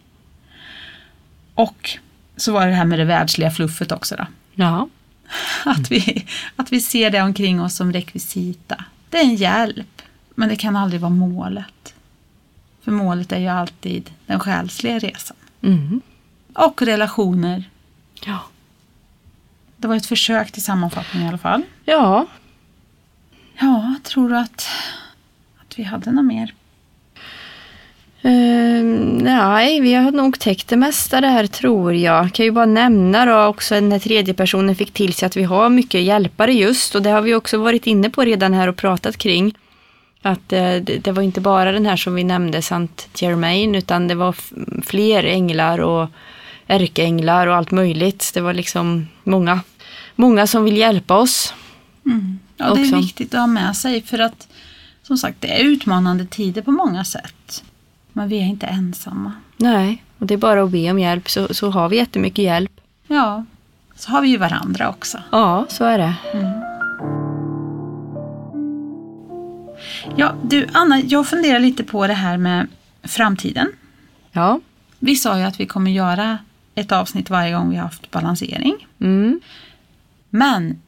Och 1.53 1.89
så 2.35 2.51
var 2.51 2.67
det 2.67 2.73
här 2.73 2.85
med 2.85 2.99
det 2.99 3.05
världsliga 3.05 3.51
fluffet 3.51 3.91
också 3.91 4.15
då. 4.15 4.25
Ja, 4.55 4.89
Att 5.65 5.91
vi, 5.91 6.25
att 6.55 6.71
vi 6.71 6.79
ser 6.81 7.09
det 7.09 7.21
omkring 7.21 7.61
oss 7.61 7.75
som 7.75 7.93
rekvisita. 7.93 8.83
Det 9.09 9.17
är 9.17 9.23
en 9.23 9.35
hjälp, 9.35 10.01
men 10.35 10.49
det 10.49 10.55
kan 10.55 10.75
aldrig 10.75 11.01
vara 11.01 11.09
målet. 11.11 11.93
För 12.81 12.91
målet 12.91 13.31
är 13.31 13.39
ju 13.39 13.47
alltid 13.47 14.09
den 14.25 14.39
själsliga 14.39 14.99
resan. 14.99 15.37
mm. 15.61 16.01
Och 16.53 16.81
relationer. 16.81 17.63
ja. 18.25 18.39
Det 19.77 19.87
var 19.87 19.95
ett 19.95 20.05
försök 20.05 20.51
till 20.51 20.63
sammanfattning 20.63 21.23
i 21.23 21.27
alla 21.27 21.37
fall. 21.37 21.63
ja. 21.85 22.25
Ja, 23.59 23.95
tror 24.03 24.29
du 24.29 24.37
att, 24.37 24.67
att 25.77 25.79
vi 25.79 25.83
hade 25.83 26.11
något 26.11 26.25
mer? 26.25 26.53
Ehm, 28.21 29.17
nej, 29.17 29.79
vi 29.81 29.93
har 29.93 30.11
nog 30.11 30.39
täckt 30.39 30.67
det 30.67 30.77
mesta 30.77 31.21
där 31.21 31.47
tror 31.47 31.93
jag. 31.93 32.33
Kan 32.33 32.45
ju 32.45 32.51
bara 32.51 32.65
nämna 32.65 33.25
då 33.25 33.45
också 33.45 33.79
när 33.79 33.99
tredje 33.99 34.33
personen 34.33 34.75
fick 34.75 34.91
till 34.91 35.13
sig 35.13 35.25
att 35.25 35.37
vi 35.37 35.43
har 35.43 35.69
mycket 35.69 36.01
hjälpare 36.01 36.53
just 36.53 36.95
och 36.95 37.01
det 37.01 37.09
har 37.09 37.21
vi 37.21 37.35
också 37.35 37.57
varit 37.57 37.87
inne 37.87 38.09
på 38.09 38.21
redan 38.21 38.53
här 38.53 38.67
och 38.67 38.75
pratat 38.75 39.17
kring. 39.17 39.53
Att 40.21 40.53
eh, 40.53 40.75
det, 40.75 41.03
det 41.03 41.11
var 41.11 41.23
inte 41.23 41.41
bara 41.41 41.71
den 41.71 41.85
här 41.85 41.95
som 41.95 42.15
vi 42.15 42.23
nämnde, 42.23 42.61
Sant 42.61 43.07
Germain, 43.15 43.75
utan 43.75 44.07
det 44.07 44.15
var 44.15 44.35
fler 44.85 45.23
änglar 45.23 45.79
och 45.79 46.09
ärkeänglar 46.67 47.47
och 47.47 47.55
allt 47.55 47.71
möjligt. 47.71 48.31
Det 48.33 48.41
var 48.41 48.53
liksom 48.53 49.07
många, 49.23 49.59
många 50.15 50.47
som 50.47 50.63
vill 50.63 50.77
hjälpa 50.77 51.17
oss. 51.17 51.53
Ja, 52.57 52.73
det 52.73 52.81
är 52.81 53.01
viktigt 53.01 53.33
att 53.33 53.39
ha 53.39 53.47
med 53.47 53.75
sig 53.75 54.01
för 54.01 54.19
att 54.19 54.47
som 55.07 55.17
sagt, 55.17 55.41
det 55.41 55.61
är 55.61 55.63
utmanande 55.63 56.25
tider 56.25 56.61
på 56.61 56.71
många 56.71 57.05
sätt. 57.05 57.63
Men 58.13 58.29
vi 58.29 58.37
är 58.37 58.45
inte 58.45 58.65
ensamma. 58.65 59.31
Nej, 59.57 60.03
och 60.17 60.27
det 60.27 60.33
är 60.33 60.37
bara 60.37 60.63
att 60.63 60.71
be 60.71 60.91
om 60.91 60.99
hjälp 60.99 61.29
så, 61.29 61.53
så 61.53 61.69
har 61.69 61.89
vi 61.89 61.97
jättemycket 61.97 62.45
hjälp. 62.45 62.81
Ja, 63.07 63.45
så 63.95 64.11
har 64.11 64.21
vi 64.21 64.27
ju 64.27 64.37
varandra 64.37 64.89
också. 64.89 65.17
Ja, 65.31 65.65
så 65.69 65.85
är 65.85 65.97
det. 65.97 66.13
Ja, 70.15 70.35
du 70.43 70.67
Anna, 70.73 70.99
jag 70.99 71.27
funderar 71.27 71.59
lite 71.59 71.83
på 71.83 72.07
det 72.07 72.13
här 72.13 72.37
med 72.37 72.67
framtiden. 73.03 73.67
Ja. 74.31 74.59
Vi 74.99 75.15
sa 75.15 75.37
ju 75.37 75.43
att 75.43 75.59
vi 75.59 75.65
kommer 75.65 75.91
göra 75.91 76.37
ett 76.75 76.91
avsnitt 76.91 77.29
varje 77.29 77.53
gång 77.53 77.69
vi 77.69 77.75
har 77.75 77.83
haft 77.83 78.11
balansering. 78.11 78.87
Mm. 78.99 79.39
Men 80.29 80.81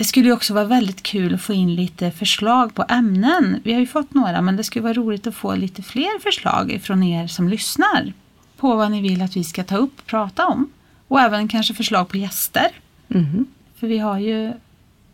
det 0.00 0.04
skulle 0.04 0.32
också 0.32 0.54
vara 0.54 0.64
väldigt 0.64 1.02
kul 1.02 1.34
att 1.34 1.40
få 1.42 1.52
in 1.52 1.74
lite 1.74 2.10
förslag 2.10 2.74
på 2.74 2.84
ämnen. 2.88 3.60
Vi 3.64 3.72
har 3.72 3.80
ju 3.80 3.86
fått 3.86 4.14
några, 4.14 4.40
men 4.42 4.56
det 4.56 4.64
skulle 4.64 4.82
vara 4.82 4.92
roligt 4.94 5.26
att 5.26 5.34
få 5.34 5.54
lite 5.54 5.82
fler 5.82 6.20
förslag 6.22 6.80
från 6.82 7.02
er 7.02 7.26
som 7.26 7.48
lyssnar. 7.48 8.12
På 8.56 8.76
vad 8.76 8.90
ni 8.90 9.00
vill 9.00 9.22
att 9.22 9.36
vi 9.36 9.44
ska 9.44 9.64
ta 9.64 9.76
upp 9.76 9.98
och 9.98 10.06
prata 10.06 10.46
om. 10.46 10.70
Och 11.08 11.20
även 11.20 11.48
kanske 11.48 11.74
förslag 11.74 12.08
på 12.08 12.16
gäster. 12.16 12.66
Mhm. 13.08 13.46
För 13.80 13.86
vi 13.86 13.98
har 13.98 14.18
ju, 14.18 14.52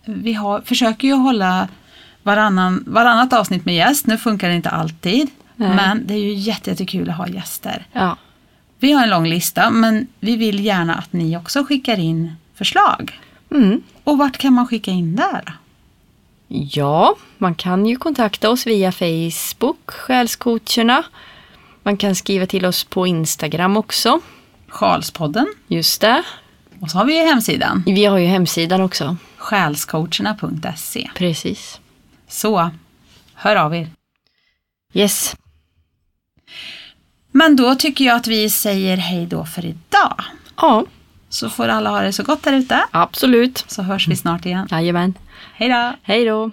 vi 0.04 0.32
har, 0.32 0.60
försöker 0.60 1.08
ju 1.08 1.14
hålla 1.14 1.68
varannan, 2.22 2.84
varannat 2.86 3.32
avsnitt 3.32 3.64
med 3.64 3.74
gäst. 3.74 4.06
Nu 4.06 4.18
funkar 4.18 4.48
det 4.48 4.54
inte 4.54 4.70
alltid. 4.70 5.28
Nej. 5.56 5.76
Men 5.76 6.06
det 6.06 6.14
är 6.14 6.18
ju 6.18 6.32
jätte- 6.34 6.70
jättekul 6.70 7.10
att 7.10 7.16
ha 7.16 7.28
gäster. 7.28 7.86
Ja. 7.92 8.16
Vi 8.78 8.92
har 8.92 9.02
en 9.02 9.10
lång 9.10 9.26
lista, 9.26 9.70
men 9.70 10.06
vi 10.20 10.36
vill 10.36 10.64
gärna 10.64 10.94
att 10.94 11.12
ni 11.12 11.36
också 11.36 11.64
skickar 11.64 11.98
in 11.98 12.32
förslag. 12.54 13.20
Mm. 13.50 13.82
Och 14.06 14.18
vart 14.18 14.36
kan 14.36 14.52
man 14.52 14.66
skicka 14.66 14.90
in 14.90 15.16
där? 15.16 15.56
Ja, 16.48 17.16
man 17.38 17.54
kan 17.54 17.86
ju 17.86 17.96
kontakta 17.96 18.50
oss 18.50 18.66
via 18.66 18.92
Facebook, 18.92 19.90
Själscoacherna. 19.90 21.04
Man 21.82 21.96
kan 21.96 22.14
skriva 22.14 22.46
till 22.46 22.66
oss 22.66 22.84
på 22.84 23.06
Instagram 23.06 23.76
också. 23.76 24.20
Sjalspodden. 24.68 25.46
Just 25.68 26.00
det. 26.00 26.22
Och 26.80 26.90
så 26.90 26.98
har 26.98 27.04
vi 27.04 27.18
ju 27.18 27.24
hemsidan. 27.24 27.82
Vi 27.86 28.04
har 28.04 28.18
ju 28.18 28.26
hemsidan 28.26 28.80
också. 28.80 29.16
Själscoacherna.se. 29.36 31.10
Precis. 31.14 31.80
Så, 32.28 32.70
hör 33.34 33.56
av 33.56 33.74
er. 33.74 33.90
Yes. 34.92 35.36
Men 37.32 37.56
då 37.56 37.74
tycker 37.74 38.04
jag 38.04 38.16
att 38.16 38.26
vi 38.26 38.50
säger 38.50 38.96
hej 38.96 39.26
då 39.26 39.44
för 39.44 39.64
idag. 39.64 40.22
Ja, 40.56 40.84
Så 41.36 41.50
får 41.50 41.68
alla 41.68 41.90
ha 41.90 42.00
det 42.00 42.12
så 42.12 42.22
gott 42.22 42.42
där 42.42 42.52
ute. 42.52 42.84
absolut. 42.90 43.64
Så 43.68 43.82
hörs 43.82 44.08
vi 44.08 44.16
snart 44.16 44.46
igen. 44.46 44.68
Jajamän. 44.70 45.14
Hej 45.54 45.68
då! 45.68 45.92
Hej 46.02 46.24
då. 46.24 46.50